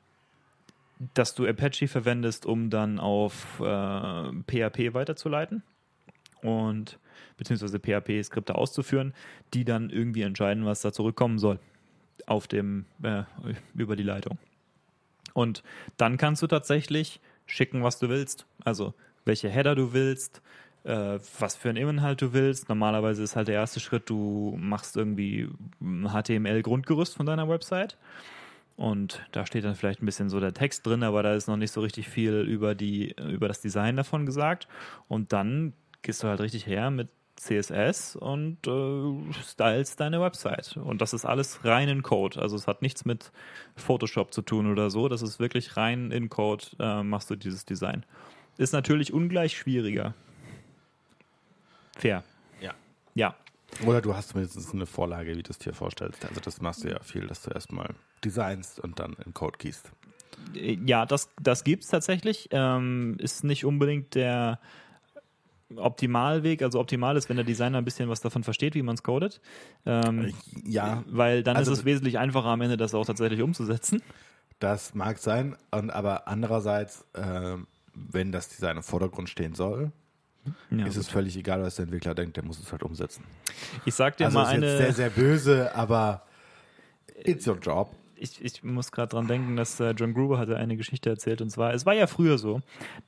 dass 1.13 1.35
du 1.35 1.45
Apache 1.45 1.87
verwendest, 1.87 2.45
um 2.45 2.69
dann 2.69 2.99
auf 2.99 3.59
äh, 3.59 4.31
PHP 4.47 4.93
weiterzuleiten 4.93 5.63
und 6.41 6.99
beziehungsweise 7.37 7.79
PHP-Skripte 7.79 8.55
auszuführen, 8.55 9.13
die 9.53 9.65
dann 9.65 9.89
irgendwie 9.89 10.21
entscheiden, 10.21 10.65
was 10.65 10.81
da 10.81 10.93
zurückkommen 10.93 11.39
soll 11.39 11.59
auf 12.27 12.47
dem 12.47 12.85
äh, 13.03 13.23
über 13.75 13.95
die 13.95 14.03
Leitung. 14.03 14.37
Und 15.33 15.63
dann 15.97 16.17
kannst 16.17 16.41
du 16.41 16.47
tatsächlich 16.47 17.19
schicken, 17.45 17.83
was 17.83 17.99
du 17.99 18.09
willst. 18.09 18.45
Also 18.63 18.93
welche 19.25 19.49
Header 19.49 19.75
du 19.75 19.91
willst, 19.93 20.41
äh, 20.85 21.19
was 21.39 21.55
für 21.55 21.69
einen 21.69 21.89
Inhalt 21.89 22.21
du 22.21 22.33
willst. 22.33 22.69
Normalerweise 22.69 23.23
ist 23.23 23.35
halt 23.35 23.47
der 23.47 23.55
erste 23.55 23.79
Schritt, 23.79 24.09
du 24.09 24.55
machst 24.59 24.95
irgendwie 24.95 25.49
HTML-Grundgerüst 25.81 27.15
von 27.15 27.25
deiner 27.25 27.49
Website. 27.49 27.97
Und 28.77 29.25
da 29.31 29.45
steht 29.45 29.63
dann 29.63 29.75
vielleicht 29.75 30.01
ein 30.01 30.05
bisschen 30.05 30.29
so 30.29 30.39
der 30.39 30.53
Text 30.53 30.85
drin, 30.85 31.03
aber 31.03 31.23
da 31.23 31.33
ist 31.33 31.47
noch 31.47 31.57
nicht 31.57 31.71
so 31.71 31.81
richtig 31.81 32.09
viel 32.09 32.41
über, 32.41 32.75
die, 32.75 33.15
über 33.17 33.47
das 33.47 33.61
Design 33.61 33.95
davon 33.95 34.25
gesagt. 34.25 34.67
Und 35.07 35.33
dann 35.33 35.73
gehst 36.01 36.23
du 36.23 36.27
halt 36.27 36.41
richtig 36.41 36.67
her 36.67 36.91
mit 36.91 37.09
CSS 37.37 38.15
und 38.15 38.65
äh, 38.67 39.33
stylst 39.43 39.99
deine 39.99 40.21
Website. 40.21 40.77
Und 40.77 41.01
das 41.01 41.13
ist 41.13 41.25
alles 41.25 41.63
rein 41.65 41.89
in 41.89 42.01
Code. 42.01 42.39
Also 42.39 42.55
es 42.55 42.67
hat 42.67 42.81
nichts 42.81 43.05
mit 43.05 43.31
Photoshop 43.75 44.33
zu 44.33 44.41
tun 44.41 44.71
oder 44.71 44.89
so. 44.89 45.09
Das 45.09 45.21
ist 45.21 45.39
wirklich 45.39 45.77
rein 45.77 46.11
in 46.11 46.29
Code, 46.29 46.65
äh, 46.79 47.03
machst 47.03 47.29
du 47.29 47.35
dieses 47.35 47.65
Design. 47.65 48.05
Ist 48.57 48.73
natürlich 48.73 49.11
ungleich 49.13 49.57
schwieriger. 49.57 50.13
Fair. 51.95 52.23
Ja. 52.61 52.73
Ja. 53.15 53.35
Oder 53.85 54.01
du 54.01 54.15
hast 54.15 54.29
zumindest 54.29 54.73
eine 54.73 54.85
Vorlage, 54.85 55.35
wie 55.35 55.43
du 55.43 55.49
es 55.49 55.57
dir 55.57 55.73
vorstellst. 55.73 56.23
Also 56.25 56.39
das 56.39 56.61
machst 56.61 56.83
du 56.83 56.89
ja 56.89 56.99
viel, 57.01 57.27
dass 57.27 57.41
du 57.41 57.49
erstmal 57.51 57.89
designst 58.23 58.79
und 58.79 58.99
dann 58.99 59.15
in 59.25 59.33
Code 59.33 59.57
gießt. 59.57 59.91
Ja, 60.53 61.05
das, 61.05 61.29
das 61.41 61.63
gibt 61.63 61.83
es 61.83 61.89
tatsächlich. 61.89 62.49
Ähm, 62.51 63.15
ist 63.19 63.43
nicht 63.43 63.65
unbedingt 63.65 64.15
der 64.15 64.59
Optimalweg. 65.75 66.61
Also 66.61 66.79
optimal 66.79 67.17
ist, 67.17 67.27
wenn 67.29 67.37
der 67.37 67.45
Designer 67.45 67.79
ein 67.79 67.85
bisschen 67.85 68.09
was 68.09 68.21
davon 68.21 68.43
versteht, 68.43 68.75
wie 68.75 68.83
man 68.83 68.95
es 68.95 69.03
codet. 69.03 69.41
Ähm, 69.85 70.33
Ja, 70.63 71.03
weil 71.07 71.43
dann 71.43 71.57
also- 71.57 71.71
ist 71.71 71.79
es 71.79 71.85
wesentlich 71.85 72.17
einfacher 72.19 72.47
am 72.47 72.61
Ende, 72.61 72.77
das 72.77 72.93
auch 72.93 73.05
tatsächlich 73.05 73.41
umzusetzen. 73.41 74.01
das 74.59 74.93
mag 74.95 75.17
sein, 75.17 75.57
und, 75.71 75.89
aber 75.89 76.27
andererseits, 76.27 77.05
ähm, 77.13 77.67
wenn 77.93 78.31
das 78.31 78.47
Design 78.49 78.77
im 78.77 78.83
Vordergrund 78.83 79.29
stehen 79.29 79.53
soll, 79.53 79.91
Ja, 80.71 80.85
ist 80.85 80.95
es 80.95 81.07
völlig 81.07 81.35
egal, 81.37 81.61
was 81.61 81.75
der 81.75 81.83
Entwickler 81.83 82.15
denkt, 82.15 82.37
der 82.37 82.45
muss 82.45 82.59
es 82.59 82.71
halt 82.71 82.83
umsetzen. 82.83 83.23
ich 83.85 83.93
sag 83.95 84.17
dir 84.17 84.25
also 84.25 84.39
mal 84.39 84.45
ist 84.45 84.61
jetzt 84.61 84.63
eine. 84.63 84.77
sehr, 84.77 84.93
sehr 84.93 85.09
böse, 85.09 85.75
aber 85.75 86.23
it's 87.23 87.47
your 87.47 87.57
job. 87.57 87.95
ich, 88.15 88.43
ich 88.43 88.63
muss 88.63 88.91
gerade 88.91 89.09
dran 89.09 89.27
denken, 89.27 89.55
dass 89.55 89.79
äh, 89.79 89.91
John 89.91 90.13
Gruber 90.13 90.37
hatte 90.37 90.57
eine 90.57 90.77
Geschichte 90.77 91.09
erzählt 91.09 91.41
und 91.41 91.49
zwar, 91.49 91.73
es 91.73 91.85
war 91.85 91.93
ja 91.93 92.07
früher 92.07 92.37
so, 92.37 92.61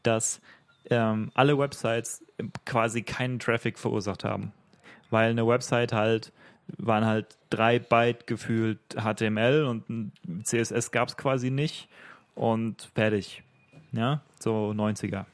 dass 0.04 0.42
ähm, 0.90 1.32
alle 1.34 1.58
Websites 1.58 2.24
quasi 2.66 3.02
keinen 3.02 3.40
Traffic 3.40 3.78
verursacht 3.78 4.24
haben, 4.24 4.52
weil 5.10 5.32
eine 5.32 5.48
Website 5.48 5.94
halt 5.94 6.32
waren 6.78 7.06
halt 7.06 7.38
drei 7.50 7.80
Byte 7.80 8.28
gefühlt 8.28 8.80
HTML 8.96 9.64
und 9.64 10.12
CSS 10.44 10.92
gab 10.92 11.08
es 11.08 11.18
quasi 11.18 11.50
nicht 11.50 11.88
und 12.36 12.90
fertig. 12.94 13.44
Ja, 13.94 14.22
so 14.40 14.72
90er. 14.72 15.26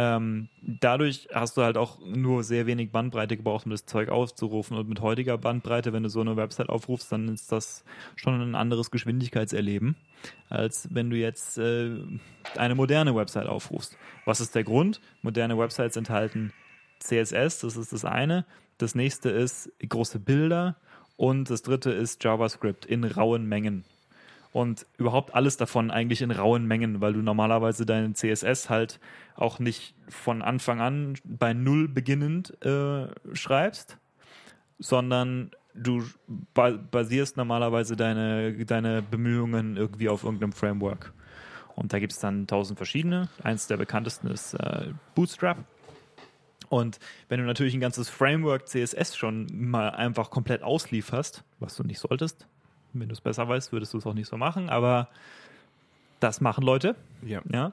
Ähm, 0.00 0.48
dadurch 0.62 1.26
hast 1.34 1.56
du 1.56 1.62
halt 1.62 1.76
auch 1.76 1.98
nur 1.98 2.44
sehr 2.44 2.68
wenig 2.68 2.92
Bandbreite 2.92 3.36
gebraucht, 3.36 3.66
um 3.66 3.72
das 3.72 3.84
Zeug 3.84 4.10
aufzurufen. 4.10 4.76
Und 4.76 4.88
mit 4.88 5.00
heutiger 5.00 5.36
Bandbreite, 5.36 5.92
wenn 5.92 6.04
du 6.04 6.08
so 6.08 6.20
eine 6.20 6.36
Website 6.36 6.68
aufrufst, 6.68 7.10
dann 7.10 7.26
ist 7.26 7.50
das 7.50 7.82
schon 8.14 8.40
ein 8.40 8.54
anderes 8.54 8.92
Geschwindigkeitserleben, 8.92 9.96
als 10.50 10.88
wenn 10.94 11.10
du 11.10 11.16
jetzt 11.16 11.58
äh, 11.58 11.96
eine 12.56 12.76
moderne 12.76 13.16
Website 13.16 13.48
aufrufst. 13.48 13.98
Was 14.24 14.40
ist 14.40 14.54
der 14.54 14.62
Grund? 14.62 15.00
Moderne 15.22 15.58
Websites 15.58 15.96
enthalten 15.96 16.52
CSS, 17.00 17.58
das 17.58 17.76
ist 17.76 17.92
das 17.92 18.04
eine. 18.04 18.44
Das 18.78 18.94
nächste 18.94 19.30
ist 19.30 19.72
große 19.80 20.20
Bilder 20.20 20.76
und 21.16 21.50
das 21.50 21.62
dritte 21.62 21.90
ist 21.90 22.22
JavaScript 22.22 22.86
in 22.86 23.02
rauen 23.02 23.46
Mengen. 23.46 23.84
Und 24.52 24.86
überhaupt 24.96 25.34
alles 25.34 25.56
davon 25.56 25.90
eigentlich 25.90 26.22
in 26.22 26.30
rauen 26.30 26.66
Mengen, 26.66 27.00
weil 27.00 27.12
du 27.12 27.20
normalerweise 27.20 27.84
deinen 27.84 28.14
CSS 28.14 28.70
halt 28.70 28.98
auch 29.36 29.58
nicht 29.58 29.94
von 30.08 30.42
Anfang 30.42 30.80
an 30.80 31.14
bei 31.24 31.52
Null 31.52 31.86
beginnend 31.88 32.56
äh, 32.64 33.08
schreibst, 33.34 33.98
sondern 34.78 35.50
du 35.74 36.02
ba 36.54 36.70
basierst 36.70 37.36
normalerweise 37.36 37.94
deine, 37.94 38.64
deine 38.64 39.02
Bemühungen 39.02 39.76
irgendwie 39.76 40.08
auf 40.08 40.24
irgendeinem 40.24 40.52
Framework. 40.52 41.12
Und 41.74 41.92
da 41.92 42.00
gibt 42.00 42.12
es 42.12 42.18
dann 42.18 42.46
tausend 42.46 42.78
verschiedene. 42.78 43.28
Eins 43.42 43.68
der 43.68 43.76
bekanntesten 43.76 44.28
ist 44.28 44.54
äh, 44.54 44.92
Bootstrap. 45.14 45.58
Und 46.68 46.98
wenn 47.28 47.40
du 47.40 47.46
natürlich 47.46 47.74
ein 47.74 47.80
ganzes 47.80 48.08
Framework 48.08 48.68
CSS 48.68 49.16
schon 49.16 49.46
mal 49.52 49.90
einfach 49.90 50.30
komplett 50.30 50.62
auslieferst, 50.62 51.44
was 51.60 51.76
du 51.76 51.84
nicht 51.84 52.00
solltest, 52.00 52.46
wenn 52.92 53.08
du 53.08 53.12
es 53.12 53.20
besser 53.20 53.48
weißt, 53.48 53.72
würdest 53.72 53.94
du 53.94 53.98
es 53.98 54.06
auch 54.06 54.14
nicht 54.14 54.28
so 54.28 54.36
machen, 54.36 54.68
aber 54.68 55.08
das 56.20 56.40
machen 56.40 56.64
Leute. 56.64 56.96
Ja. 57.22 57.42
ja 57.50 57.72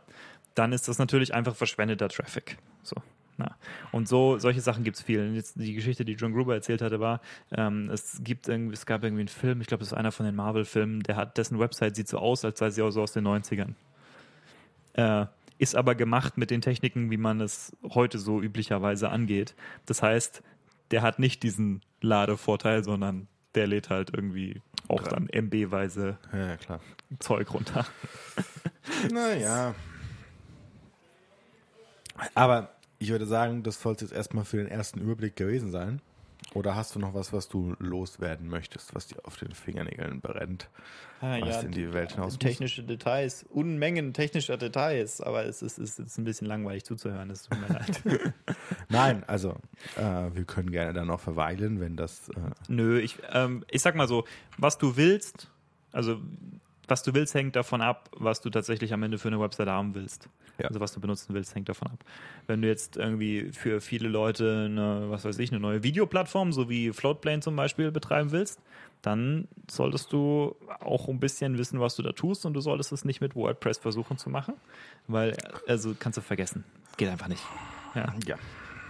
dann 0.56 0.72
ist 0.72 0.88
das 0.88 0.98
natürlich 0.98 1.34
einfach 1.34 1.56
verschwendeter 1.56 2.10
Traffic. 2.10 2.58
So. 2.82 2.96
Na. 3.38 3.58
Und 3.92 4.08
so, 4.08 4.38
solche 4.40 4.62
Sachen 4.62 4.86
gibt 4.86 4.96
es 4.96 5.04
viel. 5.04 5.36
Jetzt 5.36 5.60
die 5.60 5.74
Geschichte, 5.74 6.06
die 6.06 6.14
John 6.14 6.34
Gruber 6.34 6.56
erzählt 6.56 6.82
hatte, 6.82 7.02
war, 7.02 7.20
ähm, 7.52 7.90
es 7.90 8.22
gibt 8.24 8.48
irgendwie, 8.48 8.74
es 8.74 8.86
gab 8.86 9.04
irgendwie 9.04 9.22
einen 9.22 9.28
Film, 9.28 9.60
ich 9.60 9.68
glaube, 9.68 9.82
das 9.82 9.90
ist 9.90 9.98
einer 9.98 10.14
von 10.14 10.26
den 10.26 10.36
Marvel-Filmen, 10.36 11.04
der 11.04 11.18
hat, 11.18 11.38
dessen 11.38 11.60
Website 11.60 11.98
sieht 11.98 12.08
so 12.08 12.18
aus, 12.18 12.46
als 12.46 12.60
sei 12.60 12.70
sie 12.70 12.82
auch 12.82 12.92
so 12.92 13.02
aus 13.02 13.12
den 13.12 13.28
90ern. 13.28 13.74
Äh, 14.94 15.26
ist 15.58 15.76
aber 15.76 15.96
gemacht 15.96 16.38
mit 16.38 16.50
den 16.50 16.62
Techniken, 16.62 17.12
wie 17.12 17.18
man 17.18 17.42
es 17.42 17.76
heute 17.84 18.20
so 18.20 18.42
üblicherweise 18.42 19.10
angeht. 19.10 19.54
Das 19.86 20.02
heißt, 20.02 20.42
der 20.92 21.02
hat 21.02 21.20
nicht 21.20 21.44
diesen 21.44 21.82
Ladevorteil, 22.02 22.86
sondern 22.86 23.28
der 23.54 23.68
lädt 23.68 23.90
halt 23.90 24.12
irgendwie 24.14 24.62
auch 24.88 25.04
klar. 25.04 25.16
dann 25.16 25.28
MB-weise 25.30 26.18
ja, 26.34 26.58
klar. 26.58 26.80
Zeug 27.20 27.54
runter. 27.54 27.86
Naja. 29.12 29.74
Aber 32.34 32.70
ich 33.00 33.10
würde 33.10 33.26
sagen, 33.26 33.64
das 33.64 33.82
sollte 33.82 34.06
jetzt 34.06 34.14
erstmal 34.14 34.46
für 34.46 34.58
den 34.58 34.68
ersten 34.68 35.00
Überblick 35.00 35.36
gewesen 35.36 35.72
sein. 35.72 36.02
Oder 36.56 36.74
hast 36.74 36.96
du 36.96 37.00
noch 37.00 37.14
was, 37.14 37.34
was 37.34 37.50
du 37.50 37.76
loswerden 37.80 38.48
möchtest, 38.48 38.96
was 38.96 39.08
dir 39.08 39.18
auf 39.26 39.36
den 39.36 39.52
Fingernägeln 39.52 40.22
brennt? 40.22 40.70
Ah, 41.20 41.38
was 41.42 41.50
ja, 41.50 41.60
in 41.60 41.72
die 41.72 41.92
Welt 41.92 42.14
hinaus 42.14 42.40
Technische 42.40 42.82
muss? 42.82 42.88
Details, 42.88 43.44
Unmengen 43.50 44.14
technischer 44.14 44.56
Details, 44.56 45.20
aber 45.20 45.46
es 45.46 45.62
ist, 45.62 45.78
es 45.78 46.00
ist 46.00 46.18
ein 46.18 46.24
bisschen 46.24 46.48
langweilig 46.48 46.86
zuzuhören, 46.86 47.30
es 47.30 47.44
tut 47.44 47.60
mir 47.60 47.68
leid. 47.68 48.02
Nein, 48.90 49.26
also 49.28 49.58
äh, 49.98 50.02
wir 50.34 50.46
können 50.46 50.72
gerne 50.72 50.94
da 50.94 51.04
noch 51.04 51.20
verweilen, 51.20 51.82
wenn 51.82 51.98
das. 51.98 52.30
Äh 52.30 52.40
Nö, 52.70 53.02
ich, 53.02 53.18
ähm, 53.34 53.66
ich 53.70 53.82
sag 53.82 53.96
mal 53.96 54.08
so, 54.08 54.24
was 54.58 54.78
du 54.78 54.96
willst, 54.96 55.52
also 55.92 56.22
was 56.88 57.04
du 57.04 57.14
willst, 57.14 57.34
hängt 57.34 57.56
davon 57.56 57.82
ab, 57.82 58.10
was 58.16 58.42
du 58.42 58.50
tatsächlich 58.50 58.94
am 58.94 59.04
Ende 59.04 59.18
für 59.18 59.28
eine 59.28 59.40
Website 59.40 59.68
haben 59.68 59.96
willst. 59.96 60.30
Ja. 60.58 60.68
Also 60.68 60.80
was 60.80 60.94
du 60.94 61.00
benutzen 61.00 61.34
willst, 61.34 61.56
hängt 61.56 61.70
davon 61.70 61.90
ab. 61.90 62.04
Wenn 62.48 62.62
du 62.62 62.68
jetzt 62.68 62.98
irgendwie 62.98 63.52
für 63.52 63.82
viele 63.82 64.08
Leute 64.08 64.66
eine, 64.70 65.10
was 65.10 65.26
weiß 65.26 65.40
ich, 65.40 65.52
eine 65.52 65.60
neue 65.60 65.84
Videoplattform, 65.84 66.54
so 66.54 66.70
wie 66.70 66.94
Floatplane 66.94 67.42
zum 67.42 67.56
Beispiel, 67.56 67.92
betreiben 67.92 68.32
willst, 68.32 68.60
dann 69.02 69.48
solltest 69.70 70.12
du 70.14 70.56
auch 70.80 71.08
ein 71.10 71.20
bisschen 71.20 71.58
wissen, 71.58 71.80
was 71.80 71.96
du 71.96 72.04
da 72.04 72.12
tust 72.12 72.46
und 72.46 72.54
du 72.54 72.62
solltest 72.62 72.92
es 72.92 73.06
nicht 73.06 73.22
mit 73.22 73.36
WordPress 73.36 73.78
versuchen 73.78 74.18
zu 74.18 74.30
machen, 74.30 74.56
weil, 75.08 75.36
also 75.68 75.96
kannst 75.98 76.18
du 76.18 76.22
vergessen. 76.22 76.64
Geht 76.98 77.10
einfach 77.10 77.28
nicht. 77.28 77.44
Ja. 77.94 78.14
ja. 78.26 78.36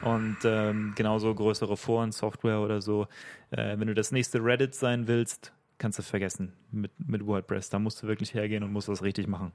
Und 0.01 0.37
ähm, 0.43 0.93
genauso 0.95 1.33
größere 1.33 1.77
Foren, 1.77 2.11
Software 2.11 2.59
oder 2.59 2.81
so. 2.81 3.07
Äh, 3.51 3.79
wenn 3.79 3.87
du 3.87 3.93
das 3.93 4.11
nächste 4.11 4.43
Reddit 4.43 4.75
sein 4.75 5.07
willst, 5.07 5.51
kannst 5.77 5.99
du 5.99 6.03
vergessen 6.03 6.53
mit, 6.71 6.91
mit 6.97 7.25
WordPress. 7.25 7.69
Da 7.69 7.79
musst 7.79 8.01
du 8.01 8.07
wirklich 8.07 8.33
hergehen 8.33 8.63
und 8.63 8.71
musst 8.71 8.87
das 8.87 9.03
richtig 9.03 9.27
machen. 9.27 9.51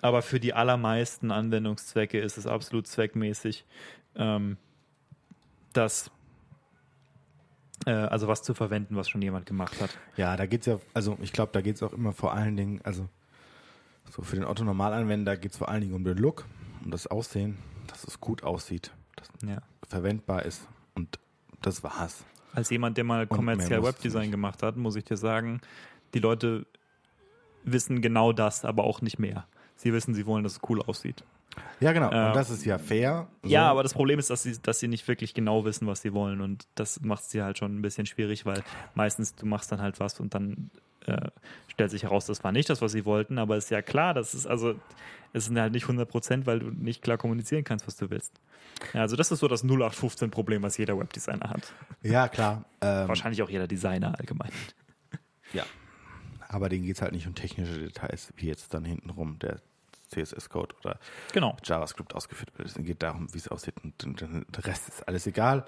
Aber 0.00 0.22
für 0.22 0.38
die 0.38 0.52
allermeisten 0.52 1.30
Anwendungszwecke 1.30 2.18
ist 2.20 2.36
es 2.36 2.46
absolut 2.46 2.86
zweckmäßig, 2.86 3.64
ähm, 4.16 4.58
das 5.72 6.10
äh, 7.86 7.90
also 7.90 8.28
was 8.28 8.42
zu 8.42 8.54
verwenden, 8.54 8.96
was 8.96 9.08
schon 9.08 9.22
jemand 9.22 9.46
gemacht 9.46 9.80
hat. 9.80 9.98
Ja, 10.16 10.36
da 10.36 10.46
geht 10.46 10.60
es 10.60 10.66
ja, 10.66 10.78
also 10.92 11.18
ich 11.20 11.32
glaube, 11.32 11.52
da 11.52 11.60
geht 11.60 11.76
es 11.76 11.82
auch 11.82 11.92
immer 11.92 12.12
vor 12.12 12.32
allen 12.32 12.56
Dingen, 12.56 12.80
also 12.84 13.08
so 14.10 14.22
für 14.22 14.36
den 14.36 14.44
Otto-Normalanwender 14.44 15.36
geht 15.36 15.52
es 15.52 15.58
vor 15.58 15.68
allen 15.68 15.80
Dingen 15.80 15.94
um 15.94 16.04
den 16.04 16.18
Look, 16.18 16.46
um 16.84 16.90
das 16.90 17.06
Aussehen, 17.06 17.56
dass 17.86 18.04
es 18.04 18.20
gut 18.20 18.42
aussieht, 18.42 18.92
dass 19.16 19.28
ja. 19.46 19.62
verwendbar 19.88 20.44
ist 20.44 20.66
und 20.94 21.18
das 21.62 21.82
war's. 21.82 22.24
Als 22.54 22.70
jemand, 22.70 22.96
der 22.96 23.04
mal 23.04 23.26
kommerziell 23.26 23.82
Webdesign 23.82 24.30
gemacht 24.30 24.62
hat, 24.62 24.76
muss 24.76 24.96
ich 24.96 25.04
dir 25.04 25.16
sagen, 25.16 25.60
die 26.14 26.20
Leute 26.20 26.66
wissen 27.64 28.00
genau 28.00 28.32
das, 28.32 28.64
aber 28.64 28.84
auch 28.84 29.00
nicht 29.00 29.18
mehr. 29.18 29.46
Sie 29.76 29.92
wissen, 29.92 30.14
sie 30.14 30.26
wollen, 30.26 30.44
dass 30.44 30.54
es 30.54 30.60
cool 30.68 30.80
aussieht. 30.82 31.24
Ja, 31.80 31.92
genau. 31.92 32.08
Und 32.08 32.14
ähm, 32.14 32.32
das 32.34 32.50
ist 32.50 32.64
ja 32.64 32.78
fair. 32.78 33.28
So. 33.42 33.48
Ja, 33.48 33.70
aber 33.70 33.82
das 33.82 33.94
Problem 33.94 34.18
ist, 34.18 34.30
dass 34.30 34.42
sie, 34.42 34.60
dass 34.60 34.80
sie 34.80 34.88
nicht 34.88 35.06
wirklich 35.08 35.34
genau 35.34 35.64
wissen, 35.64 35.86
was 35.86 36.02
sie 36.02 36.12
wollen. 36.12 36.40
Und 36.40 36.66
das 36.74 37.00
macht 37.00 37.24
sie 37.24 37.42
halt 37.42 37.58
schon 37.58 37.76
ein 37.76 37.82
bisschen 37.82 38.06
schwierig, 38.06 38.46
weil 38.46 38.62
meistens 38.94 39.34
du 39.34 39.46
machst 39.46 39.70
dann 39.72 39.80
halt 39.80 40.00
was 40.00 40.20
und 40.20 40.34
dann 40.34 40.70
äh, 41.06 41.28
stellt 41.68 41.90
sich 41.90 42.04
heraus, 42.04 42.26
das 42.26 42.42
war 42.44 42.52
nicht 42.52 42.70
das, 42.70 42.80
was 42.80 42.92
sie 42.92 43.04
wollten. 43.04 43.38
Aber 43.38 43.56
ist 43.56 43.70
ja 43.70 43.82
klar, 43.82 44.14
das 44.14 44.34
ist 44.34 44.46
also, 44.46 44.74
es 45.32 45.46
sind 45.46 45.58
halt 45.58 45.72
nicht 45.72 45.84
100 45.84 46.08
Prozent, 46.08 46.46
weil 46.46 46.60
du 46.60 46.70
nicht 46.70 47.02
klar 47.02 47.18
kommunizieren 47.18 47.64
kannst, 47.64 47.86
was 47.86 47.96
du 47.96 48.10
willst. 48.10 48.40
Ja, 48.92 49.02
also 49.02 49.16
das 49.16 49.30
ist 49.30 49.40
so 49.40 49.48
das 49.48 49.64
0815-Problem, 49.64 50.62
was 50.62 50.76
jeder 50.78 50.98
Webdesigner 50.98 51.50
hat. 51.50 51.72
Ja, 52.02 52.28
klar. 52.28 52.64
Ähm, 52.80 53.08
Wahrscheinlich 53.08 53.42
auch 53.42 53.50
jeder 53.50 53.66
Designer 53.66 54.18
allgemein. 54.18 54.50
Ja. 55.52 55.64
Aber 56.48 56.68
denen 56.68 56.84
geht 56.84 56.96
es 56.96 57.02
halt 57.02 57.12
nicht 57.12 57.26
um 57.26 57.34
technische 57.34 57.78
Details, 57.78 58.32
wie 58.36 58.46
jetzt 58.46 58.74
dann 58.74 58.84
hintenrum 58.84 59.38
der 59.38 59.60
CSS-Code 60.14 60.74
oder 60.80 60.98
genau. 61.32 61.56
JavaScript 61.62 62.14
ausgeführt 62.14 62.56
wird. 62.56 62.68
Es 62.68 62.74
geht 62.74 63.02
darum, 63.02 63.32
wie 63.32 63.38
es 63.38 63.48
aussieht 63.48 63.74
und, 63.82 64.20
der 64.20 64.64
Rest 64.64 64.88
ist 64.88 65.08
alles 65.08 65.26
egal. 65.26 65.64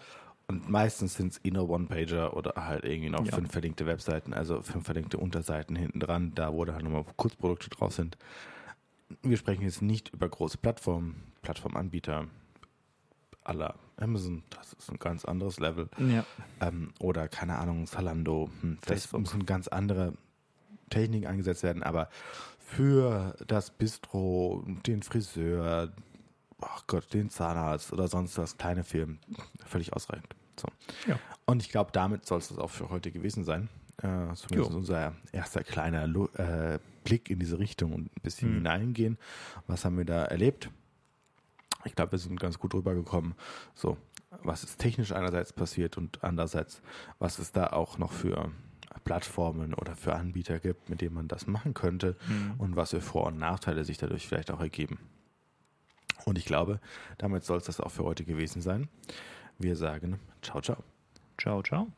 Und 0.49 0.69
meistens 0.69 1.15
sind 1.15 1.33
es 1.33 1.45
eh 1.45 1.51
nur 1.51 1.69
One-Pager 1.69 2.37
oder 2.37 2.53
halt 2.57 2.85
irgendwie 2.85 3.11
noch 3.11 3.25
ja. 3.25 3.35
fünf 3.35 3.51
verlinkte 3.51 3.85
Webseiten, 3.87 4.33
also 4.33 4.63
fünf 4.63 4.85
verlinkte 4.85 5.19
Unterseiten 5.19 5.75
hinten 5.75 5.99
dran, 5.99 6.33
da 6.35 6.53
wo 6.53 6.65
da 6.65 6.75
halt 6.75 6.85
nochmal 6.85 7.05
Kurzprodukte 7.17 7.69
drauf 7.71 7.93
sind. 7.93 8.17
Wir 9.23 9.37
sprechen 9.37 9.63
jetzt 9.63 9.83
nicht 9.83 10.11
über 10.11 10.29
große 10.29 10.59
Plattformen, 10.59 11.23
Plattformanbieter 11.43 12.29
aller 13.43 13.75
Amazon, 13.97 14.43
das 14.51 14.73
ist 14.75 14.91
ein 14.91 14.99
ganz 14.99 15.25
anderes 15.25 15.59
Level. 15.59 15.89
Ja. 15.99 16.25
Ähm, 16.61 16.93
oder 17.01 17.29
keine 17.29 17.59
Ahnung, 17.59 17.87
Zalando, 17.87 18.51
hm, 18.61 18.79
das 18.87 19.13
müssen 19.13 19.47
ganz 19.47 19.69
andere 19.69 20.13
Techniken 20.91 21.27
eingesetzt 21.27 21.63
werden, 21.63 21.83
aber 21.83 22.09
für 22.67 23.37
das 23.47 23.71
Bistro, 23.71 24.65
den 24.87 25.05
Friseur, 25.05 25.93
ach 26.61 26.87
Gott, 26.89 27.15
den 27.15 27.31
Zahnarzt 27.31 27.93
oder 27.93 28.09
sonst 28.09 28.37
was, 28.39 28.59
kleine 28.59 28.83
Firmen, 28.83 29.21
völlig 29.65 29.93
ausreichend. 29.93 30.35
So. 30.57 30.67
Ja. 31.07 31.19
Und 31.45 31.63
ich 31.63 31.71
glaube, 31.71 31.93
damit 31.93 32.27
soll 32.27 32.39
es 32.39 32.49
das 32.49 32.59
auch 32.59 32.71
für 32.71 32.91
heute 32.91 33.13
gewesen 33.13 33.45
sein. 33.45 33.69
Äh, 33.99 34.35
zumindest 34.35 34.73
jo. 34.73 34.77
unser 34.77 35.15
erster 35.31 35.63
kleiner 35.63 36.05
äh, 36.39 36.81
Blick 37.05 37.31
in 37.31 37.39
diese 37.39 37.61
Richtung 37.61 37.93
und 37.93 38.07
ein 38.07 38.23
bisschen 38.23 38.49
hm. 38.49 38.57
hineingehen. 38.57 39.17
Was 39.69 39.85
haben 39.85 39.97
wir 39.97 40.05
da 40.05 40.25
erlebt? 40.25 40.69
Ich 41.85 41.95
glaube, 41.95 42.13
wir 42.13 42.19
sind 42.19 42.41
ganz 42.41 42.59
gut 42.59 42.75
rübergekommen. 42.75 43.37
So, 43.75 43.97
was 44.43 44.65
ist 44.65 44.79
technisch 44.79 45.13
einerseits 45.13 45.53
passiert 45.53 45.97
und 45.97 46.23
andererseits, 46.25 46.83
was 47.21 47.39
ist 47.39 47.57
da 47.57 47.69
auch 47.69 47.97
noch 47.97 48.13
für 48.13 48.51
Plattformen 49.05 49.75
oder 49.75 49.97
für 49.97 50.15
Anbieter 50.15 50.59
gibt, 50.59 50.89
mit 50.89 51.01
denen 51.01 51.15
man 51.15 51.29
das 51.29 51.47
machen 51.47 51.75
könnte 51.75 52.17
mhm. 52.29 52.55
und 52.59 52.77
was 52.77 52.91
für 52.91 53.01
Vor- 53.01 53.27
und 53.27 53.39
Nachteile 53.39 53.85
sich 53.85 53.99
dadurch 53.99 54.27
vielleicht 54.27 54.51
auch 54.51 54.61
ergeben. 54.61 54.99
Und 56.25 56.39
ich 56.39 56.45
glaube, 56.45 56.81
damit 57.19 57.45
soll 57.45 57.59
es 57.59 57.65
das 57.65 57.81
auch 57.81 57.91
für 57.91 58.05
heute 58.05 58.25
gewesen 58.25 58.61
sein. 58.61 58.89
Wir 59.59 59.77
sagen 59.77 60.19
ciao, 60.43 60.61
ciao. 60.61 60.83
Ciao, 61.39 61.63
ciao. 61.63 61.93